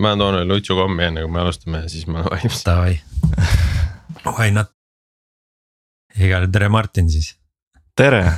ma 0.00 0.16
toon 0.16 0.34
ühe 0.40 0.44
lutsu 0.48 0.76
kommi 0.76 1.04
enne 1.08 1.24
kui 1.24 1.32
me 1.32 1.40
alustame 1.40 1.78
ja 1.84 1.88
siis 1.88 2.06
ma 2.06 2.20
olen 2.20 2.30
valmis. 2.30 2.62
Davai, 2.66 2.94
why 4.26 4.50
not. 4.52 4.70
igal 6.20 6.46
tere, 6.52 6.68
Martin 6.68 7.10
siis. 7.10 7.34
tere 7.96 8.24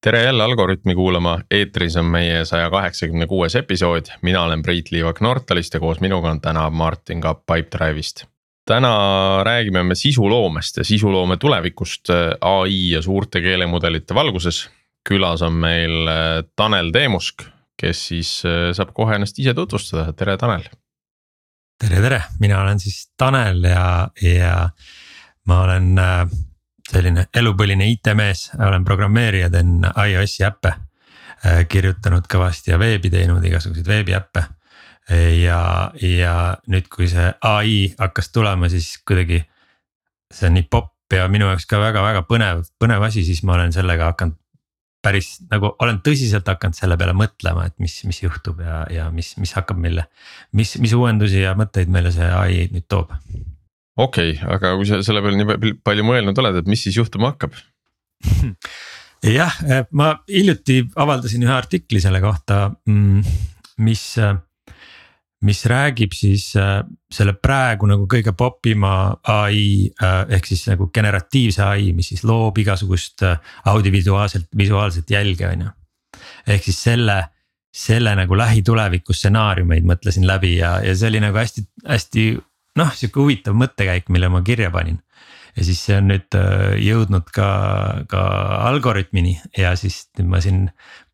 tere 0.00 0.22
jälle 0.22 0.42
Algorütmi 0.42 0.94
kuulama, 0.94 1.38
eetris 1.50 1.96
on 1.96 2.04
meie 2.04 2.44
saja 2.44 2.70
kaheksakümne 2.70 3.26
kuues 3.26 3.56
episood, 3.56 4.06
mina 4.22 4.42
olen 4.42 4.62
Priit 4.62 4.90
Liivak 4.90 5.20
Nortalist 5.20 5.74
ja 5.74 5.80
koos 5.80 6.00
minuga 6.00 6.30
on 6.30 6.40
täna 6.40 6.70
Martin 6.70 7.20
Kapp 7.20 7.44
Pipedrive'ist. 7.46 8.24
Täna 8.64 9.44
räägime 9.44 9.82
me 9.82 9.94
sisuloomest 9.94 10.76
ja 10.76 10.84
sisuloome 10.84 11.36
tulevikust 11.36 12.10
äh, 12.10 12.34
ai 12.40 12.90
ja 12.90 13.02
suurte 13.02 13.40
keelemudelite 13.40 14.14
valguses. 14.14 14.70
külas 15.08 15.42
on 15.42 15.52
meil 15.52 16.08
äh, 16.08 16.44
Tanel 16.56 16.90
Teemusk, 16.92 17.42
kes 17.80 18.06
siis 18.08 18.42
äh, 18.44 18.74
saab 18.76 18.92
kohe 18.94 19.14
ennast 19.14 19.38
ise 19.38 19.54
tutvustada, 19.54 20.12
tere 20.12 20.36
Tanel. 20.36 20.68
tere, 21.80 22.00
tere, 22.00 22.22
mina 22.40 22.60
olen 22.60 22.80
siis 22.80 23.12
Tanel 23.16 23.64
ja, 23.64 24.08
ja 24.22 24.68
ma 25.48 25.62
olen 25.64 25.96
selline 26.90 27.26
elupõline 27.34 27.86
IT-mees, 27.88 28.50
olen 28.58 28.84
programmeerija, 28.84 29.50
teen 29.50 29.80
iOS-i 29.86 30.44
äppe. 30.44 30.74
Kirjutanud 31.68 32.26
kõvasti 32.28 32.74
ja 32.74 32.78
veebi 32.78 33.08
teinud 33.10 33.44
igasuguseid 33.44 33.86
veebiäppe. 33.88 34.42
Ja, 35.10 35.62
ja 36.02 36.34
nüüd, 36.70 36.88
kui 36.92 37.08
see 37.10 37.30
ai 37.46 37.94
hakkas 37.98 38.30
tulema, 38.34 38.70
siis 38.72 38.92
kuidagi 39.06 39.42
see 40.30 40.50
on 40.50 40.58
nii 40.58 40.68
popp 40.70 41.16
ja 41.16 41.26
minu 41.30 41.48
jaoks 41.50 41.66
ka 41.66 41.80
väga-väga 41.82 42.22
põnev, 42.28 42.62
põnev 42.80 43.02
asi, 43.08 43.24
siis 43.26 43.42
ma 43.42 43.56
olen 43.56 43.74
sellega 43.74 44.12
hakanud 44.12 44.38
päris 45.00 45.38
nagu 45.48 45.72
olen 45.80 46.02
tõsiselt 46.04 46.48
hakanud 46.48 46.76
selle 46.76 46.98
peale 47.00 47.14
mõtlema, 47.16 47.64
et 47.70 47.76
mis, 47.80 47.94
mis 48.04 48.20
juhtub 48.22 48.60
ja, 48.60 48.82
ja 48.92 49.08
mis, 49.14 49.32
mis 49.40 49.54
hakkab 49.56 49.80
meile, 49.80 50.06
mis, 50.56 50.74
mis 50.82 50.92
uuendusi 50.96 51.40
ja 51.40 51.54
mõtteid 51.58 51.88
meile 51.92 52.12
see 52.14 52.28
ai 52.28 52.66
nüüd 52.72 52.84
toob 52.90 53.14
okei 54.00 54.34
okay,, 54.36 54.54
aga 54.56 54.74
kui 54.76 54.88
sa 54.88 55.00
selle 55.06 55.22
peale 55.24 55.40
nii 55.40 55.74
palju 55.84 56.06
mõelnud 56.06 56.38
oled, 56.42 56.60
et 56.60 56.70
mis 56.70 56.84
siis 56.84 56.98
juhtuma 57.00 57.32
hakkab? 57.32 57.56
jah, 59.40 59.56
ma 59.96 60.12
hiljuti 60.28 60.82
avaldasin 61.00 61.44
ühe 61.46 61.54
artikli 61.54 62.02
selle 62.02 62.22
kohta, 62.24 62.68
mm, 62.88 63.34
mis, 63.86 64.04
mis 65.46 65.62
räägib 65.64 66.12
siis 66.12 66.50
selle 66.52 67.32
praegu 67.40 67.88
nagu 67.88 68.04
kõige 68.10 68.34
popima 68.36 69.14
ai 69.32 69.88
ehk 69.96 70.50
siis 70.50 70.66
nagu 70.68 70.90
generatiivse 70.92 71.62
ai, 71.64 71.94
mis 71.96 72.10
siis 72.12 72.26
loob 72.28 72.58
igasugust 72.60 73.24
audiovisuaalselt, 73.72 74.50
visuaalset 74.56 75.10
jälge, 75.10 75.48
on 75.48 75.64
ju. 75.64 75.70
ehk 76.46 76.68
siis 76.68 76.82
selle 76.90 77.22
selle 77.70 78.14
nagu 78.18 78.36
lähituleviku 78.36 79.14
stsenaariumeid 79.14 79.86
mõtlesin 79.86 80.26
läbi 80.26 80.56
ja, 80.56 80.78
ja 80.84 80.94
see 80.96 81.10
oli 81.12 81.20
nagu 81.22 81.38
hästi, 81.38 81.62
hästi 81.86 82.24
noh, 82.80 82.90
sihuke 82.96 83.22
huvitav 83.22 83.56
mõttekäik, 83.58 84.10
mille 84.10 84.30
ma 84.32 84.42
kirja 84.46 84.70
panin. 84.74 84.98
ja 85.56 85.64
siis 85.66 85.80
see 85.86 85.96
on 85.98 86.10
nüüd 86.10 86.36
äh, 86.38 86.76
jõudnud 86.78 87.30
ka, 87.34 87.50
ka 88.10 88.22
algoritmini 88.70 89.34
ja 89.58 89.74
siis 89.78 90.04
ma 90.22 90.40
siin 90.42 90.68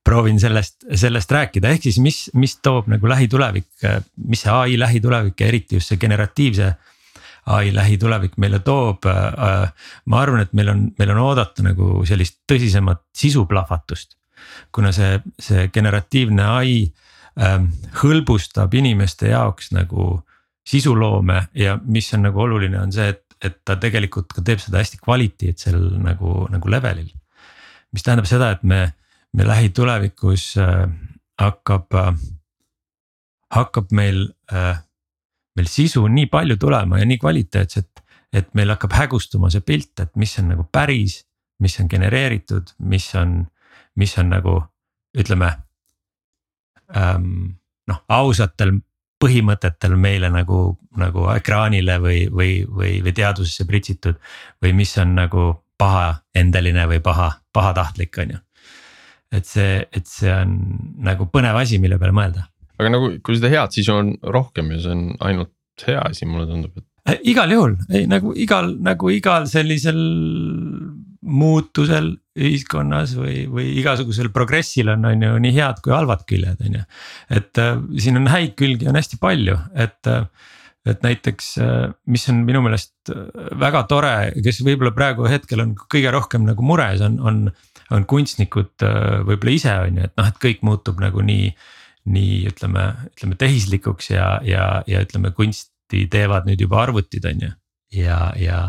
proovin 0.06 0.38
sellest, 0.40 0.84
sellest 0.94 1.32
rääkida, 1.34 1.72
ehk 1.74 1.88
siis 1.88 1.98
mis, 2.02 2.18
mis 2.38 2.56
toob 2.62 2.86
nagu 2.92 3.08
lähitulevik, 3.10 3.68
mis 4.30 4.44
see 4.44 4.52
ai 4.54 4.76
lähitulevik 4.78 5.40
ja 5.42 5.48
eriti 5.50 5.80
just 5.80 5.90
see 5.90 5.98
generatiivse 5.98 6.74
ai 7.46 7.72
lähitulevik 7.74 8.36
meile 8.42 8.60
toob. 8.66 9.06
Ma 9.06 10.20
arvan, 10.20 10.42
et 10.42 10.54
meil 10.54 10.70
on, 10.72 10.84
meil 10.98 11.12
on 11.14 11.22
oodata 11.22 11.64
nagu 11.66 12.04
sellist 12.06 12.40
tõsisemat 12.50 13.02
sisuplahvatust. 13.16 14.16
kuna 14.72 14.92
see, 14.92 15.18
see 15.42 15.68
generatiivne 15.74 16.44
ai 16.44 16.72
ähm, 17.40 17.70
hõlbustab 18.02 18.74
inimeste 18.78 19.30
jaoks 19.32 19.72
nagu 19.74 20.20
sisuloome 20.66 21.48
ja 21.54 21.78
mis 21.82 22.12
on 22.14 22.26
nagu 22.28 22.42
oluline, 22.44 22.78
on 22.78 22.92
see, 22.92 23.08
et, 23.14 23.24
et 23.42 23.56
ta 23.64 23.76
tegelikult 23.80 24.34
ka 24.34 24.44
teeb 24.44 24.62
seda 24.62 24.82
hästi 24.82 25.00
kvaliteetsel 25.02 25.80
nagu, 26.04 26.44
nagu 26.52 26.70
level'il. 26.70 27.10
mis 27.92 28.02
tähendab 28.06 28.28
seda, 28.28 28.50
et 28.54 28.62
me 28.62 28.92
lähitulevikus 29.34 30.56
äh, 30.58 30.88
hakkab 31.40 31.94
äh,, 31.94 32.14
hakkab 33.50 33.90
meil 33.90 34.28
äh,, 34.52 34.78
meil 35.56 35.68
sisu 35.68 36.06
nii 36.08 36.26
palju 36.26 36.56
tulema 36.60 36.98
ja 37.00 37.06
nii 37.08 37.18
kvaliteetset, 37.18 38.02
et 38.32 38.54
meil 38.54 38.70
hakkab 38.74 38.92
hägustuma 38.92 39.50
see 39.50 39.64
pilt, 39.64 39.94
et 40.00 40.16
mis 40.16 40.38
on 40.38 40.50
nagu 40.52 40.66
päris, 40.72 41.22
mis 41.60 41.78
on 41.80 41.88
genereeritud, 41.90 42.74
mis 42.78 43.08
on, 43.16 43.38
mis 43.96 44.18
on 44.20 44.28
nagu 44.34 44.58
ütleme 45.16 45.52
ähm, 46.96 47.56
noh, 47.88 48.02
ausatel 48.08 48.76
põhimõtetel 49.22 49.96
meile 49.96 50.28
nagu, 50.28 50.76
nagu 51.00 51.28
ekraanile 51.32 51.96
või, 52.02 52.26
või, 52.28 52.50
või, 52.68 52.98
või 53.04 53.14
teadusesse 53.16 53.64
pritsitud. 53.64 54.18
või 54.62 54.74
mis 54.76 54.92
on 54.98 55.14
nagu 55.16 55.46
pahaendeline 55.78 56.86
või 56.88 57.00
paha, 57.00 57.30
pahatahtlik, 57.52 58.18
on 58.18 58.36
ju. 58.36 58.45
Et 59.34 59.48
see, 59.48 59.80
et 59.92 60.06
see 60.08 60.32
on 60.32 60.56
nagu 61.06 61.28
põnev 61.32 61.58
asi, 61.60 61.80
mille 61.82 61.98
peale 62.00 62.14
mõelda. 62.16 62.46
aga 62.76 62.92
nagu, 62.92 63.14
kui 63.24 63.38
seda 63.38 63.52
head 63.52 63.74
sisu 63.74 63.94
on 63.94 64.12
rohkem 64.22 64.70
ja 64.74 64.82
see 64.84 64.94
on 64.94 65.08
ainult 65.24 65.86
hea 65.86 66.02
asi, 66.02 66.28
mulle 66.28 66.46
tundub, 66.50 66.76
et. 66.78 66.86
Äh, 67.06 67.20
igal 67.32 67.52
juhul, 67.52 67.76
ei 67.94 68.06
nagu 68.10 68.32
igal, 68.34 68.72
nagu 68.82 69.10
igal 69.14 69.46
sellisel 69.50 70.00
muutusel 71.26 72.12
ühiskonnas 72.38 73.16
või, 73.18 73.46
või 73.50 73.70
igasugusel 73.80 74.28
progressil 74.34 74.92
on, 74.92 75.06
on 75.08 75.24
ju 75.24 75.38
nii 75.42 75.54
head 75.56 75.80
kui 75.82 75.94
halvad 75.94 76.22
küljed, 76.28 76.60
on 76.62 76.78
ju. 76.80 76.84
et 77.38 77.62
äh, 77.62 77.80
siin 78.02 78.20
on 78.20 78.30
häid 78.30 78.54
külgi 78.58 78.90
on 78.90 78.98
hästi 78.98 79.18
palju, 79.22 79.58
et 79.74 80.12
äh,, 80.12 80.28
et 80.86 81.02
näiteks 81.02 81.48
äh, 81.62 81.88
mis 82.06 82.28
on 82.30 82.44
minu 82.46 82.62
meelest 82.64 83.10
äh, 83.10 83.26
väga 83.58 83.82
tore, 83.90 84.12
kes 84.44 84.62
võib-olla 84.66 84.94
praegu 84.94 85.26
hetkel 85.30 85.64
on 85.64 85.74
kõige 85.82 86.12
rohkem 86.14 86.46
nagu 86.46 86.66
mures, 86.66 87.02
on, 87.06 87.18
on. 87.20 87.46
On 87.94 88.06
kunstnikud 88.08 88.84
äh, 88.86 89.20
võib-olla 89.26 89.54
ise 89.54 89.74
on 89.84 90.00
ju, 90.00 90.08
et 90.08 90.16
noh, 90.18 90.30
et 90.30 90.40
kõik 90.42 90.64
muutub 90.66 91.00
nagu 91.02 91.22
nii, 91.24 91.50
nii 92.14 92.40
ütleme, 92.50 92.88
ütleme 93.12 93.38
tehislikuks 93.38 94.10
ja, 94.14 94.32
ja, 94.46 94.66
ja 94.86 95.04
ütleme 95.06 95.32
kunsti 95.36 96.06
teevad 96.10 96.48
nüüd 96.48 96.66
juba 96.66 96.82
arvutid, 96.86 97.28
on 97.30 97.46
ju 97.46 97.52
ja, 97.94 98.20
ja 98.36 98.60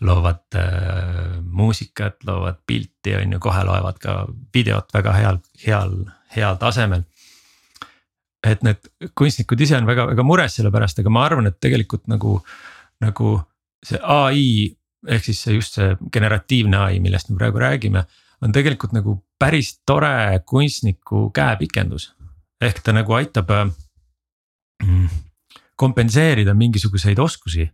loovad 0.00 0.58
äh, 0.58 1.40
muusikat, 1.42 2.22
loovad 2.26 2.60
pilti, 2.66 3.14
on 3.18 3.36
ju, 3.36 3.42
kohe 3.42 3.64
loevad 3.66 3.98
ka 4.02 4.16
videot 4.54 4.92
väga 4.94 5.14
heal, 5.18 5.40
heal, 5.66 5.96
heal 6.36 6.60
tasemel. 6.60 7.04
et 8.46 8.62
need 8.64 8.86
kunstnikud 9.18 9.60
ise 9.60 9.76
on 9.76 9.84
väga-väga 9.84 10.24
mures 10.24 10.54
selle 10.56 10.70
pärast, 10.72 10.98
aga 11.02 11.10
ma 11.12 11.26
arvan, 11.26 11.50
et 11.50 11.58
tegelikult 11.60 12.06
nagu, 12.08 12.38
nagu 13.04 13.34
see 13.84 13.98
ai 14.00 14.70
ehk 15.08 15.24
siis 15.24 15.42
see 15.44 15.56
just 15.56 15.76
see 15.76 15.92
generatiivne 16.12 16.78
ai, 16.80 17.00
millest 17.04 17.30
me 17.30 17.38
praegu 17.40 17.60
räägime, 17.60 18.04
on 18.42 18.52
tegelikult 18.52 18.92
nagu 18.96 19.18
päris 19.38 19.80
tore 19.86 20.40
kunstniku 20.46 21.30
käepikendus. 21.30 22.14
ehk 22.60 22.82
ta 22.82 22.92
nagu 22.92 23.12
aitab 23.12 23.50
äh, 23.50 23.68
kompenseerida 25.76 26.54
mingisuguseid 26.54 27.18
oskusi 27.18 27.70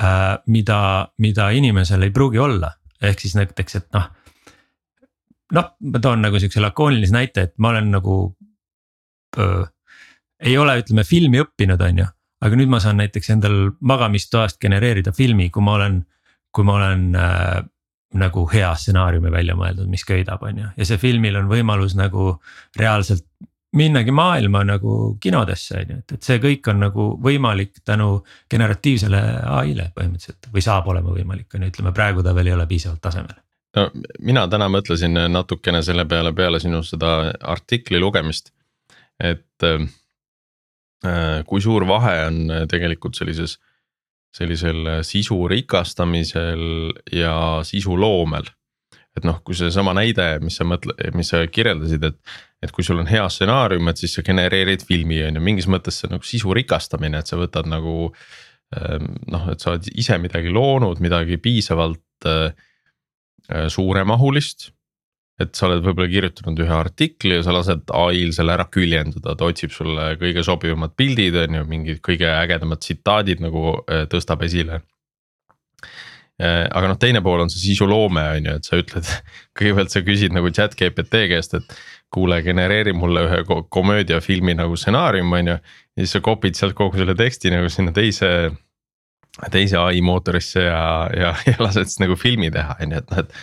Äh, 0.00 0.38
mida, 0.46 1.08
mida 1.18 1.50
inimesel 1.52 2.06
ei 2.06 2.12
pruugi 2.14 2.38
olla, 2.40 2.70
ehk 3.04 3.20
siis 3.20 3.34
näiteks, 3.36 3.74
et 3.76 3.88
noh. 3.92 4.06
noh, 5.52 5.66
ma 5.92 6.00
toon 6.00 6.22
nagu 6.24 6.40
siukse 6.40 6.62
lakoonilise 6.62 7.12
näite, 7.12 7.42
et 7.48 7.52
ma 7.60 7.74
olen 7.74 7.90
nagu 7.92 8.14
öö, 9.36 9.66
ei 10.40 10.56
ole, 10.56 10.78
ütleme 10.80 11.04
filmi 11.04 11.42
õppinud, 11.42 11.84
on 11.84 12.00
ju. 12.00 12.06
aga 12.40 12.56
nüüd 12.56 12.72
ma 12.72 12.80
saan 12.80 12.96
näiteks 13.02 13.28
endal 13.34 13.58
magamistoast 13.84 14.56
genereerida 14.62 15.12
filmi, 15.12 15.50
kui 15.52 15.66
ma 15.68 15.76
olen, 15.76 16.00
kui 16.48 16.64
ma 16.64 16.78
olen 16.78 17.04
äh, 17.20 17.60
nagu 18.18 18.44
hea 18.50 18.70
stsenaariumi 18.74 19.30
välja 19.30 19.54
mõeldud, 19.58 19.86
mis 19.90 20.04
köidab, 20.06 20.42
on 20.42 20.58
ju, 20.58 20.68
ja 20.76 20.86
see 20.86 20.98
filmil 20.98 21.36
on 21.38 21.50
võimalus 21.50 21.94
nagu 21.98 22.32
reaalselt 22.78 23.26
minnagi 23.76 24.10
maailma 24.10 24.64
nagu 24.66 24.96
kinodesse 25.22 25.76
on 25.78 25.92
ju, 25.92 25.98
et, 26.02 26.14
et 26.16 26.26
see 26.26 26.40
kõik 26.42 26.66
on 26.72 26.82
nagu 26.82 27.06
võimalik 27.22 27.84
tänu 27.86 28.24
generatiivsele 28.50 29.20
ai-le 29.60 29.90
põhimõtteliselt 29.94 30.50
või 30.54 30.64
saab 30.64 30.90
olema 30.90 31.14
võimalik, 31.14 31.46
on 31.54 31.66
ju, 31.66 31.70
ütleme 31.74 31.94
praegu 31.94 32.24
ta 32.26 32.34
veel 32.34 32.50
ei 32.50 32.56
ole 32.56 32.66
piisavalt 32.70 33.02
tasemel. 33.04 33.38
no 33.78 33.86
mina 34.18 34.46
täna 34.50 34.68
mõtlesin 34.72 35.14
natukene 35.30 35.82
selle 35.86 36.04
peale, 36.10 36.34
peale 36.34 36.60
sinu 36.60 36.82
seda 36.82 37.30
artikli 37.40 38.02
lugemist. 38.02 38.50
et 39.20 39.68
äh, 39.70 39.86
kui 41.46 41.62
suur 41.62 41.86
vahe 41.86 42.16
on 42.26 42.42
tegelikult 42.68 43.14
sellises, 43.14 43.60
sellisel 44.36 45.00
sisu 45.06 45.36
rikastamisel 45.50 46.92
ja 47.12 47.34
sisu 47.66 47.96
loomel 47.98 48.46
et 49.18 49.26
noh, 49.26 49.40
kui 49.42 49.56
seesama 49.58 49.92
näide, 49.96 50.26
mis 50.44 50.54
sa 50.60 50.64
mõtle, 50.68 50.94
mis 51.18 51.32
sa 51.32 51.42
kirjeldasid, 51.50 52.04
et. 52.06 52.36
et 52.62 52.72
kui 52.76 52.84
sul 52.84 53.00
on 53.00 53.08
hea 53.08 53.24
stsenaarium, 53.32 53.88
et 53.90 53.98
siis 53.98 54.12
sa 54.14 54.22
genereerid 54.22 54.84
filmi 54.86 55.16
on 55.24 55.38
ju, 55.38 55.42
mingis 55.42 55.66
mõttes 55.70 55.96
see 55.98 56.06
on 56.06 56.18
nagu 56.18 56.28
sisu 56.28 56.54
rikastamine, 56.54 57.18
et 57.18 57.30
sa 57.30 57.38
võtad 57.40 57.66
nagu 57.70 58.12
noh, 58.70 59.46
et 59.50 59.62
sa 59.62 59.72
oled 59.72 59.88
ise 59.98 60.18
midagi 60.22 60.52
loonud, 60.52 61.00
midagi 61.02 61.40
piisavalt 61.42 62.28
suuremahulist 63.74 64.68
et 65.40 65.56
sa 65.56 65.66
oled 65.68 65.82
võib-olla 65.84 66.10
kirjutanud 66.10 66.60
ühe 66.60 66.76
artikli 66.76 67.38
ja 67.38 67.44
sa 67.46 67.54
lased 67.54 67.90
ai-l 67.96 68.32
selle 68.36 68.54
ära 68.56 68.66
küljendada, 68.72 69.34
ta 69.38 69.48
otsib 69.48 69.72
sulle 69.74 70.12
kõige 70.20 70.44
sobivamad 70.46 70.94
pildid, 70.98 71.36
on 71.44 71.60
ju, 71.60 71.66
mingid 71.70 72.00
kõige 72.04 72.28
ägedamad 72.28 72.82
tsitaadid 72.84 73.42
nagu 73.44 73.78
äh, 73.80 74.04
tõstab 74.10 74.44
esile. 74.46 74.82
Äh, 76.40 76.66
aga 76.66 76.90
noh, 76.92 76.98
teine 77.00 77.22
pool 77.24 77.42
on 77.44 77.52
see 77.52 77.62
sisuloome 77.70 78.24
on 78.36 78.50
ju, 78.50 78.56
et 78.60 78.68
sa 78.68 78.80
ütled, 78.80 79.08
kõigepealt 79.58 79.94
sa 79.94 80.04
küsid 80.04 80.36
nagu 80.36 80.52
chat 80.56 80.76
GPT 80.78 81.26
käest, 81.32 81.56
et. 81.58 81.80
kuule, 82.10 82.40
genereeri 82.42 82.90
mulle 82.90 83.20
ühe 83.22 83.36
komöödiafilmi 83.70 84.56
nagu 84.58 84.74
stsenaarium, 84.74 85.30
on 85.30 85.52
ju, 85.52 85.54
ja 85.94 86.02
siis 86.02 86.16
sa 86.16 86.20
copy'd 86.26 86.58
sealt 86.58 86.74
kogu 86.74 86.98
selle 86.98 87.14
teksti 87.14 87.52
nagu 87.54 87.68
sinna 87.70 87.92
teise 87.94 88.50
teise 89.54 89.78
ai 89.78 90.00
mootorisse 90.02 90.64
ja, 90.64 90.82
ja, 91.14 91.30
ja 91.46 91.54
lased 91.62 91.86
siis 91.86 92.00
nagu 92.02 92.16
filmi 92.18 92.50
teha, 92.50 92.74
on 92.82 92.96
ju, 92.96 93.02
et 93.04 93.12
noh, 93.14 93.22
et 93.22 93.36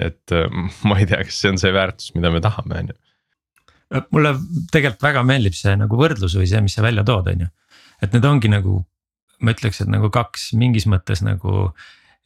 et 0.00 0.32
äh, 0.32 0.48
ma 0.88 0.98
ei 1.00 1.08
tea, 1.10 1.22
kas 1.26 1.40
see 1.42 1.52
on 1.52 1.60
see 1.60 1.74
väärtus, 1.74 2.14
mida 2.16 2.32
me 2.34 2.42
tahame, 2.44 2.80
on 2.80 2.92
ju. 2.92 2.98
mulle 4.14 4.34
tegelikult 4.72 5.04
väga 5.06 5.22
meeldib 5.26 5.54
see 5.58 5.76
nagu 5.78 5.98
võrdlus 5.98 6.34
või 6.38 6.48
see, 6.50 6.62
mis 6.64 6.74
sa 6.74 6.82
välja 6.84 7.04
tood, 7.06 7.30
on 7.30 7.46
ju. 7.46 7.52
et 8.02 8.16
need 8.16 8.26
ongi 8.28 8.50
nagu, 8.52 8.80
ma 9.44 9.54
ütleks, 9.54 9.84
et 9.84 9.92
nagu 9.92 10.10
kaks 10.12 10.52
mingis 10.58 10.88
mõttes 10.90 11.22
nagu 11.24 11.70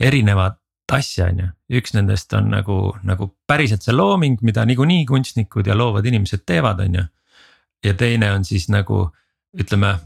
erinevat 0.01 0.59
asja, 0.95 1.29
on 1.29 1.43
ju. 1.43 1.49
üks 1.81 1.95
nendest 1.97 2.33
on 2.37 2.51
nagu, 2.55 2.79
nagu 3.05 3.33
päriselt 3.47 3.85
see 3.85 3.97
looming, 3.97 4.41
mida 4.43 4.65
niikuinii 4.69 5.05
kunstnikud 5.09 5.67
ja 5.69 5.77
loovad 5.77 6.07
inimesed 6.09 6.47
teevad, 6.49 6.81
on 6.87 7.03
ju. 7.03 7.09
ja 7.85 7.95
teine 7.95 8.33
on 8.33 8.45
siis 8.49 8.69
nagu 8.73 9.09
ütleme 9.59 9.99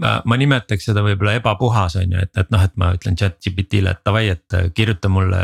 ma, 0.00 0.16
ma 0.24 0.38
nimetaks 0.40 0.88
seda 0.88 1.04
võib-olla 1.04 1.36
ebapuhas 1.38 1.96
on 2.00 2.16
ju, 2.16 2.24
et, 2.24 2.32
et 2.38 2.50
noh, 2.54 2.64
et 2.64 2.74
ma 2.80 2.92
ütlen 2.96 3.18
chat 3.18 3.38
GPT-le, 3.44 3.94
et 3.94 4.04
davai, 4.06 4.26
et 4.34 4.58
kirjuta 4.76 5.10
mulle 5.12 5.42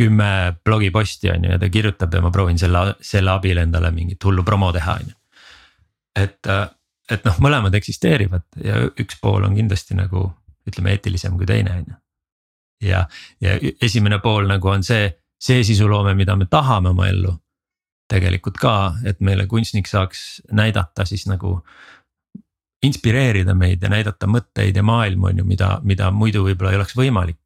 kümme 0.00 0.56
blogiposti 0.64 1.30
on 1.30 1.44
ju 1.44 1.54
ja 1.54 1.58
ta 1.60 1.68
kirjutab 1.68 2.14
ja 2.14 2.22
ma 2.24 2.32
proovin 2.32 2.58
selle, 2.58 2.94
selle 3.04 3.32
abil 3.34 3.60
endale 3.60 3.90
mingit 3.94 4.24
hullu 4.24 4.44
promo 4.46 4.72
teha, 4.72 4.96
on 5.00 5.10
ju. 5.10 5.16
et, 6.24 6.52
et 7.10 7.26
noh, 7.28 7.40
mõlemad 7.44 7.74
eksisteerivad 7.76 8.46
ja 8.64 8.80
üks 8.90 9.20
pool 9.20 9.44
on 9.44 9.56
kindlasti 9.58 9.98
nagu 9.98 10.24
ütleme 10.68 10.94
eetilisem 10.96 11.36
kui 11.36 11.48
teine, 11.48 11.76
on 11.82 11.92
ju. 11.92 11.98
ja, 12.88 13.04
ja 13.44 13.58
esimene 13.82 14.20
pool 14.24 14.48
nagu 14.48 14.72
on 14.72 14.84
see, 14.86 15.10
see 15.40 15.64
sisuloome, 15.66 16.14
mida 16.16 16.36
me 16.36 16.48
tahame 16.50 16.94
oma 16.94 17.08
ellu. 17.12 17.36
tegelikult 18.10 18.56
ka, 18.58 18.74
et 19.06 19.20
meile 19.22 19.46
kunstnik 19.46 19.86
saaks 19.86 20.42
näidata 20.50 21.04
siis 21.06 21.28
nagu 21.30 21.60
inspireerida 22.82 23.54
meid 23.54 23.82
ja 23.84 23.90
näidata 23.92 24.26
mõtteid 24.26 24.76
ja 24.76 24.82
maailmu 24.82 25.28
on 25.28 25.42
ju, 25.42 25.44
mida, 25.44 25.74
mida 25.84 26.08
muidu 26.10 26.42
võib-olla 26.46 26.72
ei 26.72 26.80
oleks 26.80 26.96
võimalik 26.96 27.39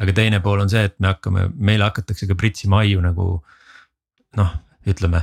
aga 0.00 0.12
teine 0.12 0.40
pool 0.44 0.60
on 0.64 0.70
see, 0.70 0.84
et 0.88 0.96
me 1.00 1.12
hakkame, 1.12 1.48
meile 1.56 1.88
hakatakse 1.88 2.28
ka 2.28 2.36
pritsima 2.38 2.82
aiu 2.84 3.00
nagu 3.04 3.30
noh, 4.36 4.52
ütleme 4.86 5.22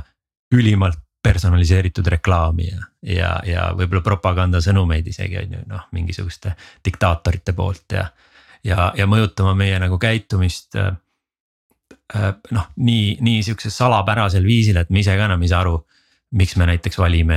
ülimalt 0.54 1.00
personaliseeritud 1.24 2.06
reklaami 2.12 2.66
ja, 2.68 2.82
ja, 3.08 3.30
ja 3.48 3.62
võib-olla 3.76 4.02
propagandasõnumeid 4.04 5.06
isegi 5.08 5.38
on 5.40 5.56
ju 5.56 5.62
noh, 5.70 5.86
mingisuguste 5.96 6.52
diktaatorite 6.84 7.54
poolt 7.56 7.96
ja. 7.96 8.04
ja, 8.66 8.90
ja 8.98 9.06
mõjutama 9.08 9.54
meie 9.56 9.78
nagu 9.80 9.96
käitumist 10.00 10.76
äh, 10.80 10.92
äh,. 12.12 12.28
noh, 12.52 12.68
nii, 12.76 13.16
nii 13.24 13.40
siukses 13.46 13.76
salapärasel 13.80 14.44
viisil, 14.44 14.82
et 14.82 14.92
me 14.92 15.00
ise 15.00 15.16
ka 15.16 15.30
enam 15.30 15.42
ei 15.42 15.52
saa 15.52 15.64
aru. 15.64 15.78
miks 16.34 16.56
me 16.58 16.66
näiteks 16.66 16.98
valime 16.98 17.36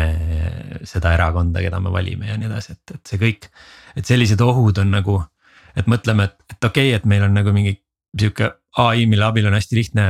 seda 0.83 1.11
erakonda, 1.13 1.61
keda 1.61 1.79
me 1.79 1.91
valime 1.93 2.31
ja 2.31 2.37
nii 2.37 2.47
edasi, 2.49 2.73
et, 2.73 2.95
et 2.95 3.09
see 3.11 3.19
kõik, 3.21 3.43
et 3.95 4.05
sellised 4.05 4.41
ohud 4.41 4.79
on 4.81 4.89
nagu 4.91 5.19
et 5.77 5.89
mõtleme, 5.89 6.27
et, 6.29 6.37
et 6.53 6.69
okei 6.69 6.89
okay,, 6.91 6.97
et 6.99 7.05
meil 7.09 7.25
on 7.27 7.35
nagu 7.37 7.53
mingi 7.55 7.77
sihuke 8.17 8.51
ai, 8.83 9.05
mille 9.09 9.25
abil 9.25 9.47
on 9.49 9.57
hästi 9.57 9.77
lihtne 9.77 10.07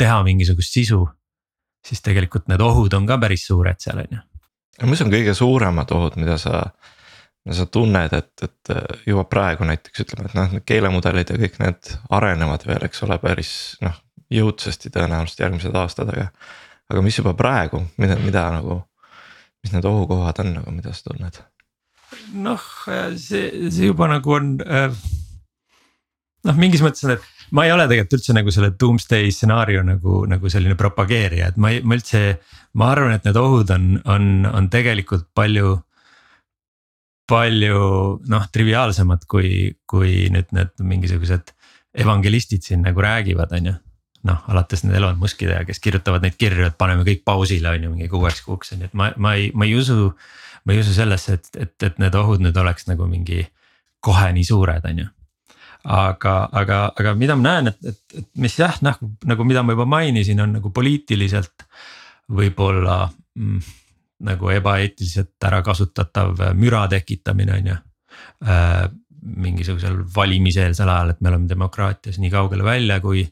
teha 0.00 0.22
mingisugust 0.26 0.72
sisu. 0.74 1.04
siis 1.84 2.00
tegelikult 2.00 2.48
need 2.48 2.62
ohud 2.64 2.94
on 2.96 3.06
ka 3.06 3.18
päris 3.20 3.46
suured 3.46 3.76
seal 3.80 4.00
on 4.00 4.16
ju. 4.16 4.22
mis 4.90 5.02
on 5.04 5.12
kõige 5.12 5.34
suuremad 5.34 5.90
ohud, 5.92 6.16
mida 6.16 6.38
sa, 6.40 6.62
mida 7.44 7.56
sa 7.58 7.66
tunned, 7.66 8.12
et, 8.12 8.32
et 8.42 8.74
juba 9.06 9.24
praegu 9.24 9.68
näiteks 9.68 10.06
ütleme, 10.06 10.30
et 10.30 10.38
noh, 10.38 10.50
need 10.56 10.66
keelemudelid 10.66 11.30
ja 11.30 11.38
kõik 11.44 11.60
need 11.60 11.92
arenevad 12.10 12.66
veel, 12.66 12.88
eks 12.88 13.04
ole, 13.06 13.20
päris 13.22 13.52
noh 13.84 14.00
jõudsasti 14.32 14.92
tõenäoliselt 14.94 15.44
järgmised 15.44 15.76
aastad, 15.78 16.12
aga. 16.14 16.28
aga 16.90 17.02
mis 17.04 17.18
juba 17.18 17.34
praegu, 17.36 17.82
mida, 18.00 18.16
mida 18.20 18.44
nagu, 18.58 18.80
mis 19.64 19.74
need 19.74 19.86
ohukohad 19.88 20.40
on 20.44 20.54
nagu, 20.58 20.74
mida 20.74 20.92
sa 20.92 21.10
tunned? 21.10 21.40
Noh, 22.32 22.64
see, 23.20 23.68
see 23.70 23.90
juba 23.90 24.08
nagu 24.10 24.34
on 24.36 24.56
äh, 24.64 24.90
noh, 26.48 26.58
mingis 26.58 26.82
mõttes 26.84 27.06
on, 27.06 27.14
et 27.16 27.54
ma 27.54 27.66
ei 27.66 27.72
ole 27.74 27.86
tegelikult 27.88 28.18
üldse 28.18 28.36
nagu 28.36 28.52
selle 28.54 28.72
doomsday 28.80 29.32
stsenaarium 29.32 29.88
nagu, 29.88 30.20
nagu 30.30 30.52
selline 30.52 30.76
propageerija, 30.78 31.52
et 31.52 31.58
ma 31.60 31.72
ei, 31.74 31.82
ma 31.84 31.98
üldse. 31.98 32.22
ma 32.74 32.90
arvan, 32.90 33.14
et 33.14 33.26
need 33.28 33.36
ohud 33.38 33.70
on, 33.70 33.90
on, 34.10 34.30
on 34.50 34.70
tegelikult 34.72 35.28
palju. 35.34 35.78
palju 37.30 37.76
noh, 38.28 38.48
triviaalsemad 38.52 39.22
kui, 39.30 39.72
kui 39.88 40.26
nüüd 40.32 40.50
need 40.52 40.74
mingisugused 40.84 41.54
evangelistid 41.96 42.66
siin 42.66 42.82
nagu 42.84 43.00
räägivad, 43.00 43.54
on 43.56 43.70
ju. 43.70 43.74
noh, 44.24 44.40
alates 44.48 44.84
need 44.84 44.96
Elon 44.96 45.18
Muskide, 45.20 45.56
kes 45.68 45.80
kirjutavad 45.84 46.24
neid 46.24 46.36
kirju, 46.40 46.66
et 46.68 46.76
paneme 46.80 47.04
kõik 47.04 47.24
pausile, 47.28 47.76
on 47.76 47.82
ju, 47.84 47.90
mingi 47.92 48.08
kuueks 48.08 48.40
kuuks 48.44 48.72
on 48.72 48.84
ju, 48.84 48.88
et 48.88 48.96
ma, 48.96 49.10
ma 49.20 49.34
ei, 49.36 49.50
ma 49.54 49.68
ei 49.68 49.74
usu 49.76 50.14
ma 50.64 50.72
ei 50.72 50.80
usu 50.80 50.94
sellesse, 50.96 51.38
et, 51.38 51.50
et, 51.60 51.74
et 51.88 52.00
need 52.02 52.16
ohud 52.18 52.42
nüüd 52.44 52.56
oleks 52.60 52.88
nagu 52.88 53.08
mingi 53.10 53.42
kohe 54.04 54.30
nii 54.36 54.44
suured, 54.44 54.84
on 54.90 55.04
ju. 55.04 55.10
aga, 55.84 56.34
aga, 56.52 56.80
aga 56.96 57.14
mida 57.20 57.36
ma 57.36 57.48
näen, 57.50 57.72
et, 57.72 57.80
et, 57.92 58.18
et 58.20 58.28
mis 58.40 58.58
jah, 58.58 58.76
noh 58.84 58.98
nagu 59.28 59.44
mida 59.44 59.62
ma 59.62 59.76
juba 59.76 59.84
mainisin, 59.88 60.40
on 60.40 60.56
nagu 60.58 60.72
poliitiliselt 60.72 61.66
võib-olla 62.32 63.02
mm, 63.36 63.72
nagu 64.24 64.48
ebaeetiliselt 64.48 65.44
ära 65.44 65.60
kasutatav 65.64 66.40
müra 66.56 66.86
tekitamine, 66.88 67.58
on 67.58 67.72
ju 67.72 67.76
äh, 68.48 68.86
mingisugusel 69.24 70.02
valimiseelsel 70.16 70.88
ajal, 70.88 71.14
et 71.14 71.20
me 71.20 71.30
oleme 71.32 71.48
demokraatias 71.48 72.18
nii 72.20 72.32
kaugele 72.32 72.64
välja, 72.64 73.00
kui 73.00 73.24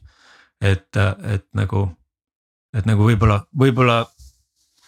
et, 0.61 0.97
et 0.97 1.45
nagu, 1.57 1.85
et 2.73 2.87
nagu 2.89 3.05
võib-olla, 3.05 3.39
võib-olla 3.59 3.99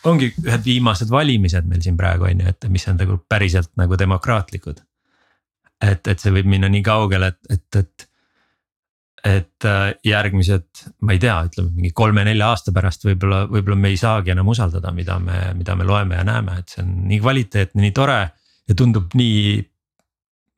ongi 0.09 0.31
ühed 0.43 0.65
viimased 0.65 1.11
valimised 1.11 1.67
meil 1.69 1.83
siin 1.83 1.97
praegu 1.99 2.27
on 2.29 2.43
ju, 2.43 2.51
et 2.51 2.67
mis 2.71 2.85
on 2.91 2.99
nagu 2.99 3.17
päriselt 3.29 3.71
nagu 3.79 3.97
demokraatlikud. 3.99 4.81
et, 5.81 6.07
et 6.07 6.19
see 6.19 6.33
võib 6.33 6.47
minna 6.49 6.69
nii 6.71 6.83
kaugele, 6.85 7.33
et, 7.33 7.39
et, 7.49 7.79
et. 7.81 8.07
et 9.25 9.67
äh, 9.67 9.91
järgmised, 10.05 10.67
ma 11.01 11.15
ei 11.15 11.19
tea, 11.19 11.35
ütleme 11.49 11.73
mingi 11.73 11.91
kolme-nelja 11.97 12.49
aasta 12.53 12.73
pärast 12.75 13.05
võib-olla, 13.07 13.43
võib-olla 13.49 13.77
me 13.81 13.91
ei 13.93 13.99
saagi 13.99 14.33
enam 14.35 14.51
usaldada, 14.53 14.93
mida 14.95 15.19
me, 15.19 15.39
mida 15.57 15.75
me 15.75 15.87
loeme 15.87 16.19
ja 16.19 16.25
näeme, 16.27 16.59
et 16.61 16.73
see 16.73 16.83
on 16.85 16.91
nii 17.09 17.19
kvaliteetne, 17.23 17.81
nii 17.81 17.95
tore 17.95 18.19
ja 18.69 18.77
tundub 18.77 19.13
nii. 19.17 19.63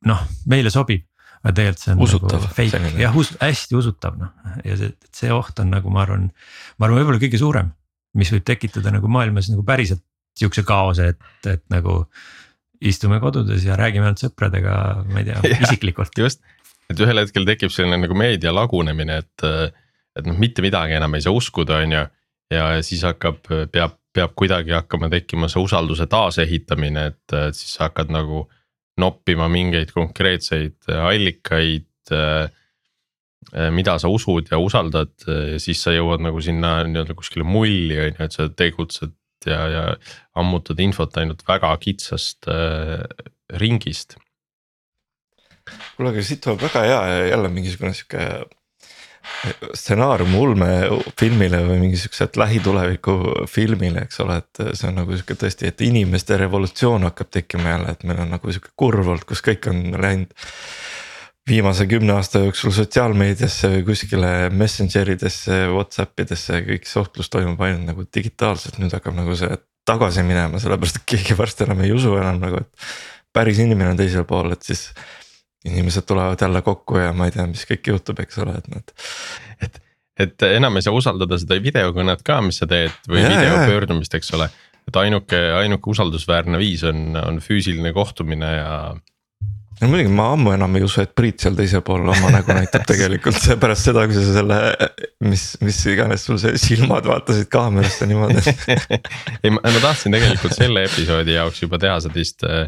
noh, 0.08 0.20
meile 0.46 0.70
sobib, 0.70 1.02
aga 1.42 1.54
tegelikult 1.56 1.82
see 1.82 1.94
on 1.96 2.04
usutav, 2.04 2.38
nagu 2.44 2.54
fake, 2.54 2.92
jah 3.00 3.16
us, 3.18 3.32
hästi 3.40 3.76
usutav 3.78 4.20
noh 4.20 4.62
ja 4.64 4.76
see, 4.78 4.92
see 5.14 5.32
oht 5.34 5.58
on 5.58 5.72
nagu 5.74 5.90
ma 5.90 6.04
arvan, 6.04 6.28
ma 6.78 6.86
arvan, 6.86 7.00
võib-olla 7.00 7.24
kõige 7.24 7.40
suurem 7.40 7.72
mis 8.18 8.32
võib 8.34 8.44
tekitada 8.46 8.92
nagu 8.94 9.10
maailmas 9.12 9.50
nagu 9.52 9.64
päriselt 9.66 10.02
sihukese 10.38 10.64
kaose, 10.66 11.14
et, 11.14 11.48
et 11.50 11.64
nagu. 11.72 12.04
istume 12.78 13.16
kodudes 13.18 13.64
ja 13.66 13.74
räägime 13.74 14.06
ainult 14.06 14.20
sõpradega, 14.22 14.72
ma 15.10 15.18
ei 15.18 15.24
tea, 15.26 15.40
isiklikult. 15.66 16.12
just, 16.14 16.44
et 16.86 17.00
ühel 17.02 17.18
hetkel 17.18 17.46
tekib 17.48 17.72
selline 17.74 17.98
nagu 18.04 18.14
meedia 18.14 18.52
lagunemine, 18.54 19.16
et, 19.24 19.46
et 20.14 20.28
noh, 20.28 20.36
mitte 20.38 20.62
midagi 20.62 20.94
enam 20.94 21.16
ei 21.18 21.24
saa 21.24 21.34
uskuda, 21.34 21.80
on 21.82 21.96
ju. 21.96 22.04
ja 22.54 22.68
siis 22.86 23.02
hakkab, 23.02 23.40
peab, 23.74 23.98
peab 24.14 24.36
kuidagi 24.38 24.76
hakkama 24.76 25.10
tekkima 25.10 25.50
see 25.50 25.64
usalduse 25.64 26.06
taasehitamine, 26.06 27.08
et, 27.10 27.34
et 27.34 27.58
siis 27.58 27.74
sa 27.74 27.88
hakkad 27.88 28.14
nagu 28.14 28.44
noppima 29.02 29.50
mingeid 29.50 29.90
konkreetseid 29.94 30.86
allikaid 30.94 32.14
mida 33.72 33.96
sa 34.00 34.10
usud 34.12 34.50
ja 34.50 34.58
usaldad, 34.60 35.14
eh, 35.28 35.56
siis 35.62 35.80
sa 35.82 35.94
jõuad 35.94 36.22
nagu 36.24 36.40
sinna 36.44 36.82
nii-öelda 36.84 37.16
kuskile 37.16 37.46
mulli 37.48 37.96
on 37.96 38.10
ju, 38.12 38.26
et 38.26 38.36
sa 38.36 38.48
tegutsed 38.52 39.14
ja, 39.46 39.60
ja 39.72 39.84
ammutad 40.38 40.80
infot 40.82 41.16
ainult 41.20 41.44
väga 41.48 41.70
kitsast 41.80 42.48
äh, 42.50 43.04
ringist. 43.62 44.18
kuule, 45.96 46.12
aga 46.12 46.22
siit 46.24 46.42
tuleb 46.44 46.62
väga 46.66 46.84
hea 46.84 47.02
jälle 47.30 47.50
mingisugune 47.52 47.94
sihuke 47.96 48.28
stsenaarium 49.76 50.34
ulmefilmile 50.38 51.60
või 51.66 51.82
mingi 51.82 51.98
siukse 52.00 52.28
lähituleviku 52.40 53.46
filmile, 53.50 54.06
eks 54.06 54.22
ole, 54.24 54.38
et 54.40 54.62
see 54.72 54.88
on 54.88 54.96
nagu 55.02 55.12
sihuke 55.14 55.36
tõesti, 55.38 55.68
et 55.68 55.84
inimeste 55.84 56.38
revolutsioon 56.40 57.04
hakkab 57.10 57.32
tekkima 57.36 57.74
jälle, 57.74 57.92
et 57.92 58.06
meil 58.08 58.22
on 58.24 58.32
nagu 58.36 58.52
sihuke 58.52 58.72
kurv 58.76 59.12
olnud, 59.12 59.26
kus 59.28 59.44
kõik 59.44 59.68
on 59.70 59.84
läinud 60.00 60.32
viimase 61.48 61.86
kümne 61.88 62.12
aasta 62.18 62.42
jooksul 62.44 62.72
sotsiaalmeediasse 62.76 63.70
või 63.72 63.84
kuskile 63.88 64.32
messenger 64.54 65.08
idesse, 65.14 65.64
Whatsapp 65.72 66.20
idesse, 66.24 66.60
kõik 66.66 66.88
suhtlus 66.88 67.30
toimub 67.32 67.60
ainult 67.64 67.88
nagu 67.88 68.04
digitaalselt, 68.14 68.78
nüüd 68.82 68.94
hakkab 68.94 69.16
nagu 69.16 69.36
see 69.38 69.50
tagasi 69.88 70.24
minema, 70.26 70.60
sellepärast 70.60 71.00
et 71.00 71.08
keegi 71.08 71.36
varsti 71.38 71.64
enam 71.64 71.80
ei 71.84 71.94
usu 71.96 72.12
enam 72.20 72.40
nagu, 72.42 72.60
et. 72.60 72.88
päris 73.32 73.60
inimene 73.62 73.94
on 73.94 74.00
teisel 74.00 74.26
pool, 74.28 74.52
et 74.56 74.62
siis. 74.62 74.90
inimesed 75.66 76.04
tulevad 76.06 76.40
jälle 76.40 76.62
kokku 76.62 77.00
ja 77.00 77.12
ma 77.12 77.26
ei 77.26 77.32
tea, 77.34 77.44
mis 77.50 77.64
kõik 77.66 77.88
juhtub, 77.90 78.20
eks 78.22 78.38
ole, 78.44 78.54
et 78.60 78.68
nad. 78.72 78.92
et, 79.64 79.80
et 80.24 80.44
enam 80.52 80.76
ei 80.78 80.84
saa 80.86 80.94
usaldada 80.94 81.38
seda 81.40 81.58
videokõnet 81.62 82.22
ka, 82.24 82.38
mis 82.46 82.60
sa 82.62 82.68
teed 82.70 82.94
või 83.08 83.24
Ja, 83.24 83.32
videopöördumist, 83.34 84.14
eks 84.14 84.30
ole. 84.38 84.48
et 84.88 84.96
ainuke, 84.96 85.40
ainuke 85.58 85.90
usaldusväärne 85.90 86.60
viis 86.60 86.84
on, 86.86 87.16
on 87.18 87.40
füüsiline 87.44 87.92
kohtumine 87.92 88.52
ja 88.54 88.72
no 89.80 89.88
muidugi 89.90 90.12
ma 90.14 90.28
ammu 90.34 90.52
enam 90.54 90.76
ei 90.78 90.84
usu, 90.86 91.02
et 91.04 91.14
Priit 91.16 91.44
seal 91.44 91.56
teisel 91.58 91.82
pool 91.86 92.06
oma 92.08 92.32
nägu 92.34 92.54
näitab 92.56 92.86
tegelikult 92.88 93.38
pärast 93.62 93.88
seda, 93.88 94.04
kui 94.08 94.16
sa 94.16 94.24
selle, 94.40 94.58
mis, 95.24 95.44
mis 95.64 95.80
iganes 95.92 96.26
sul 96.28 96.40
see 96.42 96.58
silmad 96.60 97.06
vaatasid 97.08 97.50
kaamerasse 97.52 98.08
niimoodi 98.10 98.42
ei, 99.44 99.52
ma, 99.54 99.62
tahtsin 99.80 100.14
tegelikult 100.16 100.56
selle 100.56 100.84
episoodi 100.88 101.36
jaoks 101.36 101.62
juba 101.64 101.80
teha 101.82 101.98
sellist 102.06 102.46
äh, 102.48 102.66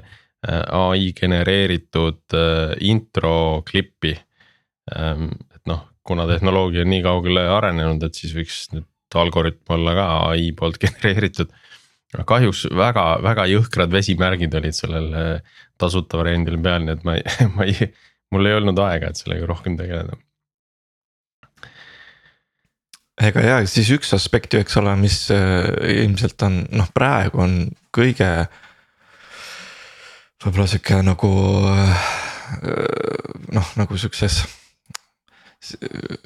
ai 0.76 1.10
genereeritud 1.16 2.36
äh, 2.36 2.76
intro 2.92 3.62
klippi 3.68 4.14
ähm,. 4.96 5.32
et 5.54 5.64
noh, 5.68 5.84
kuna 6.06 6.26
tehnoloogia 6.30 6.86
on 6.86 6.94
nii 6.94 7.02
kaugele 7.04 7.44
arenenud, 7.58 8.06
et 8.06 8.16
siis 8.16 8.32
võiks 8.36 8.62
nüüd 8.74 8.86
algoritm 9.20 9.74
olla 9.74 9.96
ka 9.98 10.06
ai 10.30 10.50
poolt 10.56 10.78
genereeritud. 10.84 11.50
Kahjuks 12.10 12.64
väga-väga 12.74 13.46
jõhkrad 13.52 13.92
vesimärgid 13.94 14.54
olid 14.58 14.76
sellel 14.76 15.12
äh, 15.14 15.60
tasuta 15.78 16.18
variandil 16.20 16.58
peal, 16.62 16.82
nii 16.84 16.96
et 16.96 17.06
ma 17.06 17.16
ei, 17.18 17.36
ma 17.54 17.68
ei, 17.68 17.90
mul 18.34 18.50
ei 18.50 18.58
olnud 18.58 18.82
aega, 18.82 19.10
et 19.10 19.20
sellega 19.20 19.48
rohkem 19.50 19.78
tegeleda. 19.78 20.18
ega 23.20 23.42
ja 23.44 23.56
siis 23.68 23.90
üks 23.92 24.14
aspekt 24.16 24.54
ju, 24.56 24.62
eks 24.64 24.78
ole, 24.80 24.94
mis 24.98 25.22
äh, 25.34 25.68
ilmselt 26.02 26.42
on 26.46 26.64
noh, 26.72 26.88
praegu 26.94 27.44
on 27.44 27.60
kõige. 27.94 28.30
võib-olla 30.40 30.66
sihuke 30.70 31.02
nagu 31.04 31.30
äh, 31.70 32.08
noh, 33.54 33.76
nagu 33.78 33.98
siukses. 34.00 34.42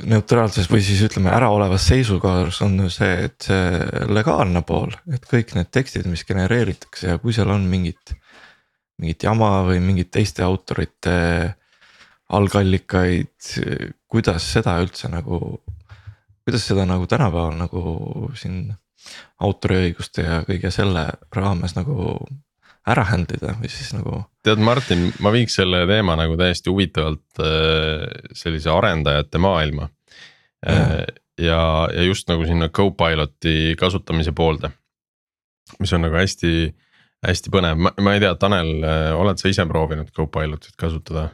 Neutraalses 0.06 0.68
või 0.70 0.82
siis 0.84 1.00
ütleme 1.08 1.32
äraolevas 1.34 1.88
seisukorras 1.90 2.60
on 2.62 2.84
see, 2.92 3.26
et 3.26 3.48
see 3.48 4.04
legaalne 4.14 4.62
pool, 4.66 4.94
et 5.10 5.24
kõik 5.30 5.56
need 5.56 5.72
tekstid, 5.74 6.06
mis 6.10 6.22
genereeritakse 6.28 7.10
ja 7.10 7.18
kui 7.22 7.34
seal 7.34 7.50
on 7.50 7.66
mingit. 7.70 8.14
mingit 9.02 9.26
jama 9.26 9.64
või 9.66 9.80
mingit 9.82 10.12
teiste 10.14 10.44
autorite 10.46 11.14
algallikaid, 12.30 13.34
kuidas 14.06 14.46
seda 14.54 14.78
üldse 14.82 15.10
nagu 15.10 15.40
kuidas 16.44 16.66
seda 16.68 16.84
nagu 16.86 17.06
tänapäeval 17.10 17.56
nagu 17.58 17.82
siin 18.36 18.68
autoriõiguste 19.44 20.24
ja 20.24 20.40
kõige 20.46 20.70
selle 20.72 21.08
raames 21.32 21.74
nagu 21.76 22.18
ära 22.90 23.04
handle 23.08 23.38
ida 23.38 23.54
või 23.58 23.70
siis 23.72 23.92
nagu. 23.96 24.22
tead, 24.44 24.60
Martin, 24.64 25.08
ma 25.24 25.32
viiks 25.34 25.56
selle 25.60 25.84
teema 25.88 26.16
nagu 26.20 26.36
täiesti 26.40 26.72
huvitavalt 26.72 27.42
äh, 27.42 28.06
sellise 28.36 28.72
arendajate 28.72 29.40
maailma. 29.40 29.88
Äh, 30.68 31.04
ja, 31.40 31.60
ja 31.92 32.02
just 32.04 32.28
nagu 32.28 32.46
sinna 32.48 32.68
Copilot'i 32.68 33.74
kasutamise 33.80 34.32
poolde. 34.32 34.70
mis 35.80 35.92
on 35.96 36.04
nagu 36.04 36.14
hästi, 36.14 36.74
hästi 37.24 37.50
põnev, 37.50 37.80
ma 37.80 38.12
ei 38.14 38.20
tea, 38.20 38.34
Tanel, 38.40 38.76
äh, 38.84 39.08
oled 39.16 39.40
sa 39.40 39.48
ise 39.48 39.64
proovinud 39.66 40.12
Copilot'it 40.16 40.76
kasutada? 40.76 41.30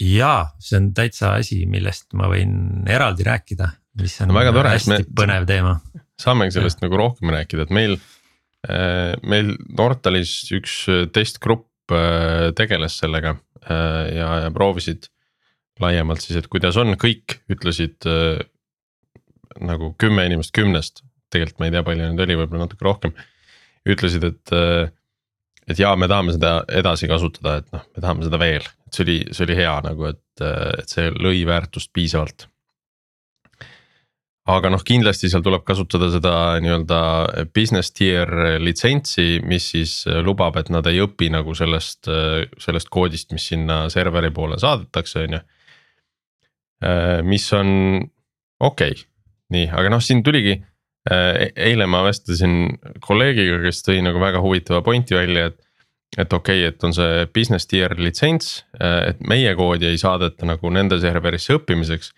ja 0.00 0.32
see 0.56 0.78
on 0.80 0.92
täitsa 0.96 1.34
asi, 1.36 1.66
millest 1.68 2.14
ma 2.16 2.30
võin 2.32 2.86
eraldi 2.88 3.26
rääkida, 3.28 3.66
mis 4.00 4.14
on 4.24 4.30
no 4.32 4.38
väga 4.38 4.54
tore, 4.56 4.70
hästi 4.72 4.94
me, 4.94 5.00
põnev 5.20 5.44
teema. 5.48 5.74
saamegi 6.16 6.56
sellest 6.56 6.80
ja. 6.80 6.86
nagu 6.86 6.96
rohkem 6.96 7.34
rääkida, 7.34 7.66
et 7.66 7.74
meil, 7.74 7.98
meil 8.66 9.52
Nortalis 9.78 10.32
üks 10.50 10.80
testgrupp 11.14 11.92
tegeles 12.58 12.96
sellega 12.98 13.36
ja, 13.70 14.30
ja 14.42 14.48
proovisid 14.52 15.06
laiemalt 15.78 16.24
siis, 16.24 16.40
et 16.40 16.48
kuidas 16.50 16.76
on, 16.80 16.96
kõik 16.98 17.38
ütlesid 17.54 18.02
nagu 19.62 19.92
kümme 20.00 20.26
inimest 20.28 20.52
kümnest, 20.56 21.02
tegelikult 21.32 21.60
ma 21.62 21.68
ei 21.68 21.74
tea, 21.74 21.84
palju 21.86 22.04
neid 22.04 22.22
oli, 22.24 22.36
võib-olla 22.38 22.66
natuke 22.66 22.86
rohkem. 22.86 23.14
ütlesid, 23.88 24.24
et, 24.26 24.52
et 25.70 25.80
jaa, 25.80 25.94
me 25.96 26.08
tahame 26.10 26.34
seda 26.36 26.52
edasi 26.80 27.08
kasutada, 27.08 27.58
et 27.62 27.72
noh, 27.72 27.86
me 27.94 28.04
tahame 28.04 28.26
seda 28.26 28.40
veel, 28.40 28.68
et 28.86 28.98
see 28.98 29.06
oli, 29.06 29.18
see 29.32 29.46
oli 29.46 29.58
hea 29.58 29.74
nagu, 29.86 30.10
et, 30.10 30.44
et 30.82 30.92
see 30.92 31.08
lõi 31.14 31.42
väärtust 31.48 31.92
piisavalt. 31.96 32.48
Aga 34.48 34.70
noh, 34.72 34.82
kindlasti 34.86 35.28
seal 35.28 35.42
tuleb 35.44 35.64
kasutada 35.68 36.08
seda 36.12 36.32
nii-öelda 36.64 37.00
business 37.54 37.92
tier 37.92 38.30
litsentsi, 38.62 39.42
mis 39.44 39.66
siis 39.74 39.92
lubab, 40.24 40.56
et 40.60 40.70
nad 40.72 40.86
ei 40.88 41.02
õpi 41.04 41.28
nagu 41.34 41.52
sellest, 41.58 42.08
sellest 42.62 42.88
koodist, 42.92 43.34
mis 43.36 43.50
sinna 43.52 43.84
serveri 43.92 44.32
poole 44.34 44.56
saadetakse, 44.60 45.26
on 45.26 45.36
ju. 45.36 45.42
mis 47.28 47.46
on 47.58 47.70
okei 48.60 48.94
okay., 48.94 49.04
nii, 49.52 49.68
aga 49.72 49.92
noh, 49.92 50.02
siin 50.04 50.22
tuligi 50.24 50.58
eile 51.08 51.86
ma 51.88 52.02
vestlesin 52.06 52.78
kolleegiga, 53.04 53.62
kes 53.64 53.82
tõi 53.86 54.02
nagu 54.04 54.20
väga 54.20 54.42
huvitava 54.44 54.82
pointi 54.84 55.16
välja, 55.16 55.48
et. 55.52 55.58
et 56.16 56.32
okei 56.32 56.64
okay,, 56.64 56.72
et 56.72 56.84
on 56.84 56.94
see 56.96 57.26
business 57.34 57.68
tier 57.68 57.94
litsents, 58.00 58.64
et 58.80 59.20
meie 59.20 59.54
koodi 59.56 59.88
ei 59.90 59.98
saadeta 60.00 60.48
nagu 60.48 60.70
nende 60.72 61.00
serverisse 61.00 61.56
õppimiseks. 61.58 62.12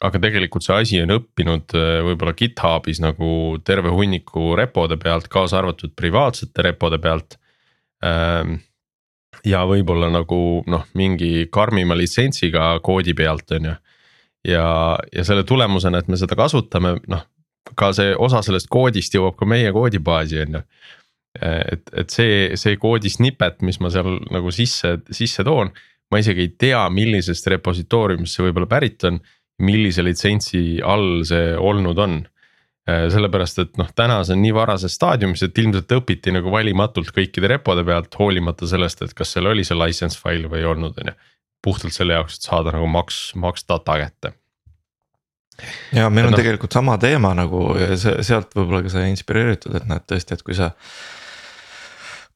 Aga 0.00 0.20
tegelikult 0.22 0.64
see 0.64 0.76
asi 0.76 1.00
on 1.02 1.12
õppinud 1.18 1.74
võib-olla 2.06 2.32
GitHubis 2.36 3.02
nagu 3.04 3.58
terve 3.64 3.92
hunniku 3.92 4.54
repode 4.58 4.96
pealt, 5.00 5.28
kaasa 5.28 5.60
arvatud 5.60 5.92
privaatsete 5.96 6.64
repode 6.64 6.98
pealt. 7.02 7.36
ja 9.44 9.60
võib-olla 9.68 10.08
nagu 10.12 10.40
noh, 10.66 10.86
mingi 10.94 11.48
karmima 11.52 11.94
litsentsiga 11.94 12.78
koodi 12.82 13.14
pealt, 13.14 13.52
on 13.58 13.68
ju. 13.68 13.74
ja, 14.48 14.64
ja 15.12 15.24
selle 15.24 15.44
tulemusena, 15.44 16.00
et 16.00 16.08
me 16.08 16.16
seda 16.16 16.36
kasutame, 16.36 16.96
noh 17.08 17.26
ka 17.76 17.90
see 17.96 18.14
osa 18.18 18.42
sellest 18.44 18.70
koodist 18.72 19.14
jõuab 19.14 19.36
ka 19.38 19.48
meie 19.48 19.70
koodibaasi, 19.74 20.40
on 20.44 20.58
ju. 20.58 20.62
et, 21.40 21.92
et 22.02 22.10
see, 22.10 22.56
see 22.58 22.78
koodi 22.80 23.12
snippet, 23.12 23.60
mis 23.66 23.78
ma 23.80 23.90
seal 23.92 24.18
nagu 24.34 24.50
sisse, 24.54 24.98
sisse 25.14 25.46
toon. 25.46 25.72
ma 26.10 26.18
isegi 26.18 26.42
ei 26.42 26.50
tea, 26.58 26.80
millisest 26.90 27.46
repositooriumist 27.52 28.34
see 28.34 28.42
võib-olla 28.48 28.66
pärit 28.66 29.04
on, 29.06 29.20
millise 29.60 30.04
litsentsi 30.06 30.80
all 30.84 31.22
see 31.28 31.54
olnud 31.56 31.98
on. 31.98 32.20
sellepärast, 32.90 33.58
et 33.62 33.76
noh, 33.78 33.86
täna 33.94 34.16
see 34.26 34.34
on 34.34 34.40
nii 34.42 34.54
varases 34.56 34.96
staadiumis, 34.96 35.44
et 35.46 35.58
ilmselt 35.62 35.92
õpiti 35.94 36.32
nagu 36.34 36.50
valimatult 36.50 37.12
kõikide 37.14 37.52
repode 37.52 37.84
pealt, 37.86 38.16
hoolimata 38.18 38.66
sellest, 38.66 39.04
et 39.04 39.14
kas 39.14 39.36
seal 39.36 39.46
oli 39.46 39.62
see 39.68 39.78
license 39.78 40.18
file 40.18 40.50
või 40.50 40.64
ei 40.64 40.66
olnud, 40.72 40.98
on 40.98 41.12
ju. 41.12 41.14
puhtalt 41.62 41.94
selle 41.94 42.16
jaoks, 42.16 42.40
et 42.40 42.48
saada 42.48 42.72
nagu 42.74 42.88
maks, 42.90 43.20
maks 43.38 43.68
data 43.68 43.98
kätte 44.00 44.32
ja 45.94 46.10
meil 46.10 46.28
on 46.28 46.34
no. 46.34 46.40
tegelikult 46.40 46.74
sama 46.74 46.96
teema 47.00 47.32
nagu 47.36 47.62
sealt 47.98 48.54
võib-olla 48.56 48.84
ka 48.84 48.92
sai 48.92 49.10
inspireeritud, 49.12 49.74
et 49.76 49.88
näed 49.90 50.06
tõesti, 50.08 50.36
et 50.36 50.44
kui 50.46 50.56
sa. 50.58 50.72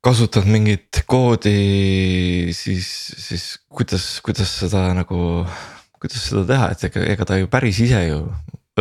kasutad 0.04 0.44
mingit 0.50 1.04
koodi, 1.08 2.52
siis, 2.52 2.88
siis 3.16 3.46
kuidas, 3.72 4.20
kuidas 4.24 4.50
seda 4.60 4.90
nagu, 4.96 5.46
kuidas 6.04 6.28
seda 6.28 6.44
teha, 6.48 6.70
et 6.74 6.86
ega, 6.90 7.04
ega 7.14 7.28
ta 7.28 7.38
ju 7.40 7.50
päris 7.52 7.80
ise 7.84 8.00
ju 8.06 8.20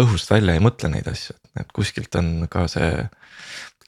õhust 0.04 0.32
välja 0.32 0.56
ei 0.58 0.64
mõtle 0.64 0.90
neid 0.92 1.08
asju, 1.10 1.36
et 1.60 1.70
kuskilt 1.76 2.16
on 2.20 2.48
ka 2.52 2.66
see 2.72 2.90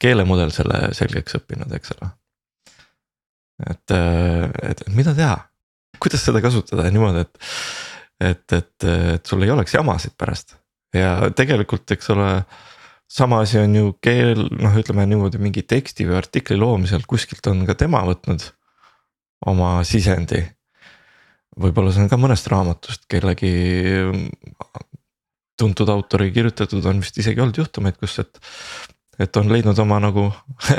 keelemudel 0.00 0.52
selle 0.54 0.90
selgeks 0.96 1.38
õppinud, 1.38 1.72
eks 1.76 1.92
ole. 1.96 2.10
et, 3.72 3.96
et 4.70 4.86
mida 4.96 5.14
teha, 5.16 5.36
kuidas 6.02 6.24
seda 6.26 6.42
kasutada 6.44 6.88
niimoodi, 6.90 7.26
et 7.26 7.50
et, 8.16 8.52
et, 8.52 8.84
et 8.88 9.28
sul 9.28 9.42
ei 9.44 9.50
oleks 9.52 9.74
jamasid 9.76 10.14
pärast 10.16 10.54
ja 10.96 11.30
tegelikult, 11.36 11.90
eks 11.92 12.10
ole. 12.14 12.30
sama 13.08 13.40
asi 13.44 13.58
on 13.58 13.74
ju 13.74 13.92
keel, 14.02 14.48
noh, 14.58 14.74
ütleme 14.74 15.04
niimoodi 15.06 15.38
mingi 15.38 15.62
teksti 15.62 16.08
või 16.08 16.16
artikli 16.18 16.56
loomisel, 16.58 17.04
kuskilt 17.06 17.46
on 17.46 17.62
ka 17.68 17.76
tema 17.78 18.00
võtnud 18.02 18.42
oma 19.46 19.84
sisendi. 19.84 20.40
Võib-olla 21.60 21.92
see 21.94 22.04
on 22.04 22.12
ka 22.12 22.18
mõnest 22.20 22.48
raamatust 22.52 23.06
kellegi 23.10 23.52
tuntud 25.56 25.88
autori 25.88 26.30
kirjutatud, 26.34 26.84
on 26.84 27.00
vist 27.00 27.16
isegi 27.18 27.40
olnud 27.40 27.58
juhtumeid, 27.62 27.96
kus, 28.00 28.18
et. 28.20 28.40
et 29.18 29.36
on 29.40 29.48
leidnud 29.52 29.78
oma 29.80 30.00
nagu 30.04 30.28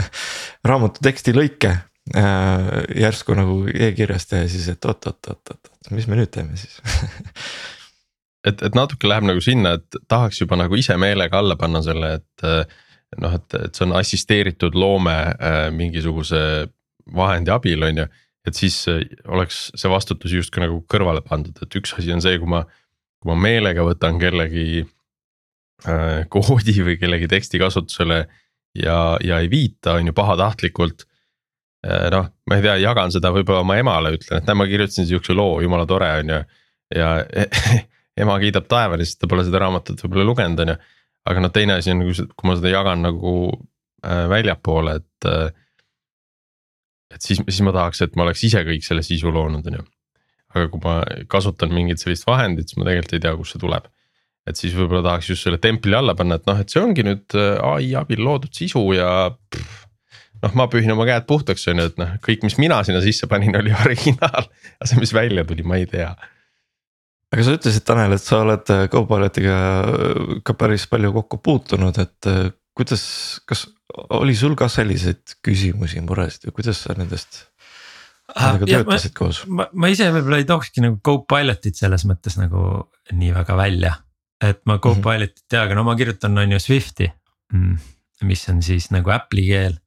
raamatu 0.69 1.01
teksti 1.03 1.33
lõike 1.33 1.71
äh, 1.73 2.67
järsku 3.01 3.37
nagu 3.37 3.63
e-kirjast 3.73 4.37
ja 4.37 4.43
siis, 4.49 4.69
et 4.73 4.85
oot-oot-oot-oot, 4.85 5.73
mis 5.97 6.07
me 6.07 6.19
nüüd 6.21 6.31
teeme 6.33 6.59
siis 6.59 6.77
et, 8.47 8.61
et 8.61 8.77
natuke 8.77 9.09
läheb 9.09 9.27
nagu 9.27 9.41
sinna, 9.43 9.75
et 9.77 9.99
tahaks 10.09 10.41
juba 10.43 10.59
nagu 10.59 10.77
ise 10.77 10.97
meelega 10.99 11.41
alla 11.41 11.57
panna 11.59 11.81
selle, 11.85 12.17
et. 12.21 12.47
noh, 13.23 13.33
et, 13.33 13.53
et 13.55 13.75
see 13.75 13.85
on 13.87 13.95
assisteeritud 13.97 14.75
loome 14.75 15.15
äh, 15.15 15.59
mingisuguse 15.73 16.67
vahendi 17.15 17.53
abil, 17.53 17.85
on 17.87 18.03
ju. 18.03 18.07
Et 18.47 18.57
siis 18.57 18.79
oleks 19.27 19.67
see 19.75 19.91
vastutus 19.91 20.33
justkui 20.33 20.63
nagu 20.63 20.79
kõrvale 20.89 21.23
pandud, 21.25 21.57
et 21.61 21.79
üks 21.79 21.95
asi 21.97 22.13
on 22.15 22.23
see, 22.23 22.39
kui 22.39 22.49
ma, 22.51 22.63
kui 23.21 23.31
ma 23.31 23.37
meelega 23.47 23.85
võtan 23.85 24.19
kellegi 24.21 24.83
äh, 24.83 26.23
koodi 26.33 26.77
või 26.87 26.97
kellegi 27.01 27.29
teksti 27.31 27.61
kasutusele. 27.61 28.25
ja, 28.77 28.97
ja 29.23 29.39
ei 29.41 29.49
viita, 29.49 29.97
on 29.97 30.09
ju 30.09 30.13
pahatahtlikult 30.13 31.07
noh, 31.85 32.29
ma 32.49 32.57
ei 32.57 32.63
tea, 32.65 32.75
jagan 32.81 33.13
seda 33.13 33.31
võib-olla 33.35 33.61
oma 33.63 33.77
emale, 33.79 34.15
ütlen, 34.17 34.41
et 34.41 34.49
näe, 34.49 34.57
ma 34.57 34.67
kirjutasin 34.69 35.07
sihukese 35.07 35.35
loo, 35.37 35.59
jumala 35.63 35.85
tore 35.89 36.09
on 36.21 36.33
ju. 36.33 36.39
ja 36.95 37.11
ema 38.21 38.37
kiidab 38.41 38.67
taevani, 38.71 39.05
sest 39.05 39.21
ta 39.21 39.29
pole 39.29 39.45
seda 39.47 39.61
raamatut 39.63 40.01
võib-olla 40.03 40.27
lugenud, 40.27 40.63
on 40.63 40.73
ju. 40.73 40.77
aga 41.31 41.43
noh, 41.43 41.53
teine 41.53 41.77
asi 41.77 41.93
on 41.93 42.03
kui 42.07 42.49
ma 42.49 42.57
seda 42.57 42.73
jagan 42.73 43.05
nagu 43.05 43.33
äh, 43.51 44.25
väljapoole, 44.31 44.97
et 45.01 45.29
äh, 45.29 45.51
et 47.13 47.23
siis, 47.23 47.39
siis 47.39 47.61
ma 47.65 47.73
tahaks, 47.75 48.01
et 48.03 48.17
ma 48.17 48.25
oleks 48.25 48.43
ise 48.47 48.63
kõik 48.67 48.85
selle 48.85 49.03
sisu 49.05 49.31
loonud, 49.33 49.67
on 49.69 49.79
ju. 49.79 49.85
aga 50.55 50.67
kui 50.73 50.81
ma 50.83 50.97
kasutan 51.29 51.73
mingit 51.75 52.01
sellist 52.01 52.27
vahendit, 52.27 52.69
siis 52.69 52.79
ma 52.79 52.87
tegelikult 52.87 53.17
ei 53.17 53.23
tea, 53.25 53.33
kust 53.39 53.55
see 53.55 53.63
tuleb. 53.63 53.89
et 54.47 54.59
siis 54.59 54.75
võib-olla 54.75 55.03
tahaks 55.09 55.33
just 55.33 55.43
selle 55.43 55.59
templi 55.63 55.95
alla 55.95 56.15
panna, 56.15 56.37
et 56.39 56.47
noh, 56.47 56.61
et 56.61 56.71
see 56.71 56.79
ongi 56.79 57.03
nüüd 57.03 57.35
äh, 57.35 57.57
ai 57.67 57.91
abil 57.99 58.23
loodud 58.23 58.53
sisu 58.55 58.83
ja. 58.95 59.09
noh, 60.43 60.55
ma 60.55 60.69
pühin 60.71 60.93
oma 60.95 61.07
käed 61.09 61.27
puhtaks, 61.27 61.67
on 61.71 61.83
ju, 61.83 61.91
et 61.91 61.99
noh, 61.99 62.15
kõik, 62.23 62.47
mis 62.47 62.57
mina 62.61 62.79
sinna 62.87 63.03
sisse 63.03 63.27
panin, 63.27 63.55
oli 63.59 63.75
originaal, 63.75 64.47
aga 64.79 64.89
see, 64.89 64.99
mis 65.03 65.15
välja 65.15 65.45
tuli, 65.47 65.67
ma 65.67 65.79
ei 65.81 65.89
tea 65.91 66.13
aga 67.27 67.43
sa 67.43 67.57
ütlesid, 67.57 67.83
Tanel, 67.83 68.15
et 68.15 68.23
sa 68.23 68.39
oled 68.45 68.69
Copilotiga 68.91 69.57
ka 70.47 70.55
päris 70.55 70.87
palju 70.87 71.11
kokku 71.17 71.41
puutunud, 71.43 71.97
et 71.99 72.29
kuidas, 72.77 73.03
kas 73.49 73.65
oli 74.15 74.35
sul 74.37 74.55
ka 74.59 74.69
selliseid 74.71 75.37
küsimusi, 75.45 76.01
muresid 76.05 76.47
või 76.47 76.59
kuidas 76.59 76.83
sa 76.85 76.95
nendest 76.97 77.45
ah,? 78.35 78.53
Nendega 78.53 78.69
töötasid 78.69 79.13
ma, 79.13 79.17
koos? 79.19 79.41
ma, 79.47 79.67
ma 79.73 79.91
ise 79.93 80.09
võib-olla 80.13 80.41
ei 80.41 80.47
tookski 80.49 80.83
nagu 80.85 80.99
Copilotit 81.05 81.79
selles 81.79 82.05
mõttes 82.09 82.37
nagu 82.39 82.63
nii 83.15 83.33
väga 83.35 83.57
välja. 83.57 83.95
et 84.43 84.61
ma 84.65 84.77
Copilotit 84.77 85.33
mm 85.33 85.43
-hmm. 85.43 85.49
tean, 85.49 85.65
aga 85.65 85.75
no 85.75 85.83
ma 85.83 85.95
kirjutan 85.95 86.37
on 86.37 86.51
ju 86.51 86.59
Swifti 86.59 87.11
mm,, 87.53 87.77
mis 88.23 88.49
on 88.49 88.61
siis 88.63 88.91
nagu 88.91 89.09
Apple'i 89.09 89.47
keel 89.47 89.77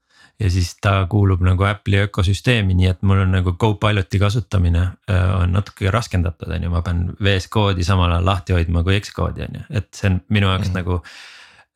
ja 0.41 0.51
siis 0.51 0.77
ta 0.81 1.07
kuulub 1.11 1.43
nagu 1.45 1.65
Apple'i 1.69 2.07
ökosüsteemi, 2.07 2.75
nii 2.75 2.87
et 2.87 3.03
mul 3.03 3.21
on 3.27 3.35
nagu 3.37 3.53
Copiloti 3.53 4.19
kasutamine 4.19 4.83
äh, 5.11 5.43
on 5.43 5.53
natuke 5.53 5.91
raskendatud, 5.91 6.49
on 6.49 6.63
ju, 6.65 6.71
ma 6.71 6.83
pean 6.83 7.11
VS 7.21 7.49
koodi 7.53 7.85
samal 7.85 8.13
ajal 8.13 8.25
lahti 8.25 8.57
hoidma 8.57 8.83
kui 8.87 9.01
X 9.01 9.13
koodi 9.17 9.45
on 9.45 9.61
ju, 9.61 9.67
et 9.71 9.91
see 9.95 10.11
on 10.11 10.21
minu 10.29 10.49
jaoks 10.49 10.69
mm 10.69 10.73
-hmm. 10.73 10.79
nagu 10.79 11.03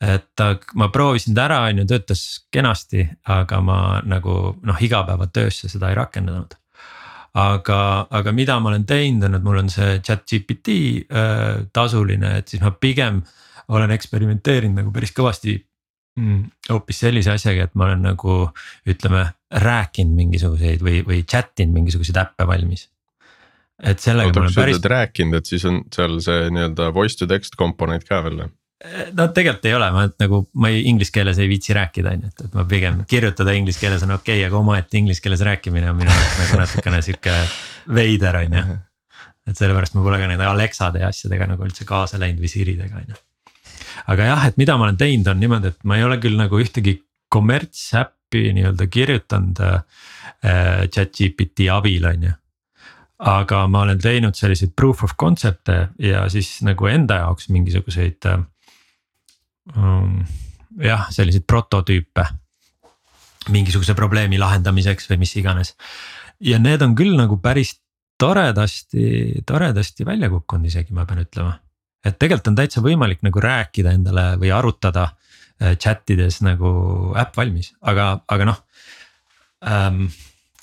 et 0.02 0.26
ta, 0.36 0.54
ma 0.74 0.88
proovisin 0.92 1.36
ta 1.36 1.46
ära, 1.48 1.60
on 1.70 1.82
ju, 1.82 1.86
töötas 1.88 2.24
kenasti, 2.52 3.06
aga 3.30 3.60
ma 3.64 3.78
nagu 4.06 4.54
noh, 4.62 4.82
igapäevatöösse 4.82 5.70
seda 5.72 5.90
ei 5.90 5.98
rakendanud. 5.98 6.56
aga, 7.34 8.06
aga 8.14 8.32
mida 8.32 8.60
ma 8.62 8.70
olen 8.70 8.84
teinud, 8.86 9.24
on, 9.26 9.34
et 9.34 9.42
mul 9.42 9.58
on 9.64 9.70
see 9.72 9.98
chat 10.06 10.22
GPT 10.30 10.74
äh, 11.10 11.64
tasuline, 11.74 12.36
et 12.38 12.48
siis 12.48 12.62
ma 12.62 12.70
pigem 12.70 13.24
olen 13.74 13.90
eksperimenteerinud 13.90 14.78
nagu 14.78 14.92
päris 14.94 15.10
kõvasti 15.16 15.56
mm, 16.20 16.42
hoopis 16.70 17.00
sellise 17.06 17.32
asjaga, 17.34 17.66
et 17.66 17.74
ma 17.74 17.88
olen 17.88 18.06
nagu 18.06 18.36
ütleme, 18.86 19.26
rääkinud 19.64 20.14
mingisuguseid 20.18 20.82
või, 20.82 21.00
või 21.06 21.22
chat 21.26 21.62
inud 21.62 21.80
mingisuguseid 21.80 22.20
äppe 22.22 22.46
valmis. 22.46 22.88
et 23.82 23.98
sellega 23.98 24.30
Oota, 24.30 24.40
ma 24.40 24.46
olen 24.46 24.54
päris. 24.54 24.84
rääkinud, 24.94 25.40
et 25.40 25.50
siis 25.50 25.64
on 25.66 25.82
seal 25.94 26.20
see 26.22 26.50
nii-öelda 26.54 26.92
voice 26.94 27.18
to 27.18 27.26
text 27.26 27.58
komponent 27.58 28.06
ka 28.06 28.22
veel 28.22 28.44
või? 28.44 28.52
No 29.16 29.26
tegelikult 29.34 29.68
ei 29.68 29.74
ole, 29.76 29.90
ma 29.94 30.04
nagu, 30.20 30.40
ma 30.60 30.70
ei, 30.72 30.82
inglise 30.90 31.12
keeles 31.14 31.38
ei 31.40 31.48
viitsi 31.50 31.74
rääkida, 31.76 32.14
on 32.14 32.24
ju, 32.24 32.32
et, 32.32 32.42
et 32.46 32.56
ma 32.58 32.64
pigem 32.68 33.00
kirjutada 33.08 33.54
inglise 33.56 33.80
keeles 33.80 34.04
on 34.06 34.14
okei 34.16 34.40
okay,, 34.40 34.48
aga 34.48 34.60
omaette 34.60 34.98
inglise 35.00 35.24
keeles 35.24 35.44
rääkimine 35.46 35.90
on 35.90 35.98
minu 36.00 36.12
jaoks 36.12 36.40
nagu 36.42 36.60
natukene 36.60 37.00
sihuke 37.06 37.36
veider, 37.96 38.40
on 38.42 38.58
ju. 38.58 38.78
et 39.50 39.60
sellepärast 39.60 39.96
ma 39.96 40.04
pole 40.04 40.20
ka 40.20 40.28
nende 40.30 40.48
Alexade 40.48 41.04
ja 41.04 41.10
asjadega 41.12 41.48
nagu 41.54 41.66
üldse 41.66 41.88
kaasa 41.88 42.20
läinud 42.20 42.44
või 42.44 42.52
Siridega, 42.52 43.00
on 43.00 43.14
ju. 43.14 43.20
aga 44.14 44.30
jah, 44.30 44.46
et 44.50 44.60
mida 44.60 44.78
ma 44.78 44.88
olen 44.88 45.00
teinud, 45.00 45.32
on 45.32 45.42
niimoodi, 45.42 45.74
et 45.74 45.88
ma 45.88 45.98
ei 46.00 46.06
ole 46.06 46.20
küll 46.22 46.38
nagu 46.40 46.60
ühtegi 46.60 46.98
kommertsäppi 47.32 48.46
nii-öelda 48.54 48.88
kirjutanud 48.92 49.60
äh, 49.64 49.84
chat 50.92 51.14
GPT 51.16 51.70
abil, 51.72 52.10
on 52.12 52.30
ju 52.30 52.38
aga 53.24 53.60
ma 53.70 53.84
olen 53.86 54.00
teinud 54.02 54.36
selliseid 54.36 54.74
proof 54.76 55.04
of 55.06 55.14
concept'e 55.20 55.76
ja 56.02 56.24
siis 56.28 56.58
nagu 56.66 56.88
enda 56.90 57.22
jaoks 57.22 57.48
mingisuguseid 57.54 58.26
äh, 58.28 58.42
jah, 59.72 61.06
selliseid 61.10 61.46
prototüüpe 61.48 62.26
mingisuguse 63.52 63.94
probleemi 63.96 64.38
lahendamiseks 64.40 65.08
või 65.10 65.24
mis 65.24 65.34
iganes. 65.36 65.74
ja 66.40 66.58
need 66.58 66.82
on 66.82 66.94
küll 66.96 67.16
nagu 67.16 67.38
päris 67.40 67.76
toredasti, 68.18 69.42
toredasti 69.46 70.06
välja 70.06 70.30
kukkunud 70.30 70.66
isegi, 70.66 70.92
ma 70.92 71.04
pean 71.06 71.24
ütlema. 71.24 71.58
et 72.04 72.18
tegelikult 72.18 72.48
on 72.48 72.56
täitsa 72.56 72.80
võimalik 72.80 73.22
nagu 73.22 73.40
rääkida 73.40 73.92
endale 73.92 74.36
või 74.40 74.52
arutada 74.52 75.08
äh, 75.60 75.76
chat 75.76 76.10
ides 76.10 76.40
nagu 76.42 77.14
äpp 77.16 77.36
valmis, 77.36 77.74
aga, 77.82 78.20
aga 78.28 78.44
noh 78.44 78.62
ähm, 79.64 80.06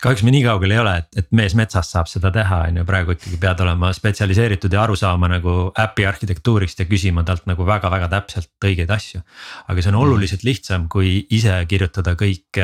kahjuks 0.02 0.24
me 0.26 0.32
nii 0.34 0.42
kaugel 0.46 0.74
ei 0.74 0.80
ole, 0.82 0.94
et, 1.04 1.10
et 1.22 1.28
mees 1.38 1.54
metsas 1.58 1.92
saab 1.94 2.10
seda 2.10 2.32
teha, 2.34 2.62
on 2.70 2.80
ju, 2.80 2.86
praegu 2.88 3.14
ikkagi 3.14 3.38
pead 3.42 3.62
olema 3.62 3.92
spetsialiseeritud 3.94 4.74
ja 4.74 4.82
aru 4.86 4.96
saama 4.98 5.30
nagu 5.30 5.56
äpi 5.84 6.08
arhitektuurist 6.10 6.82
ja 6.82 6.88
küsima 6.90 7.24
talt 7.28 7.46
nagu 7.50 7.66
väga-väga 7.68 8.08
täpselt 8.10 8.66
õigeid 8.66 8.90
asju. 8.94 9.22
aga 9.68 9.78
see 9.78 9.92
on 9.92 10.00
mhm. 10.00 10.08
oluliselt 10.08 10.46
lihtsam, 10.48 10.88
kui 10.92 11.14
ise 11.38 11.60
kirjutada 11.70 12.16
kõik, 12.20 12.62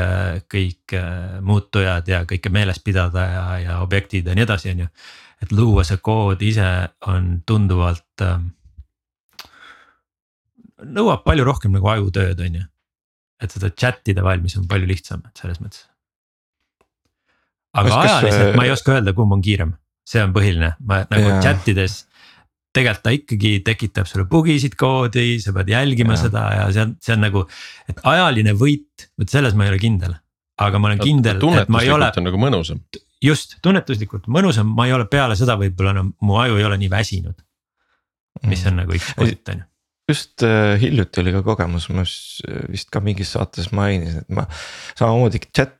kõik 0.49 0.97
muutujad 1.45 2.09
ja 2.09 2.23
kõike 2.29 2.51
meeles 2.53 2.81
pidada 2.83 3.25
ja, 3.33 3.43
ja 3.61 3.79
objektid 3.85 4.27
ja 4.27 4.37
nii 4.37 4.45
edasi, 4.47 4.73
on 4.73 4.85
ju. 4.85 4.87
et 5.45 5.53
luua 5.53 5.85
see 5.85 6.01
kood 6.01 6.41
ise 6.41 6.71
on 7.11 7.43
tunduvalt 7.45 8.25
ähm,. 8.25 8.49
nõuab 10.81 11.21
palju 11.25 11.45
rohkem 11.45 11.77
nagu 11.77 11.93
ajutööd, 11.93 12.41
on 12.49 12.57
ju. 12.61 12.65
et 13.45 13.53
seda 13.53 13.69
chat 13.69 14.01
ida 14.09 14.25
valmis 14.25 14.57
on 14.57 14.65
palju 14.67 14.89
lihtsam, 14.89 15.21
et 15.29 15.37
selles 15.37 15.61
mõttes 15.61 15.85
aga 17.73 17.89
kas, 17.89 18.11
ajaliselt 18.17 18.57
ma 18.57 18.67
ei 18.67 18.73
oska 18.73 18.95
öelda, 18.95 19.13
kumb 19.17 19.35
on 19.35 19.41
kiirem, 19.43 19.73
see 20.07 20.23
on 20.23 20.35
põhiline, 20.35 20.73
ma 20.79 21.01
nagu 21.11 21.31
yeah. 21.31 21.41
chat 21.43 21.67
ides 21.73 22.03
tegelikult 22.77 23.03
ta 23.05 23.13
ikkagi 23.15 23.51
tekitab 23.65 24.07
sulle 24.09 24.27
bugisid 24.29 24.77
koodi, 24.79 25.37
sa 25.41 25.53
pead 25.55 25.71
jälgima 25.73 26.15
ja. 26.15 26.21
seda 26.25 26.45
ja 26.53 26.67
see 26.73 26.85
on, 26.85 26.95
see 27.03 27.15
on 27.15 27.23
nagu, 27.25 27.43
et 27.89 28.01
ajaline 28.11 28.53
võit, 28.57 29.07
vot 29.17 29.33
selles 29.33 29.57
ma 29.57 29.67
ei 29.67 29.73
ole 29.73 29.81
kindel. 29.81 30.15
aga 30.61 30.81
ma 30.81 30.91
olen 30.91 31.01
kindel, 31.01 31.41
et 31.61 31.71
ma 31.73 31.83
ei 31.85 31.93
ole. 31.93 32.09
on 32.21 32.29
nagu 32.29 32.41
mõnusam. 32.41 32.83
just, 33.23 33.57
tunnetuslikult 33.65 34.29
mõnusam, 34.31 34.69
ma 34.77 34.89
ei 34.89 34.95
ole 34.97 35.07
peale 35.09 35.37
seda 35.39 35.57
võib-olla 35.59 35.95
enam 35.95 36.13
no,, 36.13 36.27
mu 36.27 36.37
aju 36.43 36.59
ei 36.59 36.67
ole 36.69 36.77
nii 36.83 36.91
väsinud. 36.93 37.41
mis 38.45 38.65
on 38.69 38.79
nagu 38.83 38.93
üks 38.93 39.15
point 39.17 39.53
on 39.53 39.63
ju 39.63 39.71
just 40.07 40.43
äh, 40.45 40.77
hiljuti 40.79 41.19
oli 41.19 41.33
ka 41.35 41.41
kogemus, 41.43 41.89
ma 41.91 42.05
vist 42.71 42.87
ka 42.93 43.01
mingis 43.03 43.33
saates 43.35 43.73
mainisin, 43.75 44.23
et 44.23 44.29
ma 44.37 44.45
samamoodi 44.95 45.41
chat 45.49 45.73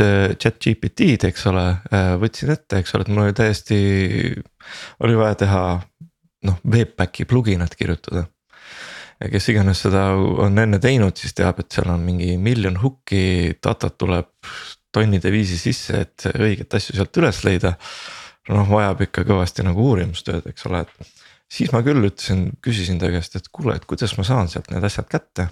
Äh, 0.00 0.34
chat 0.40 0.56
GPT-d, 0.62 1.28
eks 1.28 1.46
ole, 1.50 1.64
äh, 1.92 2.14
võtsin 2.20 2.52
ette, 2.54 2.80
eks 2.80 2.94
ole, 2.94 3.04
et 3.04 3.10
mul 3.12 3.26
oli 3.26 3.36
täiesti, 3.36 3.78
oli 5.04 5.16
vaja 5.18 5.36
teha 5.42 5.62
noh, 6.48 6.60
Webpacki 6.64 7.26
pluginat 7.28 7.74
kirjutada. 7.76 8.24
ja 9.20 9.28
kes 9.28 9.50
iganes 9.52 9.82
seda 9.84 10.06
on 10.16 10.56
enne 10.58 10.78
teinud, 10.80 11.12
siis 11.20 11.34
teab, 11.36 11.60
et 11.60 11.68
seal 11.74 11.90
on 11.92 12.00
mingi 12.00 12.38
miljon 12.40 12.78
hukki, 12.80 13.58
datat 13.60 13.98
tuleb 14.00 14.30
tonnide 14.92 15.32
viisi 15.32 15.58
sisse, 15.60 16.00
et 16.06 16.30
õiget 16.32 16.78
asju 16.78 16.96
sealt 16.96 17.20
üles 17.20 17.44
leida. 17.44 17.76
noh, 18.48 18.66
vajab 18.66 19.04
ikka 19.04 19.26
kõvasti 19.28 19.66
nagu 19.66 19.84
uurimustööd, 19.90 20.48
eks 20.48 20.66
ole, 20.66 20.80
et 20.86 21.12
siis 21.52 21.72
ma 21.74 21.84
küll 21.84 22.08
ütlesin, 22.08 22.48
küsisin 22.64 22.98
ta 22.98 23.12
käest, 23.12 23.36
et 23.36 23.52
kuule, 23.52 23.76
et 23.76 23.84
kuidas 23.84 24.16
ma 24.16 24.24
saan 24.24 24.48
sealt 24.48 24.72
need 24.72 24.84
asjad 24.86 25.10
kätte 25.10 25.50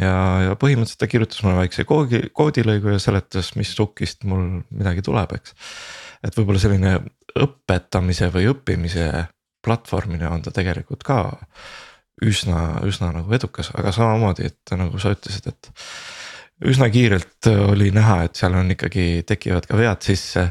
ja, 0.00 0.16
ja 0.46 0.56
põhimõtteliselt 0.60 1.02
ta 1.02 1.08
kirjutas 1.10 1.42
mulle 1.44 1.62
väikse 1.62 1.86
koodi, 1.88 2.22
koodilõigu 2.36 2.94
ja 2.94 3.00
seletas, 3.02 3.54
mis 3.58 3.72
sukist 3.76 4.26
mul 4.28 4.60
midagi 4.70 5.04
tuleb, 5.06 5.36
eks. 5.38 5.56
et 6.26 6.36
võib-olla 6.36 6.62
selline 6.62 6.98
õpetamise 7.36 8.30
või 8.34 8.48
õppimise 8.52 9.10
platvormina 9.66 10.30
on 10.30 10.44
ta 10.44 10.52
tegelikult 10.54 11.04
ka 11.06 11.20
üsna, 12.24 12.80
üsna 12.86 13.10
nagu 13.12 13.32
edukas, 13.36 13.70
aga 13.76 13.92
samamoodi, 13.92 14.50
et 14.50 14.76
nagu 14.78 15.00
sa 15.02 15.12
ütlesid, 15.16 15.50
et. 15.52 15.70
üsna 16.64 16.88
kiirelt 16.88 17.48
oli 17.68 17.90
näha, 17.92 18.22
et 18.24 18.38
seal 18.38 18.56
on 18.56 18.70
ikkagi, 18.72 19.24
tekivad 19.28 19.66
ka 19.68 19.76
vead 19.76 20.04
sisse 20.04 20.46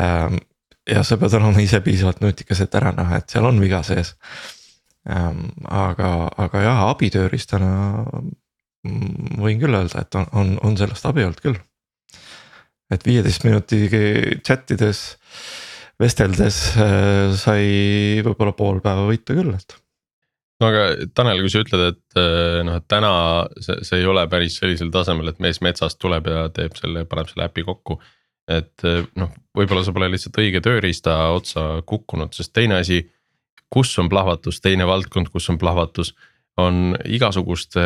ähm,. 0.00 0.40
ja 0.88 1.02
sa 1.02 1.18
pead 1.18 1.34
olema 1.34 1.60
ise 1.60 1.80
piisavalt 1.84 2.22
nutikas, 2.22 2.62
et 2.62 2.74
ära 2.78 2.94
näha, 2.96 3.20
et 3.20 3.28
seal 3.34 3.44
on 3.44 3.60
viga 3.60 3.82
sees 3.84 4.14
ähm,. 5.10 5.50
aga, 5.68 6.30
aga 6.46 6.64
jah, 6.64 6.82
abitööriistana 6.88 7.74
võin 9.40 9.62
küll 9.62 9.78
öelda, 9.78 10.02
et 10.02 10.18
on, 10.18 10.28
on, 10.36 10.52
on 10.66 10.76
sellest 10.78 11.06
abi 11.08 11.24
olnud 11.26 11.40
küll. 11.44 11.58
et 12.92 13.06
viieteist 13.06 13.46
minuti 13.46 13.86
chat 14.46 14.70
ides, 14.74 15.00
vesteldes 16.00 16.60
äh, 16.78 17.34
sai 17.34 17.66
võib-olla 18.26 18.54
pool 18.56 18.80
päeva 18.84 19.08
võita 19.08 19.34
küll, 19.36 19.54
et 19.56 19.78
no 20.60 20.70
aga 20.70 20.84
Tanel, 21.16 21.42
kui 21.44 21.52
sa 21.52 21.62
ütled, 21.64 21.86
et 21.92 22.20
äh, 22.20 22.60
noh, 22.66 22.78
et 22.80 22.86
täna 22.90 23.12
see, 23.60 23.80
see 23.86 24.02
ei 24.02 24.10
ole 24.10 24.26
päris 24.32 24.60
sellisel 24.60 24.92
tasemel, 24.94 25.32
et 25.32 25.42
mees 25.42 25.60
metsast 25.64 26.00
tuleb 26.02 26.30
ja 26.30 26.46
teeb 26.54 26.78
selle, 26.78 27.04
paneb 27.08 27.32
selle 27.32 27.48
äpi 27.50 27.66
kokku. 27.66 27.98
et 28.46 28.86
äh, 28.86 29.02
noh, 29.18 29.34
võib-olla 29.58 29.82
sa 29.84 29.94
pole 29.96 30.08
lihtsalt 30.12 30.38
õige 30.38 30.62
tööriista 30.64 31.18
otsa 31.34 31.82
kukkunud, 31.86 32.34
sest 32.36 32.54
teine 32.54 32.80
asi, 32.80 33.02
kus 33.72 33.90
on 33.98 34.08
plahvatus, 34.08 34.60
teine 34.62 34.86
valdkond, 34.86 35.32
kus 35.34 35.50
on 35.50 35.58
plahvatus 35.58 36.14
on 36.56 36.96
igasuguste 37.04 37.82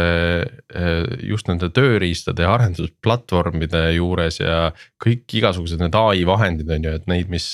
just 1.27 1.49
nende 1.51 1.71
tööriistade 1.75 2.45
ja 2.45 2.53
arendusplatvormide 2.55 3.89
juures 3.97 4.39
ja 4.41 4.71
kõik 5.03 5.35
igasugused 5.41 5.83
need 5.83 5.97
ai 5.99 6.23
vahendid 6.29 6.71
on 6.71 6.87
ju, 6.87 6.93
et 7.01 7.09
neid, 7.11 7.33
mis 7.33 7.49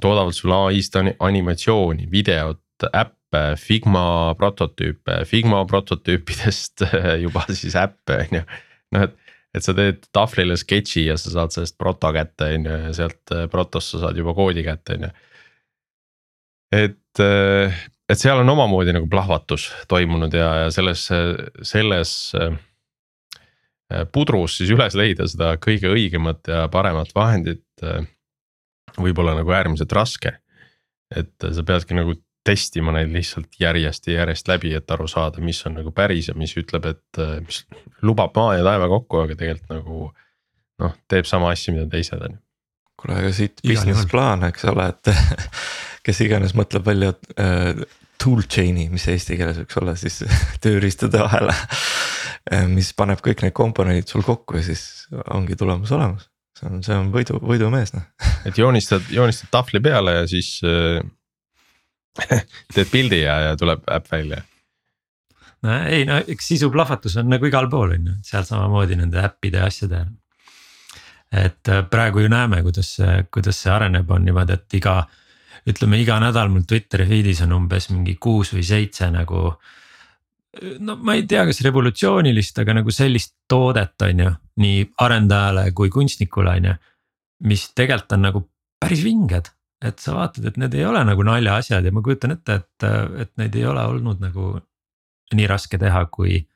toodavad 0.00 0.36
sulle 0.36 0.58
ai-st 0.68 1.00
animatsiooni, 1.20 2.08
videot, 2.12 2.62
äppe, 2.90 3.44
Figma 3.60 4.34
prototüüpe, 4.38 5.22
Figma 5.28 5.62
prototüüpidest 5.68 6.84
juba 7.24 7.46
siis 7.48 7.76
äppe 7.78 8.20
on 8.26 8.40
ju. 8.40 8.44
noh, 8.96 9.06
et, 9.06 9.34
et 9.56 9.66
sa 9.66 9.74
teed 9.76 10.04
tahvlile 10.14 10.56
sketši 10.58 11.06
ja 11.08 11.16
sa 11.20 11.32
saad 11.32 11.54
sellest 11.54 11.78
proto 11.80 12.12
kätte 12.14 12.52
on 12.56 12.68
ju 12.68 12.78
ja 12.86 12.94
sealt 12.96 13.36
protost 13.52 13.94
sa 13.94 14.04
saad 14.06 14.20
juba 14.20 14.34
koodi 14.36 14.66
kätte 14.66 14.98
on 14.98 15.08
ju. 15.08 15.12
et, 16.84 17.24
et 18.10 18.18
seal 18.18 18.42
on 18.42 18.52
omamoodi 18.52 18.94
nagu 18.96 19.06
plahvatus 19.10 19.68
toimunud 19.88 20.34
ja, 20.34 20.48
ja 20.64 20.70
selles, 20.74 21.06
selles 21.62 22.14
pudrus 24.14 24.56
siis 24.58 24.70
üles 24.74 24.96
leida 24.98 25.26
seda 25.30 25.52
kõige 25.62 25.90
õigemat 25.90 26.50
ja 26.50 26.64
paremat 26.72 27.14
vahendit 27.14 27.84
võib 28.98 29.22
olla 29.22 29.36
nagu 29.38 29.54
äärmiselt 29.54 29.92
raske. 29.94 30.32
et 31.14 31.34
sa 31.42 31.62
peadki 31.66 31.94
nagu 31.94 32.14
testima 32.46 32.92
neid 32.94 33.10
lihtsalt 33.12 33.58
järjest 33.60 34.06
ja 34.08 34.22
järjest 34.22 34.48
läbi, 34.48 34.72
et 34.76 34.90
aru 34.90 35.06
saada, 35.10 35.42
mis 35.44 35.60
on 35.68 35.76
nagu 35.80 35.92
päris 35.92 36.30
ja 36.30 36.34
mis 36.38 36.54
ütleb, 36.56 36.86
et 36.94 37.20
mis 37.44 37.64
lubab 38.06 38.36
maa 38.36 38.54
ja 38.56 38.64
taeva 38.64 38.88
kokku, 38.88 39.24
aga 39.24 39.36
tegelikult 39.36 39.74
nagu 39.74 39.98
noh, 40.80 40.94
teeb 41.10 41.28
sama 41.28 41.52
asja, 41.54 41.74
mida 41.76 41.86
teised 41.92 42.22
on 42.24 42.38
ju. 42.38 42.40
kuule, 43.00 43.18
aga 43.22 43.32
siit 43.36 43.60
business 43.66 44.08
plaan, 44.10 44.44
eks 44.48 44.64
ole, 44.72 44.88
et 44.94 45.12
kes 46.06 46.22
iganes 46.24 46.56
mõtleb 46.56 46.86
välja 46.86 47.12
äh, 47.36 47.84
tool 48.20 48.42
chain'i, 48.44 48.88
mis 48.92 49.06
eesti 49.08 49.38
keeles 49.40 49.62
võiks 49.62 49.78
olla 49.80 49.96
siis 49.98 50.20
tööriistade 50.64 51.22
vahele. 51.22 51.54
mis 52.72 52.92
paneb 52.96 53.20
kõik 53.24 53.44
need 53.44 53.56
komponendid 53.56 54.08
sul 54.08 54.24
kokku 54.26 54.58
ja 54.58 54.66
siis 54.66 55.08
ongi 55.34 55.56
tulemus 55.56 55.92
olemas 55.96 56.30
see 56.60 56.68
on, 56.68 56.82
see 56.84 56.96
on 56.96 57.08
võidu, 57.14 57.40
võidumees 57.44 57.94
noh. 57.96 58.06
et 58.48 58.58
joonistad, 58.58 59.08
joonistad 59.14 59.50
tahvli 59.52 59.82
peale 59.84 60.20
ja 60.20 60.28
siis 60.30 60.58
äh, 60.66 61.00
teed 62.74 62.90
pildi 62.92 63.22
ja, 63.24 63.40
ja 63.50 63.58
tuleb 63.58 63.84
äpp 63.90 64.10
välja. 64.12 64.42
no 65.64 65.76
ei 65.88 66.06
no 66.08 66.20
eks 66.20 66.52
sisu 66.54 66.70
plahvatus 66.72 67.18
on 67.20 67.30
nagu 67.32 67.48
igal 67.48 67.70
pool 67.72 67.96
on 67.96 68.10
ju, 68.12 68.16
seal 68.26 68.46
samamoodi 68.48 68.98
nende 69.00 69.22
äppide 69.24 69.62
ja 69.62 69.70
asjade. 69.70 70.04
et 71.32 71.68
äh, 71.68 71.84
praegu 71.90 72.26
ju 72.26 72.32
näeme, 72.32 72.62
kuidas 72.66 72.94
see, 72.98 73.24
kuidas 73.32 73.62
see 73.62 73.72
areneb, 73.72 74.10
on 74.10 74.24
niimoodi, 74.26 74.58
et 74.58 74.80
iga 74.80 75.02
ütleme 75.68 76.00
iga 76.00 76.16
nädal 76.22 76.48
mul 76.52 76.64
Twitteri 76.68 77.06
feed'is 77.08 77.42
on 77.44 77.52
umbes 77.58 77.90
mingi 77.92 78.16
kuus 78.20 78.54
või 78.54 78.64
seitse 78.66 79.10
nagu 79.12 79.50
no 80.78 80.96
ma 80.96 81.14
ei 81.14 81.26
tea, 81.30 81.44
kas 81.48 81.62
revolutsioonilist, 81.66 82.58
aga 82.62 82.80
nagu 82.80 82.94
sellist 82.94 83.36
toodet, 83.50 83.94
on 84.06 84.24
ju, 84.24 84.32
nii 84.64 84.82
arendajale 85.04 85.70
kui 85.76 85.92
kunstnikule, 85.92 86.56
on 86.58 86.70
ju. 86.70 86.76
mis 87.50 87.70
tegelikult 87.72 88.16
on 88.18 88.26
nagu 88.26 88.42
päris 88.80 89.04
vinged, 89.04 89.48
et 89.84 90.02
sa 90.02 90.16
vaatad, 90.16 90.44
et 90.50 90.58
need 90.60 90.74
ei 90.76 90.84
ole 90.84 91.00
nagu 91.08 91.24
naljaasjad 91.24 91.86
ja 91.86 91.92
ma 91.92 92.02
kujutan 92.04 92.34
ette, 92.34 92.58
et, 92.60 92.88
et 93.24 93.32
neid 93.40 93.56
ei 93.56 93.64
ole 93.68 93.84
olnud 93.92 94.20
nagu 94.20 94.52
nii 95.34 95.46
raske 95.50 95.78
teha, 95.78 96.06
kui. 96.12 96.46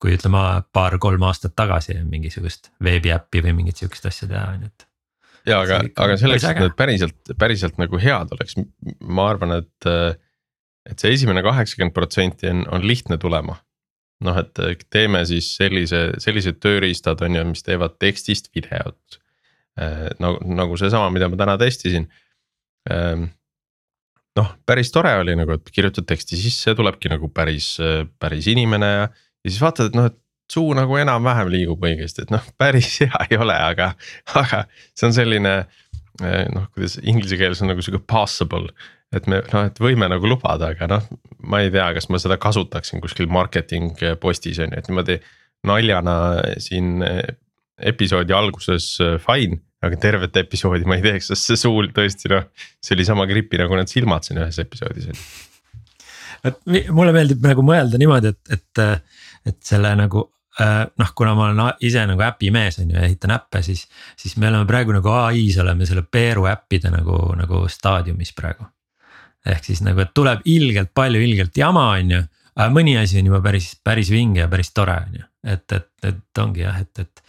kui 0.00 0.14
ütleme 0.16 0.40
paar-kolm 0.72 1.26
aastat 1.28 1.52
tagasi 1.52 1.98
mingisugust 2.08 2.70
veebiäppi 2.80 3.42
või 3.44 3.52
mingit 3.58 3.76
sihukest 3.76 4.06
asja 4.08 4.28
teha, 4.30 4.46
on 4.54 4.62
ju, 4.64 4.70
et 4.72 4.86
ja 5.48 5.60
aga, 5.64 5.80
aga 6.04 6.18
selleks, 6.20 6.44
et 6.48 6.60
need 6.62 6.76
päriselt, 6.78 7.32
päriselt 7.40 7.80
nagu 7.80 8.00
head 8.02 8.34
oleks, 8.36 8.58
ma 9.00 9.30
arvan, 9.32 9.56
et 9.60 9.90
et 10.90 11.02
see 11.02 11.12
esimene 11.14 11.42
kaheksakümmend 11.44 11.94
protsenti 11.94 12.48
on, 12.50 12.64
on 12.72 12.86
lihtne 12.86 13.18
tulema. 13.20 13.58
noh, 14.20 14.36
et 14.36 14.82
teeme 14.92 15.22
siis 15.24 15.46
sellise, 15.56 16.10
sellised 16.20 16.58
tööriistad 16.60 17.22
on 17.24 17.38
ju, 17.38 17.44
mis 17.54 17.62
teevad 17.64 17.94
tekstist 18.02 18.50
videot. 18.52 19.16
Äh, 19.80 20.10
nagu, 20.20 20.42
nagu 20.44 20.76
seesama, 20.76 21.08
mida 21.14 21.30
ma 21.32 21.38
täna 21.40 21.54
testisin. 21.60 22.04
Ähm, 22.92 23.30
noh, 24.36 24.50
päris 24.68 24.92
tore 24.92 25.14
oli 25.22 25.38
nagu, 25.40 25.56
et 25.56 25.72
kirjutad 25.72 26.04
teksti 26.10 26.36
sisse, 26.36 26.74
tulebki 26.76 27.08
nagu 27.12 27.30
päris, 27.32 27.72
päris 28.20 28.50
inimene 28.52 28.90
ja, 28.90 29.08
ja 29.08 29.48
siis 29.48 29.62
vaatad, 29.62 29.88
et 29.88 29.96
noh, 29.96 30.10
et 30.12 30.18
suu 30.50 30.72
nagu 30.76 30.96
enam-vähem 30.98 31.50
liigub 31.52 31.84
õigesti, 31.86 32.26
et 32.26 32.32
noh, 32.34 32.46
päris 32.58 32.96
hea 33.02 33.26
ei 33.28 33.38
ole, 33.40 33.56
aga, 33.56 33.92
aga 34.38 34.64
see 34.94 35.10
on 35.10 35.16
selline 35.16 35.56
äh, 35.60 36.46
noh, 36.54 36.70
kuidas 36.74 36.98
inglise 37.02 37.38
keeles 37.40 37.62
on 37.62 37.72
nagu 37.72 37.84
sihuke 37.84 38.02
possible 38.10 38.72
et 39.14 39.26
me 39.26 39.40
noh, 39.42 39.66
et 39.66 39.78
võime 39.82 40.06
nagu 40.10 40.28
lubada, 40.30 40.70
aga 40.74 40.86
noh, 40.90 41.06
ma 41.50 41.64
ei 41.64 41.70
tea, 41.74 41.88
kas 41.96 42.06
ma 42.12 42.20
seda 42.22 42.38
kasutaksin 42.40 43.02
kuskil 43.02 43.30
marketing 43.32 43.98
postis 44.22 44.60
on 44.62 44.70
ju, 44.70 44.78
et 44.78 44.90
niimoodi 44.90 45.16
naljana 45.66 46.14
siin 46.62 47.02
episoodi 47.80 48.34
alguses 48.36 48.92
äh, 49.04 49.18
fine. 49.22 49.60
aga 49.80 49.96
tervet 49.96 50.34
episoodi 50.36 50.84
ma 50.84 50.98
ei 50.98 51.04
teeks, 51.06 51.30
sest 51.30 51.46
see 51.48 51.56
suul 51.56 51.86
tõesti 51.96 52.28
noh, 52.28 52.50
see 52.84 52.92
oli 52.98 53.06
sama 53.08 53.24
gripi 53.28 53.56
nagu 53.56 53.78
need 53.78 53.88
silmad 53.88 54.26
siin 54.26 54.42
ühes 54.42 54.58
episoodis 54.60 55.06
on 55.08 55.16
ju. 55.16 56.82
mulle 56.92 57.14
meeldib 57.16 57.40
nagu 57.44 57.64
mõelda 57.64 58.00
niimoodi, 58.00 58.34
et, 58.34 58.58
et, 58.58 59.08
et 59.48 59.58
selle 59.64 59.94
nagu 59.96 60.26
noh, 60.58 61.12
kuna 61.14 61.36
ma 61.38 61.46
olen 61.46 61.78
ise 61.86 62.02
nagu 62.10 62.24
äpi 62.26 62.50
mees 62.50 62.80
on 62.82 62.90
ju, 62.90 62.98
ehitan 62.98 63.36
äppe, 63.36 63.62
siis, 63.62 63.84
siis 64.18 64.34
me 64.36 64.48
oleme 64.50 64.66
praegu 64.66 64.92
nagu 64.96 65.12
ai-s 65.14 65.60
oleme 65.62 65.86
selle 65.86 66.02
Peeru 66.02 66.48
äppide 66.50 66.90
nagu, 66.90 67.22
nagu 67.38 67.62
staadiumis 67.70 68.34
praegu 68.36 68.66
ehk 69.46 69.64
siis 69.64 69.80
nagu, 69.84 70.02
et 70.02 70.12
tuleb 70.16 70.44
ilgelt 70.50 70.92
palju 70.94 71.22
ilgelt 71.24 71.56
jama, 71.56 71.86
on 71.96 72.12
ju. 72.16 72.20
aga 72.56 72.68
mõni 72.74 72.96
asi 73.00 73.20
on 73.20 73.30
juba 73.30 73.40
päris, 73.44 73.72
päris 73.84 74.10
vinge 74.12 74.42
ja 74.42 74.50
päris 74.52 74.72
tore, 74.76 74.98
on 75.06 75.16
ju, 75.20 75.26
et, 75.54 75.64
et, 75.72 75.90
et 76.10 76.42
ongi 76.42 76.64
jah, 76.64 76.80
et, 76.80 76.98
et. 76.98 77.24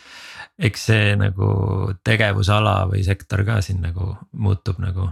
eks 0.70 0.86
see 0.92 1.16
nagu 1.18 1.48
tegevusala 2.06 2.76
või 2.92 3.06
sektor 3.06 3.46
ka 3.48 3.62
siin 3.66 3.82
nagu 3.82 4.16
muutub 4.32 4.82
nagu 4.84 5.10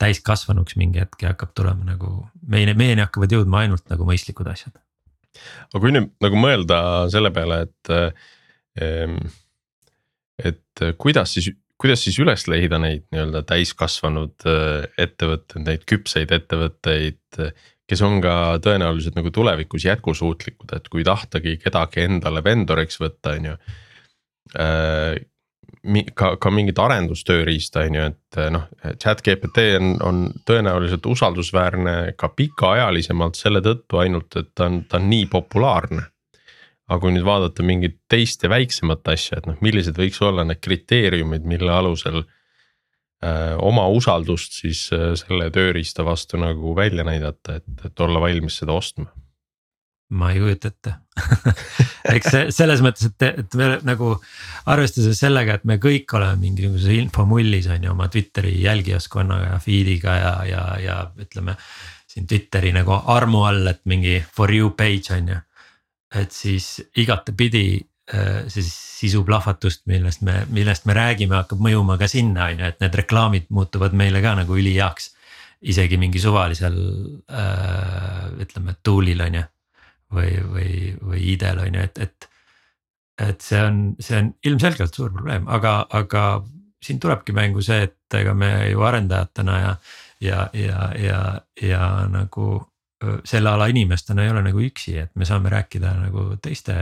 täiskasvanuks 0.00 0.76
mingi 0.76 1.00
hetk 1.00 1.22
ja 1.24 1.32
hakkab 1.32 1.54
tulema 1.56 1.84
nagu 1.84 2.28
meile, 2.46 2.76
meieni 2.76 3.04
hakkavad 3.04 3.32
jõudma 3.32 3.64
ainult 3.64 3.88
nagu 3.90 4.06
mõistlikud 4.08 4.48
asjad. 4.52 4.76
Aga 5.72 5.82
kui 5.82 5.94
nüüd 5.94 6.10
nagu 6.24 6.40
mõelda 6.40 6.80
selle 7.12 7.32
peale, 7.34 7.62
et, 7.66 7.92
ehm, 8.82 9.20
et 10.42 10.84
kuidas 11.00 11.36
siis 11.36 11.52
kuidas 11.76 12.02
siis 12.06 12.16
üles 12.22 12.46
leida 12.48 12.78
neid 12.80 13.04
nii-öelda 13.12 13.42
täiskasvanud 13.48 14.46
äh, 14.48 14.86
ettevõtteid, 15.06 15.64
neid 15.66 15.84
küpseid 15.88 16.32
ettevõtteid, 16.32 17.40
kes 17.86 18.02
on 18.06 18.18
ka 18.24 18.56
tõenäoliselt 18.64 19.18
nagu 19.18 19.30
tulevikus 19.34 19.86
jätkusuutlikud, 19.86 20.72
et 20.76 20.88
kui 20.92 21.04
tahtagi 21.06 21.56
kedagi 21.62 22.06
endale 22.06 22.42
vendoriks 22.44 23.00
võtta, 23.02 23.36
on 23.36 23.50
ju. 23.52 23.56
Ka, 26.18 26.32
ka 26.42 26.50
mingit 26.50 26.80
arendustööriista, 26.82 27.84
on 27.86 27.94
ju, 27.94 28.04
et 28.10 28.38
noh, 28.50 28.64
chat 28.98 29.20
GPT 29.22 29.68
on, 29.78 29.92
on 30.02 30.20
tõenäoliselt 30.48 31.06
usaldusväärne 31.06 32.16
ka 32.18 32.32
pikaajalisemalt 32.34 33.38
selle 33.38 33.62
tõttu 33.62 34.00
ainult, 34.02 34.34
et 34.40 34.50
ta 34.54 34.66
on, 34.66 34.80
ta 34.90 34.98
on 34.98 35.06
nii 35.12 35.28
populaarne 35.30 36.08
aga 36.86 37.02
kui 37.02 37.14
nüüd 37.14 37.26
vaadata 37.26 37.64
mingit 37.66 37.98
teist 38.10 38.44
ja 38.46 38.50
väiksemat 38.52 39.08
asja, 39.10 39.40
et 39.40 39.48
noh, 39.50 39.58
millised 39.64 39.98
võiks 39.98 40.20
olla 40.22 40.44
need 40.46 40.62
kriteeriumid, 40.62 41.46
mille 41.48 41.72
alusel 41.74 42.20
äh, 42.22 43.54
oma 43.58 43.88
usaldust 43.90 44.60
siis 44.60 44.86
äh, 44.94 45.12
selle 45.18 45.50
tööriista 45.54 46.06
vastu 46.06 46.38
nagu 46.40 46.76
välja 46.78 47.06
näidata, 47.06 47.58
et, 47.58 47.86
et 47.90 48.06
olla 48.06 48.22
valmis 48.22 48.60
seda 48.62 48.76
ostma? 48.76 49.10
Ma 50.10 50.30
ei 50.32 50.38
kujuta 50.42 50.70
ette 50.70 50.94
eks 52.16 52.30
see 52.30 52.50
selles 52.54 52.82
mõttes, 52.84 53.08
et, 53.08 53.26
et 53.42 53.56
me 53.58 53.70
nagu 53.88 54.12
arvestades 54.70 55.18
sellega, 55.18 55.56
et 55.56 55.64
me 55.66 55.78
kõik 55.82 56.12
oleme 56.18 56.38
mingisuguses 56.44 56.92
infomullis 57.00 57.66
on 57.72 57.88
ju 57.88 57.94
oma 57.94 58.06
Twitteri 58.12 58.54
jälgijaskonnaga 58.62 59.54
ja 59.54 59.58
feed'iga 59.62 60.16
ja, 60.20 60.34
ja, 60.46 60.62
ja 60.82 61.00
ütleme. 61.18 61.56
siin 62.06 62.26
Twitteri 62.26 62.72
nagu 62.72 62.94
armu 63.12 63.42
all, 63.48 63.66
et 63.66 63.82
mingi 63.84 64.20
for 64.32 64.52
you 64.54 64.70
page 64.76 65.12
on 65.16 65.34
ju 65.34 65.40
et 66.14 66.32
siis 66.32 66.68
igatepidi 66.96 67.66
äh, 68.14 68.46
see 68.52 68.64
sisuplahvatust, 68.66 69.84
millest 69.90 70.22
me, 70.26 70.40
millest 70.54 70.86
me 70.88 70.94
räägime, 70.96 71.36
hakkab 71.40 71.60
mõjuma 71.62 71.98
ka 72.00 72.08
sinna, 72.10 72.50
on 72.52 72.62
ju, 72.62 72.70
et 72.70 72.80
need 72.82 72.96
reklaamid 73.02 73.50
muutuvad 73.54 73.96
meile 73.96 74.22
ka 74.24 74.36
nagu 74.38 74.56
üliheaks. 74.56 75.12
isegi 75.66 75.96
mingi 75.96 76.20
suvalisel 76.20 76.74
äh, 77.32 78.26
ütleme 78.44 78.76
tool'il 78.84 79.20
on 79.24 79.38
ju. 79.40 79.42
Või, 80.14 80.36
või, 80.52 80.70
või 81.02 81.22
ID-l 81.32 81.62
on 81.66 81.78
ju, 81.78 81.86
et, 81.88 81.98
et. 81.98 82.28
et 83.28 83.40
see 83.40 83.62
on, 83.62 83.80
see 84.00 84.18
on 84.20 84.30
ilmselgelt 84.44 84.94
suur 84.94 85.12
probleem, 85.14 85.48
aga, 85.48 85.78
aga 85.90 86.22
siin 86.84 87.00
tulebki 87.00 87.34
mängu 87.36 87.64
see, 87.64 87.86
et 87.88 88.18
ega 88.18 88.34
me 88.36 88.50
ju 88.70 88.84
arendajatena 88.86 89.58
ja, 89.58 89.74
ja, 90.20 90.46
ja, 90.54 90.88
ja, 91.00 91.20
ja 91.62 91.82
nagu 92.12 92.60
selle 93.24 93.50
ala 93.50 93.66
inimestena 93.68 94.24
ei 94.24 94.30
ole 94.32 94.42
nagu 94.46 94.60
üksi, 94.62 94.96
et 95.00 95.12
me 95.14 95.26
saame 95.28 95.50
rääkida 95.52 95.92
nagu 96.06 96.30
teiste 96.42 96.76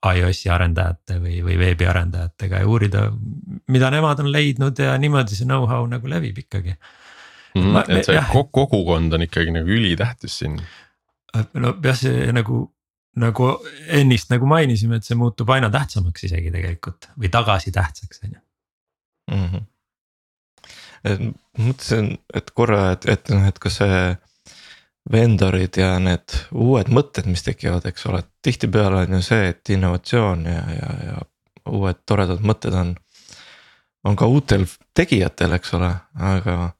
iOS-i 0.00 0.48
arendajate 0.48 1.18
või, 1.20 1.40
või 1.44 1.58
veebiarendajatega 1.60 2.62
ja 2.62 2.68
uurida, 2.68 3.02
mida 3.68 3.90
nemad 3.92 4.22
on 4.22 4.30
leidnud 4.32 4.78
ja 4.80 4.94
niimoodi 4.98 5.36
see 5.36 5.48
know-how 5.48 5.84
nagu 5.90 6.08
levib 6.08 6.38
ikkagi 6.40 6.76
mm. 7.54 7.82
et 7.88 8.06
see 8.08 8.16
jah. 8.16 8.30
kogukond 8.52 9.16
on 9.16 9.26
ikkagi 9.26 9.52
nagu 9.54 9.74
ülitähtis 9.76 10.38
siin. 10.42 10.56
No 11.34 11.74
jah, 11.84 11.98
see 11.98 12.30
nagu, 12.34 12.62
nagu 13.20 13.50
ennist 14.00 14.30
nagu 14.32 14.48
mainisime, 14.50 15.00
et 15.00 15.08
see 15.08 15.18
muutub 15.18 15.50
aina 15.54 15.70
tähtsamaks 15.72 16.28
isegi 16.30 16.52
tegelikult 16.54 17.10
või 17.16 17.32
tagasi 17.32 17.74
tähtsaks, 17.74 18.24
on 18.24 18.34
ju 18.34 18.40
mm. 19.36 19.46
-hmm. 21.06 21.34
mõtlesin, 21.58 22.10
et 22.34 22.50
korra, 22.50 22.90
et, 22.96 23.08
et 23.08 23.32
noh, 23.34 23.46
et 23.48 23.58
kas 23.58 23.80
see 23.82 24.02
vendorid 25.12 25.76
ja 25.80 25.94
need 26.02 26.34
uued 26.52 26.90
mõtted, 26.92 27.26
mis 27.30 27.42
tekivad, 27.42 27.86
eks 27.88 28.06
ole, 28.06 28.22
tihtipeale 28.44 29.06
on 29.06 29.18
ju 29.18 29.22
see, 29.24 29.48
et 29.54 29.72
innovatsioon 29.74 30.44
ja, 30.46 30.64
ja, 30.76 30.90
ja 31.06 31.22
uued 31.70 32.02
toredad 32.06 32.42
mõtted 32.44 32.74
on. 32.76 32.96
on 34.04 34.16
ka 34.16 34.26
uutel 34.26 34.64
tegijatel, 34.96 35.52
eks 35.52 35.74
ole, 35.76 35.90
aga 36.16 36.70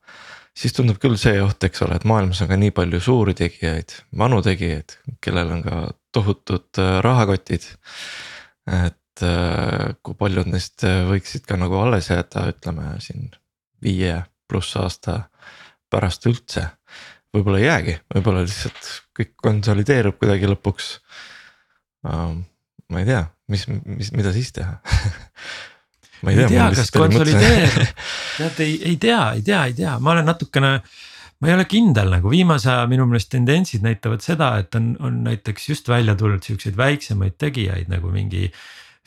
siis 0.60 0.74
tundub 0.76 1.00
küll 1.00 1.16
see 1.20 1.40
oht, 1.42 1.62
eks 1.64 1.84
ole, 1.86 1.96
et 1.96 2.06
maailmas 2.08 2.42
on 2.44 2.50
ka 2.50 2.58
nii 2.60 2.72
palju 2.76 3.00
suuri 3.04 3.34
tegijaid, 3.38 3.94
vanu 4.20 4.40
tegijaid, 4.44 4.96
kellel 5.24 5.54
on 5.56 5.62
ka 5.64 5.78
tohutud 6.14 6.80
äh, 6.82 6.98
rahakotid. 7.04 7.68
et 8.70 9.24
äh, 9.26 9.94
kui 10.02 10.18
paljud 10.18 10.50
neist 10.50 10.84
äh, 10.88 11.02
võiksid 11.08 11.46
ka 11.48 11.58
nagu 11.60 11.80
alles 11.80 12.10
jääda, 12.10 12.48
ütleme 12.52 12.92
siin 13.04 13.30
viie 13.82 14.20
pluss 14.50 14.76
aasta 14.76 15.22
pärast 15.90 16.26
üldse. 16.28 16.66
võib-olla 17.34 17.62
ei 17.62 17.66
jäägi, 17.68 17.96
võib-olla 18.14 18.44
lihtsalt 18.44 18.92
kõik 19.16 19.34
konsolideerub 19.42 20.18
kuidagi 20.18 20.48
lõpuks 20.50 20.92
ma 22.02 23.02
ei 23.02 23.06
tea, 23.06 23.24
mis, 23.52 23.66
mis, 23.68 24.10
mida 24.16 24.32
siis 24.34 24.52
teha 24.56 24.80
ma 26.22 26.32
ei 26.32 26.40
tea, 26.40 26.48
tea, 26.52 26.66
kas 26.78 26.92
konsolideerub, 26.94 28.02
tead 28.38 28.60
ei, 28.64 28.74
ei 28.90 28.98
tea, 29.00 29.22
ei 29.38 29.44
tea, 29.46 29.62
ei 29.70 29.76
tea, 29.78 29.94
ma 30.02 30.14
olen 30.14 30.28
natukene. 30.30 30.72
ma 31.40 31.48
ei 31.48 31.54
ole 31.56 31.64
kindel 31.64 32.10
nagu 32.12 32.28
viimase 32.28 32.68
aja 32.68 32.84
minu 32.88 33.06
meelest 33.08 33.30
tendentsid 33.32 33.84
näitavad 33.84 34.20
seda, 34.20 34.52
et 34.60 34.76
on, 34.76 34.92
on 35.00 35.22
näiteks 35.24 35.70
just 35.70 35.88
välja 35.88 36.14
tulnud 36.14 36.44
siukseid 36.44 36.76
väiksemaid 36.76 37.38
tegijaid 37.40 37.88
nagu 37.92 38.12
mingi. 38.12 38.50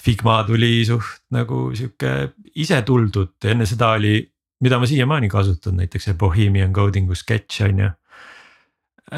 Figma 0.03 0.41
tuli 0.43 0.81
suht 0.83 1.21
nagu 1.31 1.69
sihuke 1.77 2.33
ise 2.59 2.81
tuldud, 2.83 3.37
enne 3.47 3.63
seda 3.69 3.93
oli, 3.95 4.17
mida 4.65 4.79
ma 4.81 4.89
siiamaani 4.89 5.29
kasutan, 5.31 5.77
näiteks 5.79 6.09
see 6.09 6.17
Bohemian 6.19 6.73
Coding'u 6.75 7.15
sketš 7.15 7.61
on 7.69 7.79
ju 7.85 7.91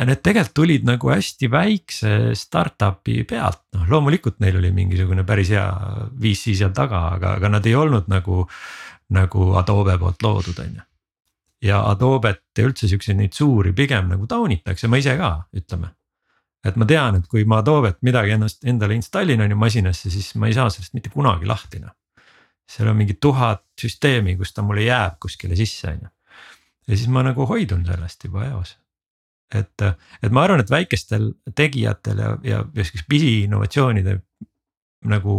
need 0.04 0.22
tegelikult 0.24 0.56
tulid 0.58 0.86
nagu 0.88 1.12
hästi 1.12 1.50
väikse 1.52 2.12
startup'i 2.38 3.24
pealt, 3.28 3.62
noh 3.76 3.88
loomulikult 3.92 4.40
neil 4.44 4.58
oli 4.60 4.72
mingisugune 4.76 5.26
päris 5.28 5.52
hea 5.54 5.66
VC 6.22 6.56
seal 6.58 6.74
taga, 6.76 7.06
aga, 7.16 7.36
aga 7.40 7.52
nad 7.58 7.68
ei 7.70 7.76
olnud 7.78 8.10
nagu, 8.12 8.44
nagu 9.16 9.50
Adobe 9.60 9.98
poolt 10.02 10.26
loodud, 10.26 10.62
on 10.64 10.80
ju. 10.80 10.86
ja 11.70 11.82
Adobet 11.90 12.44
ja 12.58 12.66
üldse 12.68 12.90
siukseid 12.92 13.20
neid 13.20 13.34
suuri 13.38 13.74
pigem 13.74 14.10
nagu 14.12 14.28
taunitakse, 14.28 14.90
ma 14.92 15.00
ise 15.02 15.16
ka, 15.20 15.32
ütleme. 15.56 15.94
et 16.66 16.76
ma 16.76 16.88
tean, 16.90 17.20
et 17.22 17.28
kui 17.28 17.46
ma 17.46 17.62
Adobet 17.64 18.02
midagi 18.02 18.36
ennast 18.36 18.66
endale 18.66 18.98
installin 18.98 19.42
on 19.46 19.54
ju 19.54 19.60
masinasse, 19.60 20.10
siis 20.10 20.34
ma 20.36 20.50
ei 20.50 20.58
saa 20.58 20.70
sellest 20.70 20.98
mitte 20.98 21.14
kunagi 21.14 21.46
lahti 21.46 21.84
noh. 21.84 21.94
seal 22.68 22.90
on 22.90 22.98
mingi 22.98 23.20
tuhat 23.22 23.64
süsteemi, 23.80 24.38
kus 24.38 24.54
ta 24.54 24.66
mulle 24.66 24.88
jääb 24.88 25.20
kuskile 25.22 25.56
sisse 25.56 25.94
on 25.94 26.08
ju. 26.08 26.10
ja 26.88 26.98
siis 26.98 27.08
ma 27.08 27.24
nagu 27.24 27.46
hoidun 27.46 27.86
sellest 27.86 28.28
juba 28.28 28.50
eos 28.50 28.76
et, 29.54 29.86
et 30.24 30.32
ma 30.34 30.46
arvan, 30.46 30.62
et 30.64 30.72
väikestel 30.72 31.32
tegijatel 31.56 32.22
ja, 32.22 32.32
ja 32.44 32.62
siukest 32.82 33.08
pisiinnovatsioonide 33.10 34.20
nagu 35.12 35.38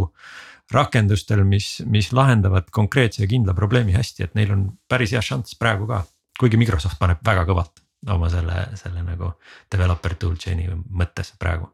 rakendustel, 0.72 1.44
mis, 1.46 1.80
mis 1.86 2.10
lahendavad 2.14 2.70
konkreetse 2.74 3.22
ja 3.22 3.30
kindla 3.30 3.54
probleemi 3.54 3.94
hästi, 3.94 4.26
et 4.26 4.34
neil 4.38 4.52
on 4.54 4.66
päris 4.90 5.14
hea 5.14 5.22
šanss 5.22 5.58
praegu 5.58 5.86
ka. 5.90 6.04
kuigi 6.38 6.58
Microsoft 6.60 6.98
paneb 7.00 7.22
väga 7.24 7.46
kõvalt 7.48 7.80
oma 8.12 8.28
selle, 8.30 8.66
selle 8.76 9.02
nagu 9.02 9.32
developer 9.72 10.14
tool 10.14 10.36
chain'i 10.36 10.68
mõttes 10.70 11.32
praegu. 11.38 11.70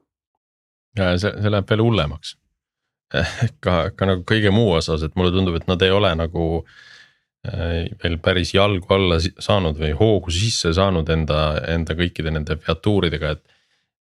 ja 0.96 1.16
see, 1.18 1.32
see 1.40 1.50
läheb 1.50 1.68
veel 1.68 1.84
hullemaks 1.84 2.36
ka, 3.64 3.90
ka 3.96 4.08
nagu 4.08 4.24
kõige 4.28 4.52
muu 4.52 4.72
osas, 4.76 5.02
et 5.02 5.16
mulle 5.16 5.32
tundub, 5.32 5.56
et 5.56 5.68
nad 5.68 5.82
ei 5.82 5.90
ole 5.92 6.14
nagu 6.16 6.64
Äh, 6.64 6.91
veel 7.42 8.18
päris 8.22 8.52
jalgu 8.54 8.86
alla 8.94 9.18
saanud 9.20 9.78
või 9.80 9.90
hoogu 9.98 10.30
sisse 10.30 10.70
saanud 10.76 11.08
enda, 11.10 11.40
enda 11.72 11.96
kõikide 11.98 12.30
nende 12.30 12.56
featuuridega, 12.62 13.32
et. 13.34 13.56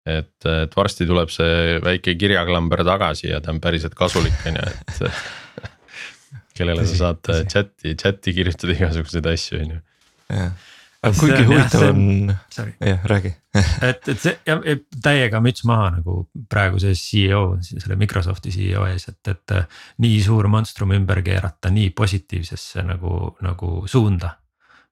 et, 0.06 0.49
et 0.49 0.75
varsti 0.77 1.08
tuleb 1.10 1.30
see 1.34 1.80
väike 1.82 2.15
kirjaklamber 2.21 2.84
tagasi 2.86 3.32
ja 3.32 3.41
ta 3.41 3.54
on 3.54 3.62
päriselt 3.62 3.97
kasulik, 3.97 4.38
on 4.45 4.60
ju, 4.62 4.75
et. 4.75 5.71
kellele 6.58 6.86
sa 6.86 6.99
saad 6.99 7.32
chat'i, 7.49 7.95
chat'i 7.97 8.36
kirjutada 8.38 8.77
igasuguseid 8.77 9.32
asju, 9.34 9.63
on 9.63 9.73
ju. 9.73 9.82
jah 10.30 10.69
aga 11.02 11.18
kuigi 11.18 11.46
huvitav 11.50 11.84
on, 11.90 12.34
jah 12.80 13.06
räägi 13.10 13.32
et, 13.90 14.10
et 14.14 14.22
see 14.22 14.36
ja 14.46 14.58
täiega 15.04 15.42
müts 15.44 15.66
maha 15.68 15.90
nagu 15.98 16.18
praeguse 16.50 16.94
CEO, 16.98 17.58
selle 17.66 17.98
Microsofti 18.00 18.54
CEO 18.54 18.86
ees, 18.88 19.08
et, 19.10 19.34
et 19.34 19.56
nii 20.04 20.22
suur 20.24 20.48
monstrum 20.52 20.94
ümber 20.96 21.24
keerata 21.26 21.72
nii 21.74 21.90
positiivsesse 21.98 22.86
nagu, 22.88 23.34
nagu 23.42 23.74
suunda. 23.92 24.38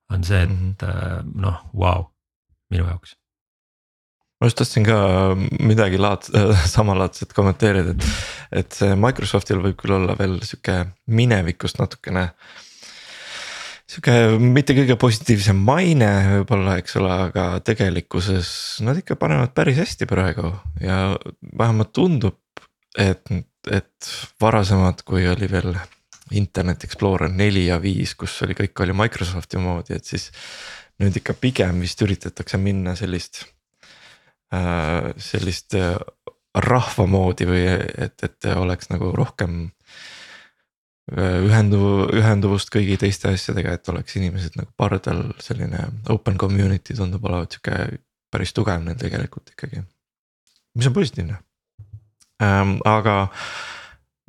on 0.09 0.23
see, 0.23 0.41
et 0.41 0.49
mm 0.49 0.75
-hmm. 0.81 1.33
noh, 1.41 1.65
vau, 1.77 2.09
minu 2.73 2.87
jaoks 2.87 3.15
ma 4.39 4.47
just 4.47 4.57
tahtsin 4.57 4.83
ka 4.83 4.95
midagi 5.59 5.97
laad- 5.97 6.31
äh,, 6.35 6.65
samalaadset 6.75 7.33
kommenteerida, 7.33 7.91
et, 7.91 8.03
et 8.51 8.71
see 8.71 8.95
Microsoftil 8.95 9.61
võib 9.61 9.77
küll 9.77 9.93
olla 9.93 10.15
veel 10.19 10.39
sihuke 10.41 10.85
minevikust 11.05 11.79
natukene 11.79 12.21
äh, 12.21 12.33
sihuke 13.89 14.15
mitte 14.41 14.75
kõige 14.77 14.97
positiivsem 15.01 15.57
maine 15.65 16.09
võib-olla, 16.33 16.77
eks 16.81 16.97
ole, 16.99 17.11
aga 17.29 17.45
tegelikkuses 17.65 18.51
nad 18.85 18.99
ikka 19.01 19.17
panevad 19.19 19.55
päris 19.57 19.79
hästi 19.81 20.07
praegu 20.09 20.51
ja 20.83 21.15
vähemalt 21.57 21.93
tundub, 21.97 22.37
et, 22.97 23.31
et 23.71 24.11
varasemad, 24.41 25.05
kui 25.07 25.27
oli 25.29 25.49
veel. 25.51 25.73
Internet 26.37 26.83
Explorer 26.85 27.31
neli 27.33 27.63
ja 27.65 27.79
viis, 27.81 28.11
kus 28.13 28.35
oli, 28.45 28.53
kõik 28.53 28.83
oli 28.83 28.93
Microsofti 28.93 29.57
moodi, 29.57 29.95
et 29.97 30.05
siis 30.05 30.27
nüüd 31.01 31.15
ikka 31.17 31.33
pigem 31.33 31.79
vist 31.81 32.03
üritatakse 32.05 32.59
minna 32.61 32.93
sellist 32.93 33.39
äh,, 34.53 35.09
sellist 35.17 35.73
äh, 35.73 35.95
rahva 36.53 37.07
moodi 37.09 37.47
või 37.49 37.63
et, 37.65 38.21
et 38.21 38.49
oleks 38.53 38.91
nagu 38.93 39.09
rohkem 39.15 39.71
Äh, 41.09 41.39
ühenduv, 41.41 42.11
ühenduvust 42.13 42.69
kõigi 42.69 42.99
teiste 43.01 43.31
asjadega, 43.33 43.73
et 43.79 43.89
oleks 43.89 44.13
inimesed 44.19 44.59
nagu 44.59 44.69
pardal, 44.77 45.23
selline 45.41 45.87
open 46.13 46.37
community 46.37 46.93
tundub 46.93 47.25
olevat 47.25 47.55
sihuke 47.55 47.77
päris 48.29 48.53
tugev 48.53 48.83
neil 48.83 48.99
tegelikult 48.99 49.49
ikkagi. 49.55 49.81
mis 50.77 50.85
on 50.85 50.93
positiivne 50.93 51.39
ähm,, 52.45 52.75
aga 52.85 53.15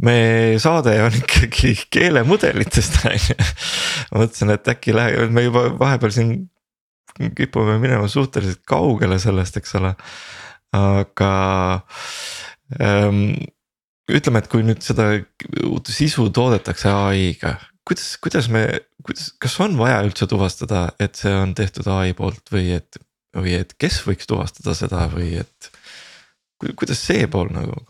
me 0.01 0.57
saade 0.63 0.97
on 1.05 1.19
ikkagi 1.21 1.75
keelemudelitest 1.93 2.99
on 3.05 3.19
ju. 3.19 3.37
ma 3.37 4.25
mõtlesin, 4.25 4.57
et 4.57 4.73
äkki 4.73 4.97
läheb, 4.97 5.37
me 5.37 5.45
juba 5.45 5.67
vahepeal 5.85 6.17
siin 6.17 6.35
kipume 7.37 7.77
minema 7.83 8.09
suhteliselt 8.09 8.65
kaugele 8.65 9.21
sellest, 9.21 9.61
eks 9.61 9.77
ole. 9.77 9.93
aga 10.73 11.35
ähm, 12.81 13.35
ütleme, 14.17 14.43
et 14.43 14.49
kui 14.51 14.65
nüüd 14.67 14.83
seda 14.85 15.13
uut 15.67 15.91
sisu 15.93 16.29
toodetakse 16.35 16.91
ai-ga, 16.93 17.57
kuidas, 17.87 18.15
kuidas 18.23 18.49
me, 18.53 18.65
kuidas, 19.07 19.31
kas 19.43 19.59
on 19.65 19.77
vaja 19.81 20.01
üldse 20.07 20.29
tuvastada, 20.31 20.89
et 21.03 21.19
see 21.19 21.33
on 21.35 21.55
tehtud 21.59 21.89
ai 21.91 22.15
poolt 22.19 22.53
või 22.53 22.75
et, 22.79 23.01
või 23.37 23.57
et 23.59 23.75
kes 23.81 24.01
võiks 24.07 24.31
tuvastada 24.31 24.77
seda 24.79 25.07
või 25.13 25.35
et. 25.43 25.71
kuidas 26.77 27.01
see 27.07 27.27
pool 27.31 27.49
nagu, 27.55 27.81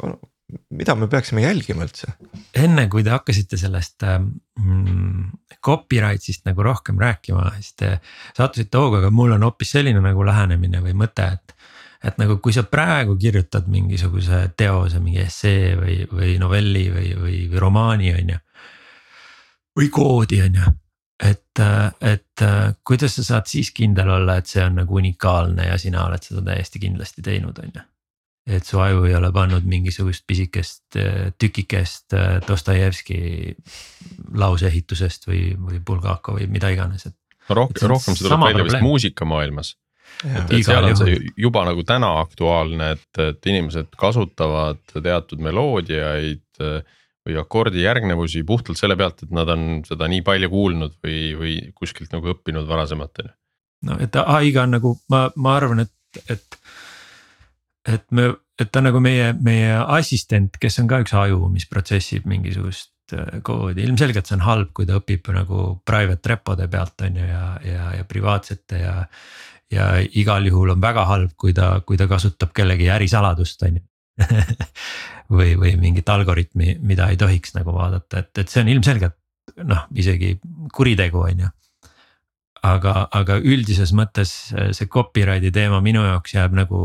mida 0.70 0.94
me 0.98 1.08
peaksime 1.10 1.44
jälgima 1.44 1.86
üldse? 1.86 2.14
enne 2.56 2.86
kui 2.90 3.04
te 3.06 3.12
hakkasite 3.14 3.58
sellest 3.60 4.04
mm, 4.06 5.56
copyright'ist 5.64 6.46
nagu 6.48 6.64
rohkem 6.66 6.98
rääkima, 7.00 7.50
siis 7.58 7.76
te 7.78 7.96
sattusite 8.36 8.78
hooga, 8.78 9.02
aga 9.02 9.12
mul 9.14 9.36
on 9.36 9.46
hoopis 9.46 9.74
selline 9.76 10.02
nagu 10.04 10.26
lähenemine 10.26 10.82
või 10.84 10.96
mõte, 11.04 11.26
et 11.36 11.56
et 12.04 12.20
nagu, 12.20 12.38
kui 12.40 12.54
sa 12.56 12.64
praegu 12.68 13.16
kirjutad 13.20 13.68
mingisuguse 13.68 14.42
teose, 14.56 15.00
mingi 15.04 15.20
essee 15.24 15.74
või, 15.76 15.96
või 16.08 16.36
novelli 16.40 16.86
või, 16.92 17.10
või, 17.18 17.40
või 17.52 17.60
romaani, 17.60 18.14
on 18.16 18.34
ju. 18.34 18.38
või 19.80 19.90
koodi, 19.92 20.40
on 20.46 20.58
ju, 20.60 20.72
et, 21.28 21.62
et 22.00 22.44
kuidas 22.86 23.18
sa 23.18 23.26
saad 23.26 23.50
siis 23.50 23.72
kindel 23.76 24.10
olla, 24.16 24.38
et 24.40 24.48
see 24.48 24.64
on 24.64 24.80
nagu 24.80 25.00
unikaalne 25.00 25.68
ja 25.68 25.78
sina 25.78 26.06
oled 26.08 26.24
seda 26.24 26.44
täiesti 26.52 26.82
kindlasti 26.82 27.24
teinud, 27.26 27.60
on 27.62 27.72
ju 27.74 27.86
et 28.50 28.66
su 28.66 28.80
aju 28.80 29.04
ei 29.04 29.12
ole 29.14 29.28
pannud 29.30 29.66
mingisugust 29.68 30.24
pisikest 30.26 30.96
tükikest 31.38 32.16
Dostojevski 32.48 33.18
lauseehitusest 34.40 35.28
või, 35.28 35.42
või 35.60 35.82
Bulgakov 35.86 36.40
või 36.40 36.48
mida 36.50 36.72
iganes, 36.72 37.04
et. 37.06 37.14
rohkem, 37.52 37.92
rohkem 37.92 38.16
see 38.16 38.24
tuleb 38.24 38.46
välja 38.48 38.66
vist 38.66 38.82
muusikamaailmas 38.82 39.74
et, 40.24 40.52
et 40.52 40.64
seal 40.66 40.88
on 40.90 40.96
see 40.98 41.18
juba 41.40 41.64
nagu 41.68 41.84
täna 41.86 42.12
aktuaalne, 42.20 42.92
et, 42.96 43.22
et 43.24 43.50
inimesed 43.52 43.92
kasutavad 44.00 44.82
teatud 44.94 45.42
meloodiaid 45.44 46.64
äh, 46.64 46.98
või 47.26 47.36
akordi 47.40 47.84
järgnevusi 47.84 48.42
puhtalt 48.48 48.80
selle 48.80 48.96
pealt, 48.96 49.24
et 49.24 49.32
nad 49.36 49.48
on 49.52 49.82
seda 49.86 50.08
nii 50.10 50.22
palju 50.26 50.50
kuulnud 50.52 50.96
või, 51.04 51.18
või 51.38 51.56
kuskilt 51.76 52.14
nagu 52.16 52.32
õppinud 52.34 52.68
varasemalt 52.68 53.22
on 53.22 53.28
ju. 53.28 53.34
no 53.90 53.98
et 54.04 54.20
ai-ga 54.24 54.64
on 54.64 54.78
nagu 54.78 54.94
ma, 55.12 55.26
ma 55.36 55.56
arvan, 55.58 55.84
et, 55.84 56.22
et 56.32 56.60
et 57.88 58.06
me, 58.12 58.30
et 58.60 58.70
ta 58.70 58.80
on 58.80 58.88
nagu 58.90 59.00
meie, 59.02 59.32
meie 59.44 59.74
assistent, 59.96 60.58
kes 60.60 60.80
on 60.82 60.88
ka 60.90 61.00
üks 61.04 61.14
aju, 61.16 61.48
mis 61.52 61.66
protsessib 61.70 62.26
mingisugust 62.28 63.14
äh, 63.16 63.40
koodi, 63.46 63.84
ilmselgelt 63.86 64.28
see 64.28 64.36
on 64.38 64.44
halb, 64.46 64.72
kui 64.76 64.88
ta 64.88 64.98
õpib 65.00 65.30
nagu 65.34 65.66
private 65.88 66.34
repode 66.34 66.68
pealt 66.72 67.06
on 67.06 67.20
ju 67.20 67.28
ja, 67.28 67.44
ja, 67.66 67.92
ja 68.00 68.08
privaatsete 68.08 68.82
ja. 68.82 68.96
Ja 69.70 69.92
igal 70.18 70.46
juhul 70.46 70.74
on 70.74 70.82
väga 70.82 71.04
halb, 71.08 71.36
kui 71.38 71.54
ta, 71.56 71.76
kui 71.86 71.98
ta 72.00 72.08
kasutab 72.10 72.52
kellegi 72.56 72.90
ärisaladust, 72.90 73.62
on 73.68 73.78
ju 73.78 73.86
või, 75.38 75.54
või 75.60 75.76
mingit 75.80 76.08
algoritmi, 76.08 76.76
mida 76.82 77.08
ei 77.10 77.16
tohiks 77.20 77.54
nagu 77.56 77.72
vaadata, 77.76 78.24
et, 78.24 78.32
et 78.42 78.52
see 78.52 78.64
on 78.64 78.72
ilmselgelt 78.74 79.16
noh, 79.66 79.86
isegi 79.98 80.36
kuritegu, 80.74 81.24
on 81.26 81.46
ju 81.46 81.48
aga, 82.66 82.94
aga 83.16 83.38
üldises 83.40 83.94
mõttes 83.96 84.34
see 84.52 84.88
copyright'i 84.90 85.52
teema 85.54 85.80
minu 85.84 86.02
jaoks 86.04 86.34
jääb 86.36 86.54
nagu 86.56 86.82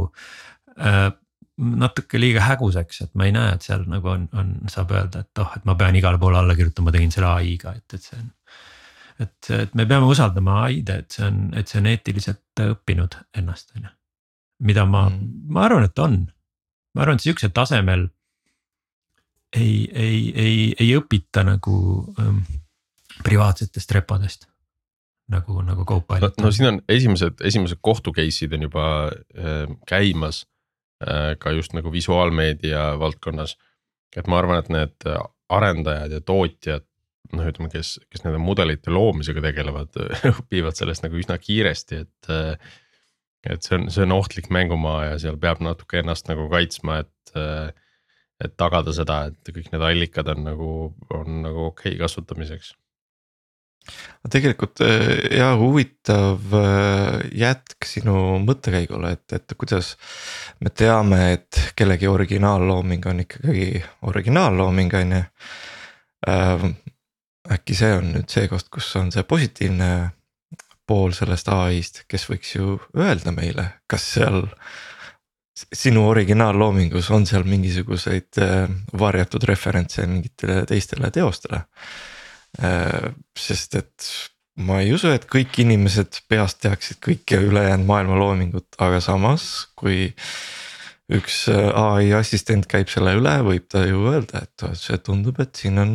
äh, 0.80 1.10
natuke 1.56 2.20
liiga 2.20 2.44
häguseks, 2.44 3.02
et 3.06 3.12
ma 3.16 3.28
ei 3.28 3.36
näe, 3.36 3.56
et 3.56 3.66
seal 3.66 3.86
nagu 3.88 4.12
on, 4.12 4.26
on, 4.36 4.56
saab 4.72 4.92
öelda, 4.96 5.24
et 5.24 5.44
oh, 5.44 5.54
et 5.56 5.68
ma 5.68 5.78
pean 5.80 5.96
igale 5.96 6.20
poole 6.20 6.40
alla 6.40 6.56
kirjutama, 6.58 6.92
tegin 6.96 7.14
selle 7.16 7.32
ai-ga, 7.32 7.76
et, 7.80 7.96
et 7.96 8.10
see 8.10 8.18
on. 8.20 8.32
Et, 9.20 9.50
et 9.50 9.76
me 9.76 9.86
peame 9.90 10.10
usaldama 10.12 10.62
ai-d, 10.66 10.98
et 11.04 11.18
see 11.18 11.26
on, 11.28 11.46
et 11.58 11.70
see 11.72 11.80
on 11.82 11.90
eetiliselt 11.92 12.64
õppinud 12.66 13.18
ennast, 13.38 13.72
on 13.76 13.88
ju. 13.88 13.94
mida 14.68 14.86
ma 14.90 15.08
mm., 15.10 15.46
ma 15.56 15.68
arvan, 15.68 15.88
et 15.88 16.04
on, 16.04 16.20
ma 16.96 17.06
arvan, 17.06 17.20
et 17.20 17.28
sihukesel 17.28 17.54
tasemel. 17.56 18.10
ei, 19.56 19.90
ei, 19.94 20.20
ei, 20.36 20.58
ei 20.80 20.90
õpita 20.98 21.46
nagu 21.48 21.78
ähm, 22.20 22.42
privaatsetest 23.24 23.92
repodest 23.96 24.50
nagu, 25.32 25.62
nagu 25.64 25.86
Copilot 25.86 26.36
no,. 26.38 26.50
no 26.50 26.52
siin 26.52 26.68
on 26.74 26.82
esimesed, 26.92 27.40
esimesed 27.42 27.80
kohtu 27.82 28.12
case'id 28.14 28.54
on 28.54 28.68
juba 28.68 28.86
äh, 29.08 29.72
käimas 29.88 30.44
Äh, 31.04 31.36
ka 31.40 31.52
just 31.52 31.74
nagu 31.74 31.92
visuaalmeedia 31.92 33.00
valdkonnas. 33.00 33.58
et 34.16 34.28
ma 34.28 34.38
arvan, 34.40 34.62
et 34.62 34.70
need 34.72 35.08
arendajad 35.52 36.12
ja 36.12 36.22
tootjad, 36.22 36.86
noh, 37.38 37.48
ütleme, 37.52 37.70
kes, 37.74 37.98
kes 38.12 38.26
nende 38.26 38.40
mudelite 38.42 38.94
loomisega 38.94 39.44
tegelevad 39.46 40.00
õpivad 40.34 40.78
sellest 40.78 41.06
nagu 41.06 41.22
üsna 41.22 41.40
kiiresti, 41.42 42.02
et. 42.06 42.32
et 43.46 43.62
see 43.68 43.78
on, 43.78 43.90
see 43.94 44.06
on 44.08 44.16
ohtlik 44.16 44.50
mängumaa 44.54 45.12
ja 45.12 45.20
seal 45.22 45.38
peab 45.42 45.62
natuke 45.64 46.02
ennast 46.02 46.32
nagu 46.32 46.48
kaitsma, 46.52 47.04
et. 47.06 47.36
et 48.44 48.56
tagada 48.60 48.92
seda, 48.92 49.30
et 49.30 49.54
kõik 49.56 49.70
need 49.72 49.84
allikad 49.86 50.28
on 50.34 50.42
nagu, 50.44 50.72
on 51.16 51.38
nagu 51.46 51.70
okei 51.70 51.94
okay 51.94 52.02
kasutamiseks 52.02 52.74
tegelikult 54.32 54.82
äh, 54.82 55.38
ja 55.38 55.52
huvitav 55.60 56.54
äh, 56.58 57.20
jätk 57.38 57.86
sinu 57.86 58.40
mõttekäigule, 58.46 59.14
et, 59.18 59.26
et 59.38 59.56
kuidas 59.58 59.94
me 60.64 60.72
teame, 60.74 61.22
et 61.38 61.62
kellegi 61.78 62.10
originaallooming 62.10 63.06
on 63.12 63.22
ikkagi 63.26 63.70
originaallooming, 64.10 64.98
on 65.02 65.16
ju. 65.20 65.24
Äh, 67.46 67.56
äkki 67.58 67.78
see 67.78 67.94
on 67.98 68.12
nüüd 68.16 68.32
see 68.32 68.50
koht, 68.52 68.70
kus 68.74 68.90
on 69.00 69.12
see 69.14 69.24
positiivne 69.28 69.92
pool 70.86 71.16
sellest 71.18 71.50
ai-st, 71.50 72.04
kes 72.10 72.28
võiks 72.30 72.52
ju 72.56 72.76
öelda 72.98 73.34
meile, 73.34 73.70
kas 73.90 74.06
seal 74.18 74.44
sinu 75.56 76.04
originaalloomingus 76.10 77.08
on 77.16 77.26
seal 77.26 77.46
mingisuguseid 77.48 78.38
varjatud 79.00 79.46
referentse 79.48 80.06
mingitele 80.10 80.66
teistele 80.70 81.10
teostele? 81.16 81.64
Äh, 82.62 83.12
sest 83.40 83.80
et 83.80 84.10
ma 84.56 84.80
ei 84.84 84.94
usu, 84.96 85.10
et 85.12 85.26
kõik 85.32 85.58
inimesed 85.64 86.22
peast 86.32 86.62
teaksid 86.64 87.02
kõike 87.04 87.40
ülejäänud 87.44 87.88
maailma 87.88 88.20
loomingut, 88.20 88.68
aga 88.80 89.02
samas, 89.04 89.68
kui 89.76 90.14
üks 91.14 91.46
äh, 91.54 91.70
ai 91.78 92.12
assistent 92.18 92.68
käib 92.72 92.90
selle 92.90 93.16
üle, 93.20 93.34
võib 93.46 93.68
ta 93.70 93.84
ju 93.86 94.08
öelda, 94.10 94.46
et 94.46 94.66
see 94.80 94.98
tundub, 95.06 95.40
et 95.44 95.54
siin 95.60 95.82
on 95.82 95.92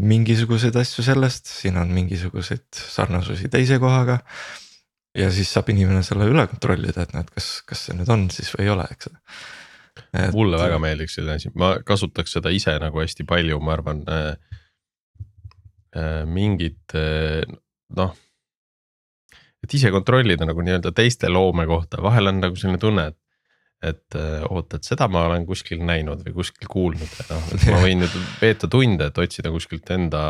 mingisuguseid 0.00 0.76
asju 0.80 1.04
sellest, 1.06 1.48
siin 1.48 1.78
on 1.80 1.92
mingisuguseid 1.96 2.66
sarnasusi 2.76 3.48
teise 3.52 3.80
kohaga. 3.80 4.20
ja 5.16 5.30
siis 5.34 5.50
saab 5.50 5.72
inimene 5.72 6.02
selle 6.06 6.28
üle 6.30 6.46
kontrollida, 6.50 7.02
et 7.02 7.16
näed, 7.16 7.32
kas, 7.34 7.62
kas 7.66 7.88
see 7.88 7.96
nüüd 7.98 8.12
on 8.12 8.28
siis 8.30 8.52
või 8.54 8.68
ei 8.68 8.74
ole, 8.76 8.86
eks. 8.92 9.10
mulle 10.36 10.60
väga 10.60 10.78
meeldiks 10.78 11.16
selline 11.18 11.40
asi, 11.40 11.50
ma 11.58 11.74
kasutaks 11.86 12.36
seda 12.38 12.52
ise 12.54 12.76
nagu 12.78 13.00
hästi 13.02 13.26
palju, 13.28 13.58
ma 13.64 13.74
arvan 13.74 14.04
äh, 14.06 14.34
Äh, 15.90 16.24
mingit 16.24 16.94
äh, 16.94 17.42
noh. 17.96 18.12
et 19.60 19.72
ise 19.74 19.90
kontrollida 19.90 20.46
nagu 20.46 20.62
nii-öelda 20.62 20.92
teiste 20.94 21.26
loome 21.26 21.64
kohta, 21.66 21.98
vahel 21.98 22.30
on 22.30 22.38
nagu 22.44 22.58
selline 22.58 22.78
tunne, 22.78 23.08
et. 23.10 23.18
Et 23.82 24.16
äh, 24.18 24.44
oota, 24.50 24.76
et 24.76 24.88
seda 24.88 25.08
ma 25.08 25.24
olen 25.28 25.46
kuskil 25.48 25.82
näinud 25.86 26.24
või 26.26 26.34
kuskil 26.40 26.68
kuulnud, 26.70 27.18
noh, 27.30 27.50
et 27.56 27.66
ma 27.70 27.82
võin 27.84 28.02
nüüd 28.04 28.16
veeta 28.42 28.68
tunde, 28.70 29.10
et 29.10 29.20
otsida 29.26 29.52
kuskilt 29.54 29.90
enda. 29.96 30.24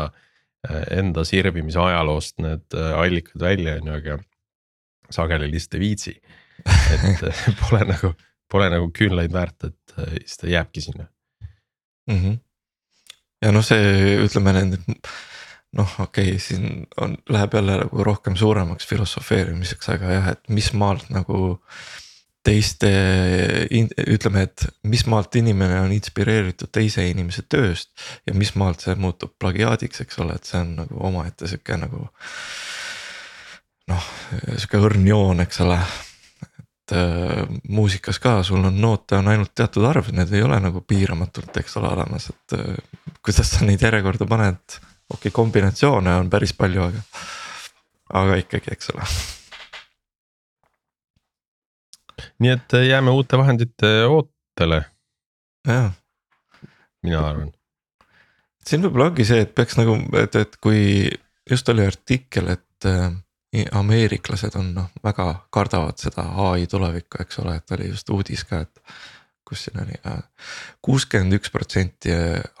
Enda 0.93 1.23
sirvimise 1.25 1.79
ajaloost 1.81 2.35
need 2.37 2.75
allikad 2.77 3.41
välja, 3.41 3.79
on 3.79 3.87
ju, 3.87 3.95
aga 3.95 4.17
sageli 5.09 5.47
lihtsalt 5.49 5.79
ei 5.79 5.81
viitsi. 5.81 6.11
et 6.93 7.23
pole 7.63 7.79
nagu, 7.89 8.11
pole 8.45 8.67
nagu 8.69 8.91
küünlaid 8.93 9.33
väärt, 9.33 9.71
et 9.71 9.95
siis 10.19 10.37
ta 10.37 10.51
jääbki 10.51 10.83
sinna 10.85 11.07
mm. 12.05 12.19
-hmm. 12.19 12.37
ja 13.41 13.51
noh, 13.55 13.65
see 13.65 14.19
ütleme 14.21 14.53
nende 14.53 14.77
noh, 15.77 15.95
okei 16.03 16.35
okay,, 16.35 16.39
siin 16.39 16.87
on, 17.01 17.17
läheb 17.29 17.53
jälle 17.53 17.77
nagu 17.83 18.03
rohkem 18.03 18.35
suuremaks 18.35 18.87
filosofeerimiseks, 18.87 19.89
aga 19.93 20.15
jah, 20.15 20.31
et 20.35 20.49
mis 20.49 20.71
maalt 20.73 21.09
nagu. 21.13 21.59
Teiste, 22.41 22.89
ütleme, 23.69 24.45
et 24.47 24.65
mis 24.89 25.03
maalt 25.09 25.35
inimene 25.37 25.77
on 25.83 25.91
inspireeritud 25.93 26.71
teise 26.73 27.05
inimese 27.09 27.43
tööst 27.45 27.91
ja 28.25 28.33
mis 28.33 28.55
maalt 28.57 28.81
see 28.81 28.95
muutub 28.97 29.35
plagiaadiks, 29.39 30.01
eks 30.05 30.21
ole, 30.23 30.37
et 30.39 30.49
see 30.49 30.61
on 30.61 30.75
nagu 30.81 31.03
omaette 31.11 31.49
sihuke 31.49 31.77
nagu. 31.77 32.07
noh, 33.91 34.07
sihuke 34.55 34.81
õrn 34.81 35.05
joon, 35.07 35.43
eks 35.45 35.61
ole 35.65 35.77
et 36.91 36.97
äh, 36.97 37.47
muusikas 37.69 38.19
ka, 38.19 38.43
sul 38.43 38.63
on 38.65 38.81
noote 38.81 39.15
on 39.15 39.27
ainult 39.31 39.53
teatud 39.55 39.85
arv, 39.87 40.11
need 40.11 40.31
ei 40.33 40.43
ole 40.43 40.59
nagu 40.59 40.81
piiramatult, 40.81 41.57
eks 41.61 41.77
ole, 41.79 41.91
olemas, 41.95 42.29
et 42.33 42.57
äh, 42.57 43.11
kuidas 43.23 43.53
sa 43.55 43.65
neid 43.65 43.81
järjekorda 43.81 44.27
paned 44.27 44.79
okei 45.11 45.29
okay,, 45.29 45.35
kombinatsioone 45.35 46.15
on 46.15 46.29
päris 46.29 46.53
palju, 46.57 46.89
aga, 46.89 47.03
aga 48.23 48.41
ikkagi, 48.43 48.73
eks 48.75 48.91
ole. 48.95 49.07
Nii 52.41 52.53
et 52.55 52.73
äh, 52.77 52.87
jääme 52.89 53.13
uute 53.13 53.37
vahendite 53.37 53.89
ootele. 54.05 54.85
jah. 55.67 55.91
mina 57.03 57.27
arvan. 57.27 57.51
siin 58.65 58.83
võib-olla 58.85 59.11
ongi 59.11 59.25
see, 59.25 59.43
et 59.45 59.53
peaks 59.55 59.77
nagu, 59.79 59.97
et, 60.21 60.35
et 60.35 60.57
kui 60.61 60.81
just 61.49 61.69
oli 61.69 61.85
artikkel, 61.85 62.51
et 62.55 62.89
äh, 62.89 63.11
ameeriklased 63.77 64.55
on 64.57 64.73
noh, 64.75 64.91
väga 65.03 65.27
kardavad 65.53 65.97
seda 66.01 66.25
ai 66.49 66.67
tulevikku, 66.69 67.21
eks 67.21 67.41
ole, 67.43 67.57
et 67.59 67.77
oli 67.77 67.89
just 67.91 68.09
uudis 68.09 68.45
ka, 68.47 68.63
et 68.65 68.95
kus 69.47 69.67
siin 69.67 69.81
oli, 69.83 69.97
äh, 70.07 70.21
kuuskümmend 70.81 71.37
üks 71.37 71.53
protsenti 71.53 72.13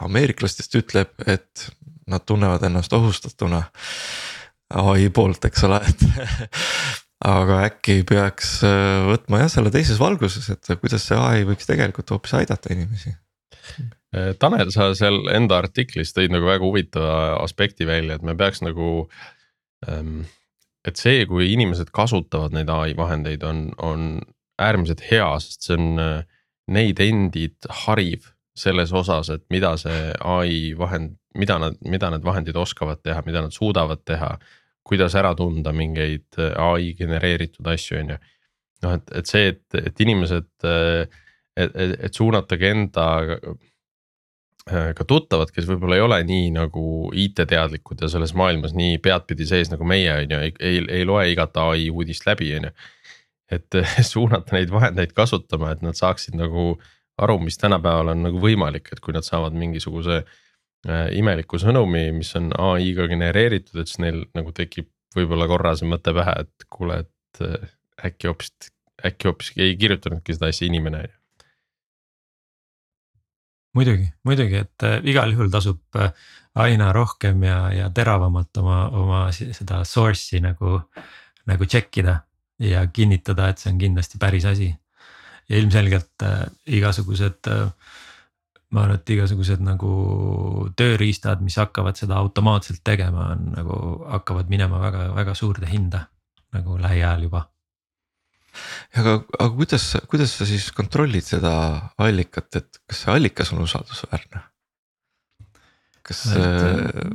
ameeriklastest 0.05 0.75
ütleb, 0.81 1.15
et 1.25 1.69
nad 2.11 2.25
tunnevad 2.27 2.63
ennast 2.67 2.93
ohustatuna 2.93 3.63
ai 4.81 5.09
poolt, 5.13 5.45
eks 5.47 5.63
ole, 5.67 5.79
et 5.87 6.05
aga 7.27 7.61
äkki 7.67 8.01
peaks 8.07 8.59
äh, 8.65 9.05
võtma 9.09 9.43
jah, 9.43 9.51
selle 9.53 9.71
teises 9.73 9.99
valguses, 10.01 10.47
et 10.53 10.71
kuidas 10.81 11.05
see 11.07 11.17
ai 11.17 11.45
võiks 11.47 11.69
tegelikult 11.69 12.13
hoopis 12.13 12.33
aidata 12.39 12.73
inimesi. 12.73 13.13
Äh, 14.15 14.33
Tanel, 14.41 14.73
sa 14.73 14.89
seal 14.97 15.21
enda 15.33 15.61
artiklis 15.61 16.15
tõid 16.17 16.33
nagu 16.33 16.49
väga 16.49 16.65
huvitava 16.65 17.15
aspekti 17.43 17.87
välja, 17.89 18.17
et 18.17 18.27
me 18.27 18.35
peaks 18.37 18.63
nagu 18.65 19.07
ähm,. 19.87 20.23
et 20.81 20.97
see, 20.97 21.25
kui 21.29 21.51
inimesed 21.53 21.91
kasutavad 21.93 22.55
neid 22.57 22.69
ai 22.73 22.95
vahendeid, 22.97 23.43
on, 23.45 23.67
on 23.77 24.05
äärmiselt 24.61 25.03
hea, 25.11 25.27
sest 25.43 25.67
see 25.67 25.77
on 25.77 26.01
äh, 26.01 26.23
neid 26.73 27.01
endid 27.03 27.69
hariv 27.85 28.31
selles 28.57 28.91
osas, 28.93 29.29
et 29.33 29.43
mida 29.53 29.75
see 29.79 30.09
ai 30.27 30.73
vahend, 30.77 31.15
mida 31.37 31.57
nad, 31.61 31.77
mida 31.87 32.09
need 32.11 32.25
vahendid 32.25 32.57
oskavad 32.59 33.01
teha, 33.05 33.23
mida 33.25 33.45
nad 33.45 33.55
suudavad 33.55 34.03
teha. 34.07 34.35
Kuidas 34.87 35.15
ära 35.19 35.33
tunda 35.37 35.73
mingeid 35.75 36.39
äh, 36.39 36.53
ai 36.59 36.93
genereeritud 36.97 37.67
asju, 37.73 37.99
on 38.01 38.13
ju. 38.15 38.21
noh, 38.85 38.95
et, 38.97 39.11
et 39.19 39.29
see, 39.29 39.51
et, 39.53 39.81
et 39.91 40.05
inimesed, 40.05 40.49
äh, 40.67 41.03
et, 41.57 41.75
et, 41.75 41.97
et 42.07 42.17
suunatagi 42.17 42.69
enda 42.71 43.07
äh, 43.27 44.89
ka 44.97 45.05
tuttavad, 45.07 45.51
kes 45.53 45.69
võib-olla 45.69 45.99
ei 45.99 46.05
ole 46.05 46.21
nii 46.27 46.49
nagu 46.57 46.85
IT-teadlikud 47.25 48.01
ja 48.01 48.09
selles 48.11 48.33
maailmas 48.37 48.75
nii 48.77 48.97
peadpidi 49.03 49.47
sees 49.49 49.73
nagu 49.73 49.87
meie 49.87 50.15
on 50.23 50.35
ju, 50.35 50.41
ei, 50.47 50.55
ei, 50.59 50.81
ei 51.01 51.05
loe 51.07 51.29
igat 51.33 51.61
ai 51.61 51.89
uudist 51.93 52.25
läbi, 52.29 52.53
on 52.57 52.69
ju. 52.69 52.75
et 53.51 53.81
suunata 54.13 54.57
neid 54.57 54.73
vahendeid 54.73 55.13
kasutama, 55.17 55.75
et 55.75 55.85
nad 55.85 55.97
saaksid 55.97 56.37
nagu 56.39 56.73
aru, 57.21 57.37
mis 57.43 57.59
tänapäeval 57.61 58.15
on 58.15 58.23
nagu 58.25 58.39
võimalik, 58.41 58.89
et 58.91 59.01
kui 59.03 59.13
nad 59.13 59.27
saavad 59.27 59.53
mingisuguse 59.53 60.23
äh, 60.23 60.37
imeliku 61.13 61.59
sõnumi, 61.61 62.07
mis 62.15 62.31
on 62.39 62.49
ai-ga 62.57 63.05
genereeritud, 63.11 63.81
et 63.81 63.89
siis 63.91 63.99
neil 64.01 64.23
nagu 64.33 64.53
tekib 64.55 64.89
võib-olla 65.15 65.45
korra 65.51 65.75
see 65.77 65.89
mõte 65.89 66.13
pähe, 66.15 66.33
et 66.45 66.65
kuule, 66.73 67.03
et 67.05 67.43
äh, 67.45 67.73
äkki 68.09 68.31
hoopis 68.31 68.53
äkki 69.05 69.29
hoopis 69.29 69.51
ei 69.57 69.75
kirjutanudki 69.77 70.33
seda 70.35 70.49
asja 70.51 70.67
inimene 70.67 71.03
muidugi, 73.77 74.07
muidugi, 74.27 74.61
et 74.65 74.85
äh, 74.87 74.99
igal 75.07 75.31
juhul 75.33 75.51
tasub 75.53 75.99
äh, 75.99 76.11
aina 76.61 76.91
rohkem 76.95 77.43
ja, 77.47 77.59
ja 77.73 77.89
teravamalt 77.93 78.57
oma, 78.59 78.83
oma 78.97 79.21
seda 79.31 79.81
source'i 79.87 80.41
nagu, 80.43 80.79
nagu 81.47 81.67
check 81.69 82.01
ida 82.01 82.19
ja 82.61 82.83
kinnitada, 82.93 83.49
et 83.49 83.61
see 83.61 83.71
on 83.71 83.79
kindlasti 83.81 84.19
päris 84.21 84.45
asi. 84.45 84.71
ja 85.49 85.57
ilmselgelt 85.57 86.23
äh, 86.23 86.45
igasugused 86.77 87.47
äh, 87.47 87.71
ma 88.71 88.85
arvan, 88.85 88.99
et 89.01 89.13
igasugused 89.15 89.63
nagu 89.65 89.91
tööriistad, 90.79 91.41
mis 91.43 91.57
hakkavad 91.59 91.99
seda 91.99 92.19
automaatselt 92.21 92.83
tegema, 92.87 93.31
on 93.35 93.49
nagu 93.55 93.79
hakkavad 94.13 94.51
minema 94.51 94.79
väga-väga 94.83 95.35
suurde 95.37 95.69
hinda 95.71 96.05
nagu 96.55 96.77
lähiajal 96.79 97.27
juba. 97.27 97.45
aga, 98.99 99.17
aga 99.39 99.49
kuidas, 99.55 99.85
kuidas 100.11 100.37
sa 100.37 100.47
siis 100.47 100.71
kontrollid 100.75 101.27
seda 101.27 101.53
allikat, 101.97 102.49
et 102.59 102.81
kas 102.87 103.03
see 103.03 103.13
allikas 103.13 103.53
on 103.55 103.63
usaldusväärne? 103.67 104.43
kas 106.07 106.25
äh,? 106.35 107.05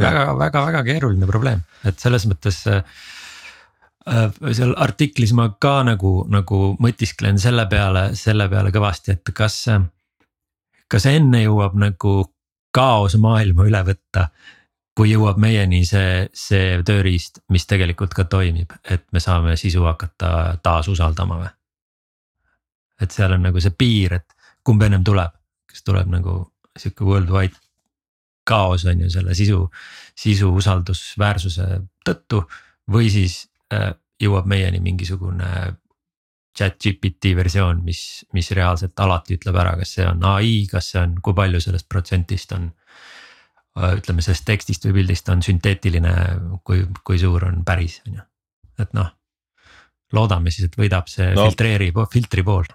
väga-väga-väga 0.00 0.84
keeruline 0.86 1.28
probleem, 1.28 1.60
et 1.84 2.00
selles 2.02 2.24
mõttes 2.28 2.64
äh, 2.68 2.82
Äh, 4.04 4.28
seal 4.52 4.74
artiklis 4.76 5.32
ma 5.32 5.46
ka 5.60 5.78
nagu, 5.86 6.26
nagu 6.28 6.74
mõtisklen 6.82 7.38
selle 7.40 7.64
peale, 7.70 8.10
selle 8.18 8.50
peale 8.52 8.72
kõvasti, 8.74 9.16
et 9.16 9.32
kas. 9.36 9.64
Kas 10.90 11.06
enne 11.10 11.42
jõuab 11.44 11.76
nagu 11.80 12.14
kaos 12.74 13.16
maailma 13.20 13.66
üle 13.68 13.80
võtta, 13.86 14.28
kui 14.94 15.10
jõuab 15.10 15.38
meieni 15.42 15.82
see, 15.86 16.28
see 16.34 16.78
tööriist, 16.86 17.42
mis 17.50 17.66
tegelikult 17.66 18.14
ka 18.14 18.26
toimib, 18.30 18.72
et 18.90 19.06
me 19.12 19.22
saame 19.22 19.56
sisu 19.58 19.82
hakata 19.86 20.58
taas 20.62 20.88
usaldama 20.88 21.40
või? 21.42 21.52
et 23.02 23.10
seal 23.10 23.32
on 23.34 23.42
nagu 23.42 23.60
see 23.60 23.74
piir, 23.74 24.14
et 24.20 24.52
kumb 24.64 24.82
ennem 24.86 25.02
tuleb, 25.04 25.32
kas 25.66 25.82
tuleb 25.82 26.12
nagu 26.12 26.36
sihuke 26.78 27.04
worldwide 27.04 27.58
kaos 28.46 28.84
on 28.86 29.00
ju 29.02 29.10
selle 29.10 29.34
sisu, 29.34 29.64
sisu 30.14 30.52
usaldusväärsuse 30.54 31.66
tõttu 32.06 32.44
või 32.92 33.08
siis 33.10 33.42
Äh, 33.74 33.94
jõuab 34.20 34.46
meieni 34.48 34.78
mingisugune 34.82 35.48
chat 36.58 36.78
GPT 36.78 37.34
versioon, 37.36 37.82
mis, 37.84 38.24
mis 38.32 38.50
reaalselt 38.54 38.98
alati 39.02 39.38
ütleb 39.38 39.56
ära, 39.58 39.74
kas 39.80 39.96
see 39.96 40.06
on 40.06 40.22
ai, 40.28 40.52
kas 40.70 40.92
see 40.92 41.00
on, 41.02 41.16
kui 41.24 41.36
palju 41.36 41.60
sellest 41.62 41.88
protsentist 41.90 42.54
on. 42.56 42.70
Äh, 43.74 43.96
ütleme 43.98 44.22
sellest 44.22 44.46
tekstist 44.46 44.86
või 44.86 45.00
pildist 45.00 45.28
on 45.32 45.42
sünteetiline, 45.42 46.14
kui, 46.66 46.84
kui 47.06 47.18
suur 47.18 47.48
on 47.48 47.64
päris, 47.66 47.98
on 48.06 48.20
ju, 48.20 48.26
et 48.84 48.94
noh. 48.94 49.10
loodame 50.14 50.52
siis, 50.54 50.68
et 50.70 50.78
võidab 50.78 51.10
see 51.10 51.32
no, 51.34 51.48
filtreeri, 51.48 51.90
filtri 52.12 52.44
pool. 52.46 52.70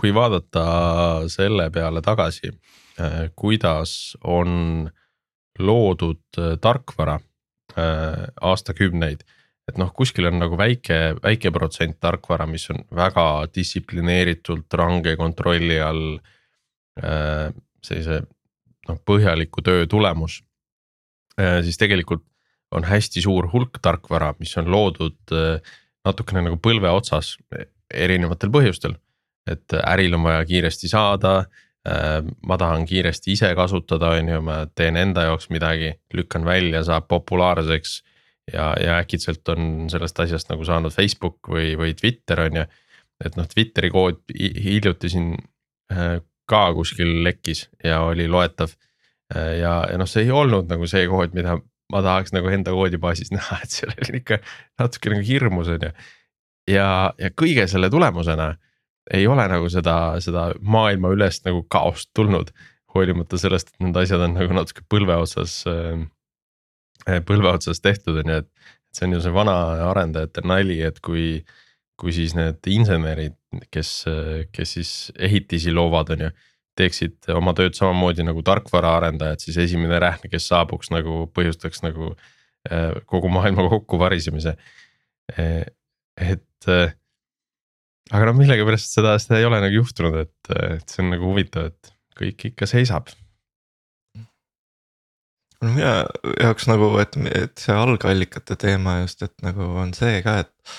kui 0.00 0.14
vaadata 0.14 0.64
selle 1.30 1.68
peale 1.70 2.00
tagasi, 2.02 2.48
äh, 2.96 3.28
kuidas 3.36 4.16
on 4.24 4.88
loodud 5.60 6.40
tarkvara 6.60 7.18
aastakümneid 8.40 9.22
et 9.70 9.78
noh, 9.78 9.92
kuskil 9.94 10.26
on 10.30 10.40
nagu 10.42 10.58
väike, 10.58 10.98
väike 11.22 11.52
protsent 11.54 11.98
tarkvara, 12.02 12.46
mis 12.50 12.64
on 12.72 12.82
väga 12.96 13.26
distsiplineeritult 13.54 14.74
range 14.78 15.16
kontrolli 15.20 15.78
all 15.80 16.16
äh,. 16.98 17.52
sellise 17.82 18.22
noh, 18.88 18.98
põhjaliku 19.06 19.62
töö 19.64 19.86
tulemus 19.90 20.40
äh,. 21.38 21.60
siis 21.62 21.78
tegelikult 21.78 22.26
on 22.72 22.86
hästi 22.88 23.22
suur 23.22 23.50
hulk 23.52 23.78
tarkvara, 23.84 24.32
mis 24.40 24.56
on 24.58 24.70
loodud 24.72 25.34
äh, 25.36 25.74
natukene 26.06 26.46
nagu 26.48 26.58
põlve 26.58 26.90
otsas 26.90 27.36
erinevatel 27.92 28.50
põhjustel. 28.50 28.96
et 29.46 29.74
äril 29.74 30.14
on 30.14 30.22
vaja 30.26 30.44
kiiresti 30.46 30.88
saada 30.90 31.44
äh,, 31.86 32.18
ma 32.46 32.58
tahan 32.58 32.86
kiiresti 32.86 33.36
ise 33.38 33.54
kasutada, 33.54 34.16
on 34.18 34.28
ju, 34.28 34.42
ma 34.42 34.64
teen 34.74 34.96
enda 34.96 35.28
jaoks 35.30 35.50
midagi, 35.54 35.94
lükkan 36.14 36.44
välja, 36.44 36.82
saab 36.82 37.06
populaarseks 37.10 38.00
ja, 38.52 38.72
ja 38.80 38.98
äkitselt 38.98 39.48
on 39.52 39.90
sellest 39.92 40.20
asjast 40.24 40.50
nagu 40.50 40.64
saanud 40.66 40.94
Facebook 40.94 41.50
või, 41.52 41.74
või 41.78 41.94
Twitter 41.98 42.46
on 42.46 42.62
ju. 42.62 42.66
et 43.24 43.36
noh, 43.38 43.46
Twitteri 43.48 43.90
kood 43.94 44.22
hiljuti 44.34 45.10
siin 45.12 45.34
äh, 45.92 46.18
ka 46.50 46.62
kuskil 46.74 47.22
lekkis 47.24 47.68
ja 47.84 48.02
oli 48.08 48.26
loetav. 48.28 48.74
Ja, 49.32 49.86
ja 49.88 49.96
noh, 49.96 50.08
see 50.10 50.26
ei 50.26 50.32
olnud 50.34 50.66
nagu 50.68 50.84
see 50.90 51.06
kood, 51.08 51.32
mida 51.32 51.54
ma 51.92 52.02
tahaks 52.04 52.34
nagu 52.36 52.50
enda 52.52 52.74
koodibaasis 52.74 53.32
näha, 53.36 53.60
et 53.62 53.76
seal 53.76 53.94
oli 53.94 54.20
ikka 54.20 54.40
natuke 54.80 55.12
nagu 55.14 55.24
hirmus 55.26 55.70
on 55.72 55.86
ju. 55.88 55.92
ja, 56.74 56.88
ja 57.20 57.30
kõige 57.32 57.66
selle 57.70 57.90
tulemusena 57.92 58.52
ei 59.12 59.26
ole 59.26 59.46
nagu 59.50 59.68
seda, 59.72 59.96
seda 60.22 60.50
maailmaülest 60.60 61.48
nagu 61.48 61.64
kaost 61.70 62.10
tulnud. 62.14 62.52
hoolimata 62.92 63.38
sellest, 63.40 63.70
et 63.72 63.86
need 63.86 63.96
asjad 63.96 64.20
on 64.20 64.34
nagu 64.36 64.52
natuke 64.52 64.84
põlve 64.92 65.14
otsas 65.16 65.62
äh, 65.70 66.02
põlve 67.26 67.50
otsas 67.50 67.82
tehtud, 67.82 68.20
on 68.22 68.32
ju, 68.32 68.38
et. 68.44 68.70
see 68.92 69.06
on 69.06 69.16
ju 69.16 69.22
see 69.24 69.32
vana 69.32 69.56
arendajate 69.88 70.42
nali, 70.44 70.78
et 70.84 70.98
kui, 71.00 71.40
kui 71.96 72.12
siis 72.12 72.34
need 72.36 72.60
insenerid, 72.68 73.36
kes, 73.72 73.92
kes 74.52 74.74
siis 74.76 74.90
ehitisi 75.16 75.72
loovad, 75.72 76.12
on 76.16 76.26
ju. 76.28 76.32
teeksid 76.76 77.28
oma 77.36 77.52
tööd 77.52 77.76
samamoodi 77.76 78.24
nagu 78.24 78.40
tarkvaraarendajad, 78.44 79.42
siis 79.44 79.58
esimene 79.60 79.98
rähn, 80.00 80.30
kes 80.32 80.46
saabuks 80.48 80.88
nagu 80.92 81.26
põhjustaks 81.36 81.82
nagu 81.84 82.14
eh, 82.70 82.94
kogu 83.04 83.28
maailma 83.28 83.66
kokkuvarisemise. 83.68 84.54
Eh, 85.36 85.66
et 86.16 86.68
aga 88.12 88.28
noh, 88.28 88.36
millegipärast 88.38 88.96
seda, 88.96 89.18
seda 89.20 89.40
ei 89.40 89.48
ole 89.48 89.60
nagu 89.60 89.82
juhtunud, 89.82 90.16
et, 90.24 90.54
et 90.76 90.88
see 90.88 91.04
on 91.04 91.12
nagu 91.12 91.28
huvitav, 91.28 91.72
et 91.72 91.92
kõik 92.18 92.48
ikka 92.52 92.68
seisab 92.68 93.12
mina 95.62 95.92
jaoks 96.40 96.68
nagu, 96.70 96.92
et, 97.02 97.16
et 97.30 97.64
see 97.64 97.74
algallikate 97.76 98.56
teema 98.60 99.00
just, 99.02 99.22
et 99.26 99.34
nagu 99.46 99.68
on 99.82 99.94
see 99.96 100.22
ka, 100.24 100.40
et. 100.44 100.78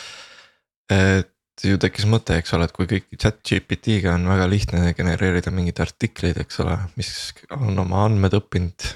et 0.93 1.29
ju 1.63 1.77
tekkis 1.79 2.07
mõte, 2.09 2.36
eks 2.36 2.55
ole, 2.57 2.65
et 2.65 2.73
kui 2.75 2.88
kõik 2.89 3.05
chat 3.21 3.38
GPT-ga 3.45 4.15
on 4.17 4.25
väga 4.27 4.47
lihtne 4.49 4.89
genereerida 4.97 5.51
mingeid 5.53 5.79
artikleid, 5.84 6.39
eks 6.41 6.57
ole, 6.63 6.73
mis 6.97 7.11
on 7.55 7.77
oma 7.79 8.01
andmed 8.07 8.34
õppinud 8.36 8.88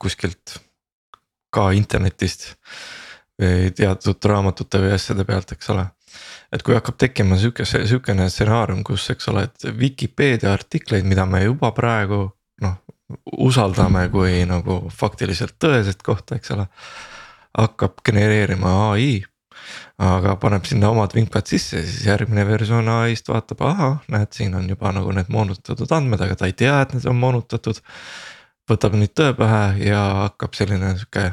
kuskilt 0.00 0.56
ka 1.54 1.68
internetist. 1.76 2.54
või 3.38 3.70
teatud 3.70 4.24
raamatute 4.26 4.80
või 4.82 4.96
asjade 4.96 5.22
pealt, 5.28 5.52
eks 5.54 5.70
ole. 5.70 5.84
et 6.50 6.64
kui 6.64 6.74
hakkab 6.74 6.96
tekkima 6.98 7.36
sihuke, 7.38 7.68
sihukene 7.68 8.30
stsenaarium, 8.32 8.82
kus, 8.82 9.10
eks 9.12 9.28
ole, 9.28 9.44
et 9.46 9.68
Vikipeedia 9.78 10.52
artikleid, 10.52 11.04
mida 11.04 11.26
me 11.28 11.44
juba 11.44 11.70
praegu 11.76 12.24
noh 12.64 12.80
usaldame 13.36 14.08
kui 14.12 14.42
nagu 14.48 14.80
faktiliselt 14.92 15.56
tõeset 15.62 16.02
kohta, 16.04 16.38
eks 16.38 16.52
ole. 16.56 16.68
hakkab 17.58 18.02
genereerima 18.06 18.70
ai, 18.92 19.24
aga 19.98 20.36
paneb 20.38 20.66
sinna 20.68 20.92
omad 20.92 21.14
vingad 21.16 21.48
sisse, 21.48 21.80
siis 21.82 22.04
järgmine 22.06 22.44
versioon 22.46 22.88
ai-st 22.92 23.32
vaatab, 23.32 23.64
ahah, 23.66 23.96
näed, 24.12 24.30
siin 24.36 24.54
on 24.54 24.68
juba 24.68 24.92
nagu 24.94 25.14
need 25.16 25.32
moonutatud 25.32 25.90
andmed, 25.96 26.22
aga 26.22 26.36
ta 26.38 26.46
ei 26.46 26.54
tea, 26.54 26.76
et 26.84 26.94
need 26.94 27.08
on 27.08 27.18
moonutatud. 27.18 27.80
võtab 28.68 28.98
nüüd 29.00 29.14
tõe 29.16 29.32
pähe 29.32 29.88
ja 29.88 30.00
hakkab 30.28 30.54
selline 30.54 30.92
sihuke 30.98 31.30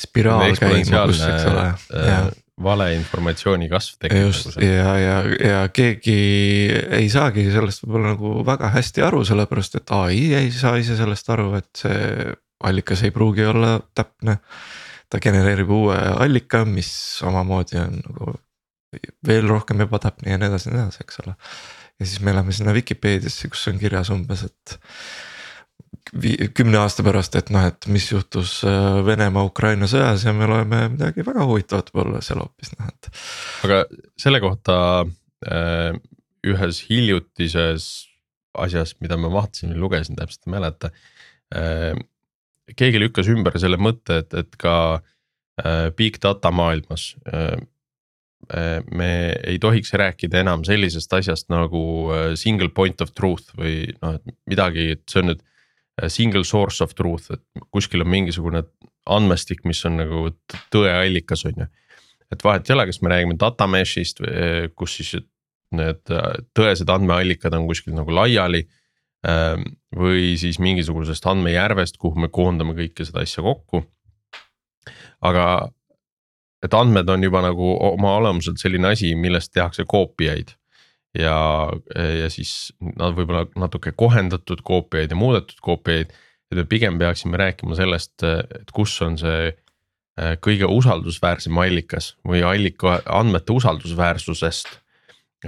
spiraal 0.00 0.56
käima, 0.56 1.04
kus, 1.06 1.20
eks 1.20 1.44
ole 1.50 1.66
äh, 2.00 2.30
valeinformatsiooni 2.62 3.68
kasv 3.68 3.98
tekib. 4.04 4.20
just 4.28 4.52
nagu 4.52 4.66
ja, 4.66 4.94
ja, 4.98 5.16
ja 5.48 5.60
keegi 5.74 6.18
ei 7.00 7.08
saagi 7.10 7.48
sellest 7.50 7.82
võib-olla 7.82 8.14
nagu 8.14 8.44
väga 8.46 8.70
hästi 8.76 9.02
aru, 9.06 9.24
sellepärast 9.26 9.80
et 9.80 9.94
ai 9.96 10.20
ei 10.38 10.52
saa 10.54 10.76
ise 10.78 10.96
sellest 10.98 11.30
aru, 11.34 11.50
et 11.58 11.70
see 11.82 12.30
allikas 12.64 13.02
ei 13.04 13.14
pruugi 13.14 13.44
olla 13.46 13.76
täpne. 13.94 14.38
ta 15.10 15.20
genereerib 15.20 15.70
uue 15.70 15.98
allika, 15.98 16.64
mis 16.64 16.90
samamoodi 17.20 17.78
on 17.82 18.00
nagu 18.00 18.32
veel 19.26 19.48
rohkem 19.50 19.82
ebatäpne 19.84 20.32
ja 20.32 20.38
nii 20.38 20.48
edasi 20.48 20.70
ja 20.70 20.76
nii 20.76 20.84
edasi, 20.86 21.04
eks 21.04 21.20
ole. 21.24 21.34
ja 21.98 22.06
siis 22.06 22.20
me 22.20 22.34
läheme 22.34 22.52
sinna 22.52 22.74
Vikipeediasse, 22.74 23.50
kus 23.50 23.66
on 23.68 23.78
kirjas 23.82 24.10
umbes, 24.14 24.46
et 24.46 24.78
kümne 26.54 26.78
aasta 26.78 27.04
pärast, 27.04 27.36
et 27.38 27.50
noh, 27.54 27.64
et 27.64 27.86
mis 27.90 28.06
juhtus 28.10 28.58
äh, 28.68 29.00
Venemaa-Ukraina 29.06 29.88
sõjas 29.90 30.26
ja 30.26 30.34
me 30.36 30.48
loeme 30.50 30.84
midagi 30.92 31.24
väga 31.24 31.46
huvitavat 31.48 31.90
võib-olla 31.92 32.20
seal 32.24 32.42
hoopis 32.42 32.74
noh, 32.76 32.90
et. 32.90 33.08
aga 33.66 33.80
selle 34.20 34.40
kohta 34.44 34.76
äh, 35.48 35.96
ühes 36.44 36.82
hiljutises 36.90 37.88
asjas, 38.54 38.94
mida 39.02 39.16
ma 39.18 39.32
vaatasin 39.32 39.72
või 39.72 39.84
lugesin, 39.86 40.18
täpselt 40.18 40.44
ei 40.46 40.54
mäleta 40.54 40.92
äh,. 41.56 41.94
keegi 42.76 43.00
lükkas 43.00 43.28
ümber 43.32 43.56
selle 43.60 43.80
mõtte, 43.80 44.22
et, 44.22 44.34
et 44.34 44.56
ka 44.60 45.00
big 45.94 46.16
data 46.18 46.50
maailmas 46.50 47.12
me 48.90 49.10
ei 49.46 49.60
tohiks 49.62 49.92
rääkida 49.94 50.40
enam 50.42 50.64
sellisest 50.66 51.12
asjast 51.14 51.46
nagu 51.52 51.82
single 52.34 52.72
point 52.74 53.04
of 53.04 53.12
truth 53.14 53.54
või 53.54 53.92
noh, 54.00 54.16
et 54.16 54.34
midagi, 54.50 54.88
et 54.96 55.04
see 55.06 55.22
on 55.22 55.30
nüüd 55.30 55.44
single 56.08 56.44
source 56.44 56.82
of 56.84 56.94
truth, 56.94 57.30
et 57.34 57.66
kuskil 57.74 58.02
on 58.02 58.10
mingisugune 58.10 58.64
andmestik, 59.06 59.62
mis 59.68 59.82
on 59.86 60.00
nagu 60.00 60.26
tõeallikas, 60.74 61.44
on 61.50 61.64
ju. 61.64 61.68
et 62.32 62.44
vahet 62.44 62.68
ei 62.68 62.74
ole, 62.74 62.86
kas 62.88 63.00
me 63.02 63.12
räägime 63.12 63.36
data 63.38 63.68
mesh'ist, 63.70 64.22
kus 64.74 64.96
siis 64.98 65.14
need 65.74 66.02
tõesed 66.56 66.90
andmeallikad 66.90 67.54
on 67.54 67.68
kuskil 67.70 67.94
nagu 67.96 68.14
laiali. 68.14 68.64
või 69.96 70.34
siis 70.36 70.58
mingisugusest 70.60 71.24
andmejärvest, 71.30 71.96
kuhu 71.96 72.20
me 72.20 72.28
koondame 72.28 72.74
kõike 72.76 73.06
seda 73.08 73.22
asja 73.24 73.42
kokku. 73.42 73.84
aga 75.24 75.70
et 76.64 76.74
andmed 76.74 77.08
on 77.08 77.22
juba 77.22 77.40
nagu 77.44 77.70
oma 77.92 78.16
olemuselt 78.18 78.60
selline 78.60 78.90
asi, 78.92 79.14
millest 79.14 79.52
tehakse 79.52 79.84
koopiaid 79.88 80.52
ja, 81.18 81.70
ja 81.94 82.30
siis 82.32 82.74
nad 82.80 83.14
võib-olla 83.16 83.46
natuke 83.58 83.94
kohendatud 83.96 84.62
koopiaid 84.66 85.12
ja 85.14 85.18
muudetud 85.18 85.60
koopiaid. 85.62 86.12
et 86.50 86.58
me 86.58 86.64
pigem 86.68 86.98
peaksime 86.98 87.38
rääkima 87.40 87.76
sellest, 87.78 88.22
et 88.22 88.70
kus 88.74 88.94
on 89.02 89.18
see 89.18 89.50
äh, 89.50 90.34
kõige 90.44 90.68
usaldusväärsem 90.70 91.58
allikas 91.58 92.14
või 92.26 92.42
allika 92.46 93.00
andmete 93.06 93.52
usaldusväärsusest. 93.52 94.80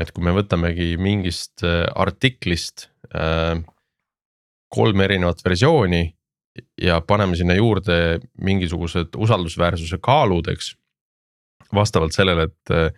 et 0.01 0.13
kui 0.13 0.25
me 0.25 0.35
võtamegi 0.37 0.97
mingist 0.99 1.65
äh, 1.65 1.85
artiklist 1.95 2.89
äh, 3.15 3.59
kolm 4.69 5.01
erinevat 5.01 5.45
versiooni 5.45 6.15
ja 6.83 7.01
paneme 7.01 7.37
sinna 7.37 7.55
juurde 7.55 8.21
mingisugused 8.41 9.17
usaldusväärsuse 9.17 9.99
kaalud, 10.03 10.49
eks. 10.49 10.75
vastavalt 11.75 12.15
sellele, 12.15 12.47
et 12.49 12.97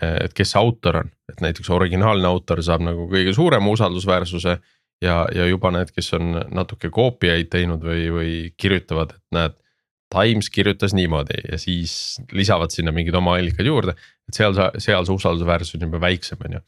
et 0.00 0.34
kes 0.36 0.54
see 0.54 0.60
autor 0.60 1.02
on, 1.02 1.10
et 1.30 1.42
näiteks 1.44 1.70
originaalne 1.74 2.28
autor 2.28 2.62
saab 2.64 2.84
nagu 2.86 3.08
kõige 3.10 3.34
suurema 3.36 3.72
usaldusväärsuse. 3.72 4.58
ja, 5.02 5.16
ja 5.34 5.46
juba 5.46 5.72
need, 5.74 5.90
kes 5.90 6.12
on 6.14 6.36
natuke 6.54 6.90
koopiaid 6.90 7.50
teinud 7.50 7.82
või, 7.82 8.06
või 8.14 8.32
kirjutavad, 8.56 9.16
et 9.16 9.36
näed. 9.38 9.58
Times 10.12 10.50
kirjutas 10.52 10.92
niimoodi 10.92 11.38
ja 11.48 11.56
siis 11.56 12.20
lisavad 12.36 12.68
sinna 12.68 12.92
mingid 12.92 13.14
oma 13.16 13.38
allikad 13.38 13.64
juurde, 13.64 13.94
et 14.28 14.36
seal 14.36 14.52
sa, 14.52 14.66
seal 14.76 15.06
see 15.08 15.14
usaldusväärsus 15.14 15.78
on 15.78 15.86
juba 15.86 16.02
väiksem, 16.02 16.42
on 16.44 16.58
ju. 16.58 16.60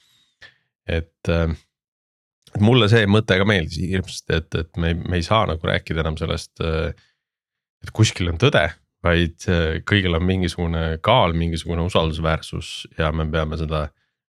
et, 0.88 1.28
et 1.28 2.64
mulle 2.64 2.88
see 2.88 3.04
mõte 3.04 3.36
ka 3.36 3.44
meeldis 3.44 3.82
hirmsasti, 3.84 4.38
et, 4.40 4.48
et 4.62 4.80
me, 4.80 4.94
me 4.96 5.20
ei 5.20 5.26
saa 5.26 5.44
nagu 5.50 5.60
rääkida 5.60 6.00
enam 6.00 6.16
sellest. 6.16 6.56
et 6.64 7.92
kuskil 7.92 8.32
on 8.32 8.40
tõde 8.40 8.64
vaid 9.05 9.46
äh, 9.52 9.80
kõigil 9.86 10.16
on 10.16 10.24
mingisugune 10.24 10.84
kaal, 11.05 11.34
mingisugune 11.36 11.84
usaldusväärsus 11.84 12.72
ja 12.98 13.11
me 13.12 13.26
peame 13.30 13.59
seda 13.61 13.86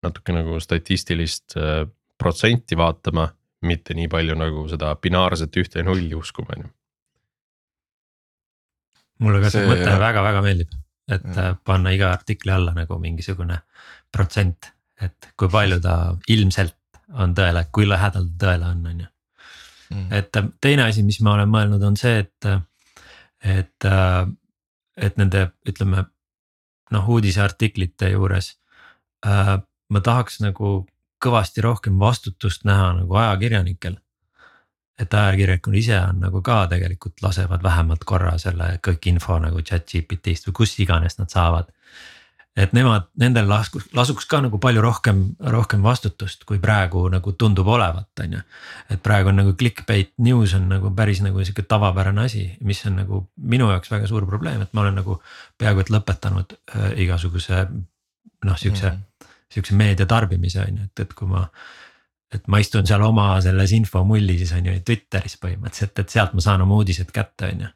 natuke 0.04 0.34
nagu 0.34 0.60
statistilist 0.62 1.56
äh, 1.58 1.84
protsenti 2.20 2.78
vaatama, 2.78 3.28
mitte 3.66 3.96
nii 3.96 4.08
palju 4.12 4.36
nagu 4.38 4.66
seda 4.70 4.94
binaarset 4.96 5.56
ühte 5.60 5.80
ja 5.80 5.86
nulli 5.86 6.14
uskuma, 6.16 6.56
on 6.56 6.64
ju. 6.64 6.70
mulle 9.26 9.42
ka 9.42 9.52
see, 9.52 9.64
see 9.64 9.68
mõte 9.68 9.96
väga-väga 10.00 10.42
meeldib, 10.44 10.76
et 11.10 11.26
ja. 11.28 11.50
Äh, 11.50 11.56
panna 11.64 11.92
iga 11.96 12.12
artikli 12.14 12.52
alla 12.54 12.74
nagu 12.76 12.98
mingisugune 13.02 13.60
protsent, 14.12 14.72
et 15.00 15.32
kui 15.36 15.50
palju 15.52 15.80
ta 15.84 15.96
ilmselt 16.32 16.76
on 17.20 17.34
tõele, 17.34 17.66
kui 17.74 17.88
lähedal 17.88 18.28
ta 18.30 18.46
tõele 18.46 18.70
on, 18.70 18.84
on 18.86 19.00
ju. 19.04 19.14
Mm. 19.90 20.12
et 20.14 20.36
teine 20.62 20.84
asi, 20.86 21.02
mis 21.02 21.16
ma 21.26 21.32
olen 21.34 21.48
mõelnud, 21.50 21.82
on 21.82 21.96
see, 21.98 22.20
et, 22.22 22.46
et 23.42 23.86
et 24.96 25.16
nende, 25.16 25.50
ütleme 25.68 26.04
noh, 26.90 27.08
uudiseartiklite 27.08 28.10
juures 28.14 28.54
äh,. 29.26 29.58
ma 29.90 30.00
tahaks 30.00 30.40
nagu 30.40 30.86
kõvasti 31.20 31.62
rohkem 31.64 31.98
vastutust 31.98 32.64
näha 32.64 32.92
nagu 33.00 33.16
ajakirjanikel. 33.16 33.98
et 35.00 35.14
ajakirjanikud 35.14 35.74
ise 35.74 35.96
on 36.00 36.18
nagu 36.20 36.42
ka 36.42 36.66
tegelikult 36.68 37.22
lasevad 37.22 37.62
vähemalt 37.62 38.04
korra 38.04 38.38
selle 38.38 38.78
kõik 38.86 39.06
info 39.08 39.38
nagu 39.38 39.62
chat 39.62 39.86
GPT-st 39.88 40.48
või 40.48 40.56
kust 40.60 40.80
iganes 40.80 41.18
nad 41.18 41.30
saavad 41.32 41.70
et 42.56 42.72
nemad, 42.74 43.06
nendel 43.20 43.46
laskuks, 43.48 43.86
lasuks 43.94 44.26
ka 44.30 44.40
nagu 44.42 44.58
palju 44.62 44.82
rohkem, 44.82 45.22
rohkem 45.54 45.84
vastutust, 45.86 46.42
kui 46.48 46.58
praegu 46.62 47.04
nagu 47.12 47.32
tundub 47.38 47.68
olevat, 47.70 48.08
on 48.24 48.34
ju. 48.38 48.40
et 48.90 49.02
praegu 49.02 49.30
on 49.30 49.38
nagu 49.42 49.54
clickbait 49.58 50.10
news 50.18 50.54
on 50.58 50.66
nagu 50.72 50.90
päris 50.96 51.22
nagu 51.22 51.44
sihuke 51.44 51.62
tavapärane 51.62 52.24
asi, 52.26 52.46
mis 52.66 52.82
on 52.90 52.98
nagu 53.02 53.22
minu 53.36 53.70
jaoks 53.70 53.92
väga 53.92 54.10
suur 54.10 54.26
probleem, 54.26 54.62
et 54.62 54.74
ma 54.74 54.82
olen 54.84 54.98
nagu 54.98 55.20
peaaegu 55.58 55.84
et 55.84 55.94
lõpetanud 55.94 56.56
äh, 56.74 56.90
igasuguse 57.06 57.66
noh, 58.44 58.58
sihukese 58.58 58.90
mm., 58.90 59.30
sihukese 59.50 59.76
meedia 59.78 60.06
tarbimise 60.06 60.64
on 60.64 60.82
ju, 60.82 60.88
et, 60.90 61.06
et 61.06 61.14
kui 61.14 61.30
ma 61.30 61.46
et 62.34 62.46
ma 62.46 62.60
istun 62.62 62.86
seal 62.86 63.02
oma 63.02 63.32
selles 63.42 63.72
infomullis 63.74 64.52
on 64.54 64.68
ju 64.68 64.74
Twitteris 64.86 65.34
põhimõtteliselt, 65.42 65.98
et 65.98 66.12
sealt 66.14 66.34
ma 66.36 66.44
saan 66.44 66.62
oma 66.62 66.78
uudised 66.78 67.10
kätte, 67.14 67.50
on 67.50 67.64
ju. 67.64 67.70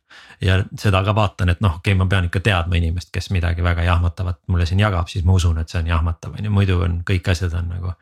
ja 0.46 0.58
seda 0.78 1.02
ka 1.06 1.14
vaatan, 1.16 1.50
et 1.50 1.62
noh, 1.64 1.78
okei 1.80 1.92
okay,, 1.92 1.98
ma 1.98 2.06
pean 2.10 2.28
ikka 2.28 2.42
teadma 2.44 2.78
inimest, 2.78 3.10
kes 3.14 3.32
midagi 3.34 3.64
väga 3.66 3.86
jahmatavat 3.88 4.38
mulle 4.46 4.66
siin 4.70 4.82
jagab, 4.84 5.10
siis 5.10 5.26
ma 5.26 5.34
usun, 5.34 5.58
et 5.58 5.70
see 5.72 5.80
on 5.82 5.90
jahmatav, 5.90 6.36
on 6.38 6.46
ju, 6.46 6.52
muidu 6.54 6.78
on 6.86 7.00
kõik 7.08 7.30
asjad 7.34 7.54
on 7.58 7.72
nagu. 7.74 7.94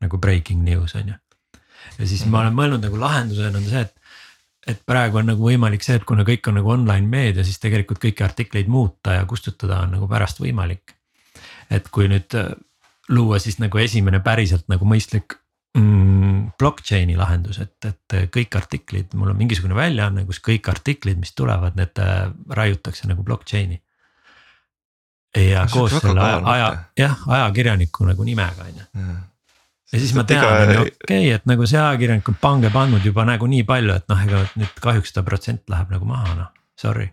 nagu 0.00 0.16
breaking 0.16 0.62
news 0.64 0.94
on 0.96 1.08
ju. 1.12 1.14
ja 1.98 2.06
siis 2.08 2.24
ma 2.26 2.40
olen 2.40 2.56
mõelnud 2.56 2.80
nagu 2.86 3.00
lahendusena 3.00 3.58
on 3.58 3.68
see, 3.68 3.80
et. 3.80 3.94
et 4.72 4.80
praegu 4.86 5.20
on 5.20 5.28
nagu 5.28 5.44
võimalik 5.44 5.84
see, 5.84 5.98
et 6.00 6.04
kuna 6.08 6.24
kõik 6.24 6.48
on 6.48 6.56
nagu 6.56 6.72
online 6.72 7.06
meedia, 7.06 7.44
siis 7.44 7.60
tegelikult 7.60 8.00
kõiki 8.00 8.24
artikleid 8.24 8.68
muuta 8.72 9.18
ja 9.18 9.28
kustutada 9.28 9.82
on 9.84 9.92
nagu 9.98 10.08
pärast 10.08 10.40
võimalik. 10.40 10.96
et 11.70 11.92
kui 11.92 12.08
nüüd 12.08 12.40
äh, 12.40 12.54
luua 13.08 13.38
siis 13.38 13.60
nagu 13.60 13.78
esimene 13.78 14.20
päriselt 14.24 14.64
nagu 14.72 14.88
mõistlik 14.88 15.36
mm, 15.78 16.50
blockchain'i 16.58 17.16
lahendus, 17.18 17.60
et, 17.62 17.76
et 17.88 18.16
kõik 18.34 18.56
artiklid, 18.58 19.14
mul 19.18 19.32
on 19.32 19.38
mingisugune 19.38 19.76
väljaanne, 19.76 20.24
kus 20.28 20.42
kõik 20.44 20.68
artiklid, 20.72 21.20
mis 21.20 21.34
tulevad, 21.36 21.78
need 21.78 22.00
äh, 22.02 22.28
raiutakse 22.56 23.08
nagu 23.10 23.24
blockchain'i. 23.26 23.80
ja 25.36 25.66
no, 25.66 25.70
koos 25.72 25.94
selle 26.00 26.22
aja, 26.26 26.40
aja, 26.54 26.70
jah, 26.98 27.20
ajakirjaniku 27.38 28.08
nagu 28.08 28.24
nimega 28.26 28.66
on 28.66 28.80
ju. 28.80 28.88
ja 29.92 30.00
siis 30.00 30.14
ma 30.16 30.24
tean, 30.26 30.74
okei 30.80 30.90
okay,, 30.90 31.30
et 31.36 31.46
nagu 31.46 31.66
see 31.70 31.78
ajakirjanik 31.78 32.28
on 32.32 32.40
pange 32.40 32.72
pannud 32.74 33.06
juba 33.06 33.24
nagu 33.28 33.46
nii 33.46 33.62
palju, 33.68 33.94
et 33.94 34.10
noh, 34.10 34.26
ega 34.26 34.42
nüüd 34.58 34.82
kahjuks 34.82 35.14
ta 35.14 35.22
protsent 35.26 35.70
läheb 35.70 35.94
nagu 35.94 36.08
maha, 36.10 36.34
noh, 36.34 36.52
sorry 36.78 37.12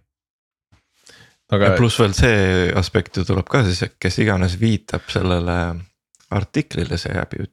aga. 1.54 1.76
pluss 1.78 2.00
veel 2.02 2.16
see 2.18 2.72
aspekt 2.78 3.20
ju 3.20 3.26
tuleb 3.28 3.48
ka 3.52 3.62
siis, 3.68 3.84
et 3.86 3.96
kes 4.02 4.18
iganes 4.24 4.58
viitab 4.60 5.06
sellele 5.14 5.58
artiklile, 6.34 6.98
see 7.00 7.14
jääb 7.16 7.38
ju 7.38 7.48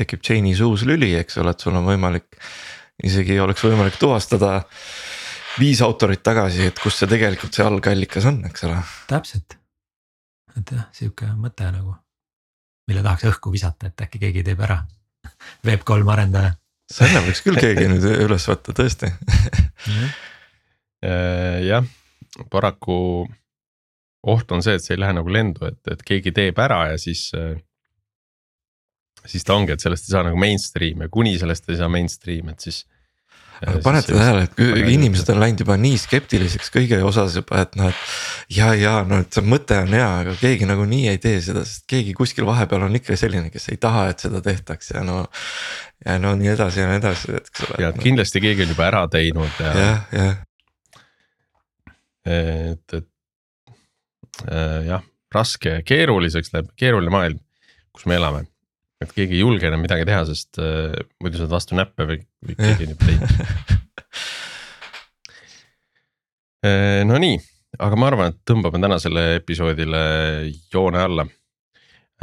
tekib 0.00 0.22
chainis 0.24 0.60
uus 0.64 0.84
lüli, 0.88 1.12
eks 1.20 1.38
ole, 1.42 1.54
et 1.54 1.62
sul 1.62 1.76
on 1.76 1.86
võimalik. 1.86 2.28
isegi 3.04 3.38
oleks 3.40 3.62
võimalik 3.64 3.96
tuvastada 4.00 4.58
viis 5.58 5.80
autorit 5.82 6.22
tagasi, 6.22 6.68
et 6.70 6.78
kus 6.78 6.98
see 7.00 7.08
tegelikult 7.10 7.56
see 7.56 7.66
algallikas 7.66 8.28
on, 8.30 8.42
eks 8.48 8.64
ole. 8.68 8.78
täpselt, 9.10 9.56
et 10.56 10.72
jah, 10.76 10.88
sihuke 10.96 11.30
mõte 11.36 11.68
nagu, 11.72 11.94
mille 12.90 13.04
tahaks 13.06 13.28
õhku 13.32 13.52
visata, 13.54 13.90
et 13.90 14.06
äkki 14.06 14.22
keegi 14.26 14.44
teeb 14.46 14.60
ära 14.66 14.82
Web3 15.68 16.12
arendaja. 16.16 16.54
selle 16.90 17.24
võiks 17.26 17.42
küll 17.46 17.60
keegi 17.60 17.88
nüüd 17.90 18.06
üles 18.26 18.46
võtta, 18.50 18.76
tõesti 18.76 19.10
äh, 21.04 21.58
jah, 21.66 21.86
paraku 22.52 23.26
oht 24.28 24.52
on 24.52 24.62
see, 24.62 24.76
et 24.76 24.84
see 24.84 24.94
ei 24.96 25.02
lähe 25.02 25.16
nagu 25.16 25.32
lendu, 25.32 25.64
et, 25.70 25.80
et 25.90 26.02
keegi 26.06 26.32
teeb 26.36 26.58
ära 26.60 26.84
ja 26.92 27.00
siis 27.00 27.30
äh, 27.36 27.56
siis 29.28 29.44
ta 29.46 29.56
ongi, 29.56 29.74
et 29.74 29.82
sellest 29.82 30.08
ei 30.08 30.14
saa 30.14 30.24
nagu 30.26 30.40
mainstream 30.40 31.04
ja 31.04 31.12
kuni 31.12 31.36
sellest 31.40 31.68
ei 31.70 31.78
saa 31.80 31.90
mainstream, 31.92 32.50
et 32.52 32.66
siis. 32.66 32.84
aga 33.60 33.80
panete 33.84 34.14
tähele, 34.16 34.46
et 34.46 34.60
inimesed 34.94 35.28
on 35.34 35.40
läinud 35.42 35.60
juba 35.60 35.76
nii 35.80 35.98
skeptiliseks 36.00 36.72
kõige 36.72 37.00
osas 37.04 37.36
juba, 37.36 37.64
et 37.66 37.76
noh, 37.76 37.90
et. 37.92 38.14
ja, 38.56 38.70
ja 38.78 38.94
no, 39.06 39.20
et 39.24 39.36
see 39.36 39.44
mõte 39.44 39.76
on 39.84 39.92
hea, 39.96 40.08
aga 40.22 40.36
keegi 40.40 40.68
nagunii 40.68 41.10
ei 41.12 41.20
tee 41.20 41.42
seda, 41.44 41.66
sest 41.68 41.84
keegi 41.90 42.14
kuskil 42.16 42.48
vahepeal 42.48 42.86
on 42.88 42.96
ikka 42.96 43.18
selline, 43.20 43.52
kes 43.52 43.68
ei 43.74 43.80
taha, 43.80 44.08
et 44.14 44.24
seda 44.24 44.40
tehtaks 44.44 44.94
ja 44.94 45.04
no. 45.04 45.22
ja 46.06 46.16
no 46.22 46.32
nii 46.40 46.54
edasi 46.54 46.80
ja 46.80 46.88
nii 46.88 47.02
edasi, 47.02 47.34
et 47.36 47.52
eks 47.52 47.66
ole. 47.68 47.82
ja 47.84 47.92
no. 47.92 48.04
kindlasti 48.06 48.44
keegi 48.46 48.64
on 48.64 48.72
juba 48.74 48.88
ära 48.88 49.04
teinud 49.12 49.60
ja. 49.60 49.74
jah, 49.76 50.14
jah. 50.16 50.40
et, 52.24 52.96
et 52.96 54.46
äh, 54.48 54.80
jah, 54.88 55.04
raske, 55.34 55.82
keeruliseks 55.84 56.54
läheb, 56.56 56.72
keeruline 56.80 57.12
maailm, 57.12 57.44
kus 57.92 58.08
me 58.08 58.16
elame 58.16 58.46
et 59.00 59.12
keegi 59.16 59.38
ei 59.38 59.44
julge 59.44 59.68
enam 59.68 59.80
midagi 59.82 60.06
teha, 60.08 60.24
sest 60.28 60.60
äh, 60.60 60.92
muidu 61.22 61.40
saad 61.40 61.52
vastu 61.52 61.76
näppe 61.78 62.06
või, 62.08 62.20
või 62.44 62.56
keegi 62.58 62.88
juba 62.90 63.08
teinud 63.08 63.30
äh, 66.68 67.00
no 67.08 67.20
nii, 67.22 67.38
aga 67.80 68.00
ma 68.00 68.10
arvan, 68.10 68.34
et 68.34 68.42
tõmbame 68.48 68.82
tänasele 68.82 69.26
episoodile 69.40 70.02
joone 70.72 71.04
alla 71.04 71.26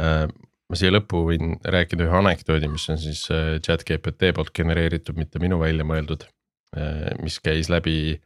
äh,. 0.02 0.26
ma 0.68 0.76
siia 0.76 0.92
lõppu 0.92 1.22
võin 1.30 1.54
rääkida 1.64 2.04
ühe 2.04 2.16
anekdoodi, 2.20 2.68
mis 2.70 2.88
on 2.92 2.98
siis 3.02 3.24
äh, 3.34 3.56
chat 3.64 3.86
GPT 3.88 4.34
poolt 4.36 4.52
genereeritud, 4.54 5.16
mitte 5.18 5.42
minu 5.42 5.60
välja 5.62 5.86
mõeldud 5.88 6.28
mis 7.24 7.38
käis 7.40 7.70
läbi 7.72 8.18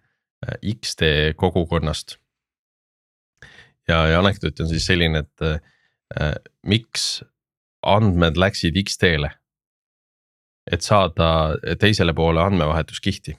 X-tee 0.66 1.28
kogukonnast. 1.38 2.16
ja, 3.86 4.00
ja 4.11 4.18
anekdoot 4.18 4.64
on 4.64 4.66
siis 4.72 4.82
selline, 4.90 5.22
et 5.22 5.44
miks 6.66 7.22
andmed 7.83 8.39
läksid 8.39 8.78
X-teele. 8.85 9.30
et 10.70 10.83
saada 10.87 11.57
teisele 11.80 12.12
poole 12.14 12.43
andmevahetuskihti. 12.43 13.35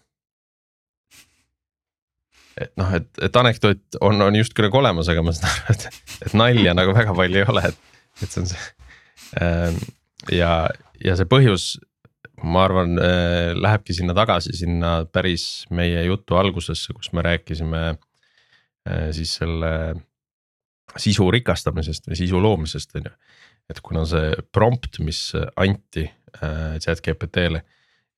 et 2.60 2.74
noh, 2.78 2.92
et, 2.94 3.08
et 3.22 3.36
anekdoot 3.36 3.98
on, 4.02 4.22
on 4.22 4.36
justkui 4.36 4.68
nagu 4.68 4.78
olemas, 4.78 5.10
aga 5.10 5.24
ma 5.26 5.34
saan 5.34 5.52
aru, 5.54 5.74
et, 5.74 6.04
et 6.28 6.38
nalja 6.38 6.76
nagu 6.78 6.94
väga 6.94 7.16
palju 7.18 7.42
ei 7.42 7.50
ole, 7.50 7.66
et, 7.72 7.98
et 8.22 8.30
see 8.30 8.44
on 8.44 8.52
see. 8.52 8.70
Ähm, 9.42 9.80
ja, 10.32 10.52
ja 11.02 11.16
see 11.18 11.30
põhjus, 11.30 11.72
ma 12.44 12.68
arvan, 12.68 12.98
äh, 13.02 13.54
lähebki 13.58 13.96
sinna 13.96 14.14
tagasi, 14.18 14.54
sinna 14.58 14.96
päris 15.10 15.66
meie 15.74 16.04
jutu 16.06 16.38
algusesse, 16.38 16.94
kus 16.94 17.14
me 17.16 17.24
rääkisime 17.26 17.84
äh, 17.94 19.08
siis 19.16 19.38
selle 19.40 19.74
sisu 21.00 21.30
rikastamisest 21.34 22.10
või 22.10 22.20
sisu 22.20 22.42
loomisest, 22.42 22.96
on 23.00 23.10
ju. 23.10 23.14
Et 23.70 23.80
kuna 23.82 24.04
see 24.10 24.34
prompt, 24.52 25.00
mis 25.00 25.32
anti 25.56 26.06
äh, 26.42 26.80
chat 26.84 27.02
GPT-le 27.06 27.64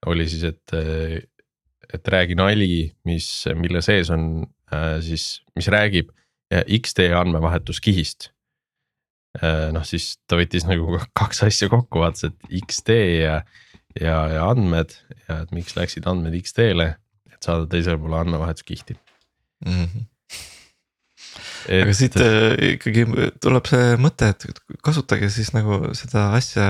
oli 0.05 0.27
siis, 0.29 0.43
et 0.43 0.73
et 1.93 2.07
räägi 2.07 2.35
nali, 2.37 2.93
mis, 3.05 3.27
mille 3.55 3.81
sees 3.85 4.09
on 4.13 4.45
äh, 4.73 4.97
siis, 5.05 5.41
mis 5.55 5.67
räägib 5.71 6.11
äh, 6.53 6.63
X-tee 6.79 7.13
andmevahetuskihist 7.15 8.31
äh,. 9.41 9.71
noh, 9.75 9.85
siis 9.87 10.15
ta 10.27 10.39
võttis 10.39 10.67
nagu 10.67 10.99
kaks 11.19 11.43
asja 11.47 11.69
kokku, 11.71 12.01
vaatas, 12.03 12.29
et 12.29 12.59
X-tee 12.65 13.21
ja, 13.21 13.39
ja, 13.99 14.17
ja 14.33 14.49
andmed 14.49 14.97
ja 15.27 15.43
et 15.43 15.55
miks 15.55 15.77
läksid 15.77 16.07
andmed 16.09 16.37
X-teele, 16.41 16.95
et 17.31 17.45
saada 17.45 17.69
teisele 17.69 18.01
poole 18.01 18.21
andmevahetuskihti 18.23 18.97
mm. 19.65 19.85
-hmm. 19.85 20.05
Et... 21.66 21.82
aga 21.84 21.95
siit 21.97 22.18
äh, 22.22 22.51
ikkagi 22.76 23.07
tuleb 23.41 23.70
see 23.70 23.95
mõte, 24.01 24.34
et 24.36 24.61
kasutage 24.86 25.32
siis 25.34 25.51
nagu 25.55 25.82
seda 25.97 26.30
asja, 26.38 26.68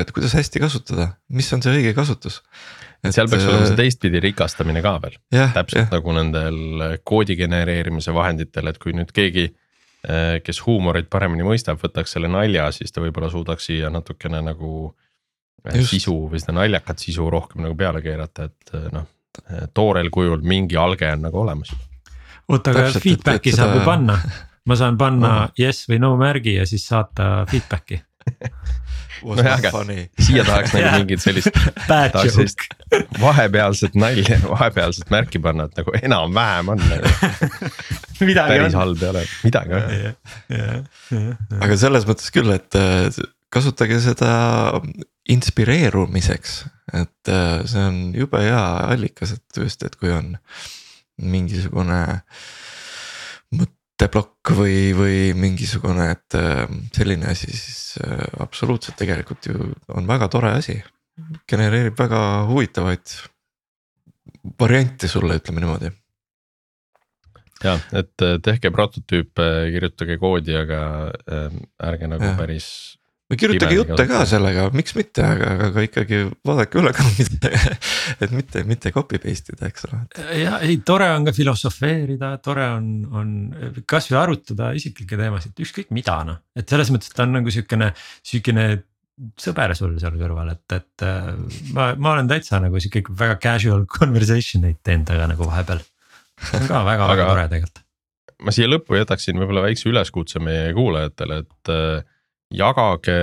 et 0.00 0.10
kuidas 0.14 0.34
hästi 0.36 0.62
kasutada, 0.62 1.10
mis 1.34 1.50
on 1.54 1.62
see 1.64 1.76
õige 1.78 1.94
kasutus 1.96 2.40
et 3.04 3.14
seal 3.14 3.28
peaks 3.30 3.46
olema 3.48 3.68
see 3.68 3.78
teistpidi 3.78 4.20
rikastamine 4.24 4.82
ka 4.84 4.94
veel, 5.02 5.18
täpselt 5.54 5.82
jah. 5.82 5.92
nagu 5.92 6.16
nendel 6.16 6.58
koodi 7.06 7.36
genereerimise 7.38 8.14
vahenditel, 8.16 8.70
et 8.70 8.80
kui 8.82 8.96
nüüd 8.96 9.12
keegi. 9.14 9.50
Kes 10.44 10.58
huumorit 10.66 11.06
paremini 11.08 11.46
mõistab, 11.46 11.78
võtaks 11.80 12.12
selle 12.12 12.28
nalja, 12.28 12.66
siis 12.76 12.92
ta 12.92 13.00
võib-olla 13.00 13.30
suudaks 13.32 13.70
siia 13.70 13.88
natukene 13.88 14.42
nagu. 14.44 14.90
Just. 15.64 15.94
sisu 15.94 16.12
või 16.28 16.36
seda 16.42 16.52
naljakat 16.58 17.00
sisu 17.00 17.24
rohkem 17.32 17.62
nagu 17.64 17.72
peale 17.72 18.02
keerata, 18.04 18.50
et 18.50 18.72
noh, 18.92 19.06
toorel 19.72 20.10
kujul 20.12 20.44
mingi 20.44 20.76
alge 20.76 21.08
on 21.08 21.24
nagu 21.24 21.40
olemas. 21.40 21.70
Oota, 22.48 22.74
aga 22.74 22.88
feedback'i 23.00 23.54
saab 23.54 23.78
ju 23.78 23.84
panna, 23.86 24.18
ma 24.68 24.78
saan 24.78 24.98
panna 25.00 25.34
no. 25.34 25.52
yes 25.60 25.84
või 25.90 26.00
no 26.02 26.14
märgi 26.20 26.58
ja 26.58 26.66
siis 26.68 26.86
saata 26.90 27.44
feedback'i. 27.50 28.00
Nojah, 29.24 29.56
aga 29.56 29.70
siia 30.20 30.42
tahaks 30.44 30.74
nagu 30.74 30.90
mingit 31.00 31.22
sellist 31.22 31.54
tahaks 31.88 32.34
sellist 32.34 32.64
vahepealset 33.22 33.96
nalja, 33.96 34.36
vahepealset 34.44 35.08
märki 35.12 35.40
panna, 35.44 35.68
et 35.70 35.80
nagu 35.80 35.94
enam-vähem 36.00 36.72
on 36.74 36.82
nagu. 36.90 37.12
päris 38.20 38.76
halb 38.76 39.00
ei 39.00 39.10
ole, 39.14 39.24
midagi 39.46 39.78
on. 39.78 40.84
aga 41.64 41.80
selles 41.80 42.04
mõttes 42.08 42.28
küll, 42.34 42.52
et 42.52 42.76
äh, 42.80 43.08
kasutage 43.54 44.00
seda 44.04 44.34
inspireerumiseks, 45.30 46.56
et 46.92 47.32
äh, 47.32 47.60
see 47.70 47.84
on 47.88 48.00
jube 48.16 48.42
hea 48.44 48.64
allikas, 48.92 49.38
et 49.38 49.62
just, 49.62 49.86
et 49.86 49.96
kui 49.96 50.12
on 50.12 50.34
mingisugune 51.22 52.00
mõtteplokk 53.54 54.54
või, 54.58 54.78
või 54.96 55.18
mingisugune, 55.38 56.08
et 56.16 56.38
äh, 56.38 56.64
selline 56.94 57.30
asi, 57.30 57.50
siis 57.54 58.00
äh, 58.02 58.24
absoluutselt 58.42 58.98
tegelikult 58.98 59.46
ju 59.50 59.70
on 59.94 60.08
väga 60.10 60.28
tore 60.32 60.54
asi. 60.58 60.82
genereerib 61.46 61.94
väga 61.98 62.46
huvitavaid 62.48 63.12
variante 64.58 65.08
sulle, 65.08 65.36
ütleme 65.38 65.62
niimoodi. 65.62 65.92
ja, 67.62 67.78
et 67.92 68.26
äh, 68.26 68.40
tehke 68.42 68.70
prototüüpe, 68.70 69.48
kirjutage 69.70 70.18
koodi, 70.18 70.56
aga 70.58 71.12
ärge 71.78 72.10
nagu 72.10 72.24
ja. 72.24 72.36
päris 72.36 72.98
või 73.34 73.40
kirjutage 73.42 73.76
jutte 73.76 74.06
ka 74.08 74.22
sellega, 74.28 74.68
miks 74.76 74.96
mitte, 74.96 75.26
aga, 75.26 75.50
aga 75.68 75.84
ikkagi 75.88 76.22
vaadake 76.46 76.80
üle 76.80 76.94
ka 76.96 77.04
mitte, 77.18 77.52
et 78.24 78.34
mitte, 78.34 78.64
mitte 78.70 78.94
copy 78.94 79.20
paste 79.22 79.54
ida, 79.56 79.68
eks 79.68 79.88
ole. 79.90 80.00
ja 80.40 80.62
ei, 80.64 80.78
tore 80.86 81.10
on 81.12 81.28
ka 81.28 81.34
filosofeerida, 81.36 82.36
tore 82.44 82.70
on, 82.78 82.88
on 83.12 83.36
kasvõi 83.90 84.20
arutada 84.22 84.72
isiklikke 84.78 85.20
teemasid, 85.20 85.54
ükskõik 85.66 85.92
mida 85.94 86.20
noh, 86.26 86.40
et 86.56 86.70
selles 86.70 86.94
mõttes 86.94 87.12
ta 87.14 87.26
on 87.26 87.36
nagu 87.40 87.52
sihukene, 87.52 87.92
sihukene 88.24 88.68
sõber 89.38 89.74
sul 89.78 89.94
seal 90.02 90.16
kõrval, 90.18 90.50
et, 90.54 90.64
et 90.74 91.04
äh, 91.06 91.30
ma, 91.76 91.92
ma 91.94 92.14
olen 92.16 92.30
täitsa 92.30 92.58
nagu 92.62 92.80
sihuke 92.82 93.14
väga 93.14 93.38
casual 93.42 93.84
conversation 93.90 94.66
eid 94.68 94.80
teinud 94.86 95.06
temaga 95.10 95.30
nagu 95.34 95.46
vahepeal. 95.48 95.82
see 96.42 96.58
on 96.58 96.66
ka 96.66 96.80
väga 96.86 97.06
väga 97.12 97.28
tore 97.28 97.44
tegelikult. 97.52 97.84
ma 98.42 98.54
siia 98.54 98.66
lõppu 98.70 98.98
jätaksin 98.98 99.38
võib-olla 99.38 99.62
väikse 99.68 99.88
üleskutse 99.92 100.42
meie 100.42 100.72
kuulajatele, 100.74 101.38
et 101.44 101.72
äh, 101.72 102.02
jagage 102.52 103.16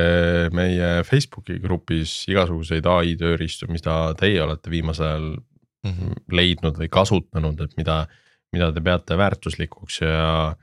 meie 0.55 1.03
Facebooki 1.07 1.59
grupis 1.61 2.23
igasuguseid 2.31 2.87
ai 2.89 3.15
tööriistu, 3.19 3.69
mida 3.71 4.13
teie 4.19 4.41
olete 4.43 4.71
viimasel 4.73 5.05
ajal 5.05 5.29
mm 5.83 5.91
-hmm. 5.91 6.13
leidnud 6.31 6.77
või 6.77 6.89
kasutanud, 6.89 7.61
et 7.61 7.77
mida, 7.77 8.07
mida 8.51 8.71
te 8.71 8.81
peate 8.81 9.17
väärtuslikuks 9.17 10.01
ja. 10.01 10.55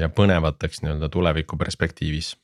ja 0.00 0.08
põnevateks 0.08 0.82
nii-öelda 0.82 1.08
tuleviku 1.08 1.56
perspektiivis. 1.56 2.36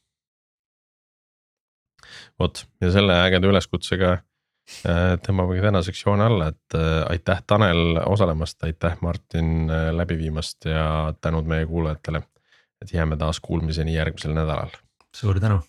vot 2.39 2.67
ja 2.81 2.91
selle 2.91 3.15
ägeda 3.27 3.47
üleskutsega 3.47 4.13
äh, 4.13 5.19
tõmbamegi 5.27 5.61
tänaseks 5.63 6.03
joone 6.07 6.25
alla, 6.25 6.49
et 6.49 6.75
äh, 6.75 7.11
aitäh, 7.11 7.43
Tanel 7.47 8.01
osalemast, 8.07 8.65
aitäh, 8.65 8.97
Martin 9.01 9.71
äh, 9.71 9.91
läbi 9.93 10.19
viimast 10.19 10.65
ja 10.65 11.15
tänud 11.21 11.45
meie 11.45 11.67
kuulajatele. 11.67 12.23
et 12.83 12.93
jääme 12.93 13.17
taas 13.17 13.41
kuulmiseni 13.41 13.95
järgmisel 13.95 14.35
nädalal 14.35 14.71
suur 15.15 15.41
tänu. 15.41 15.61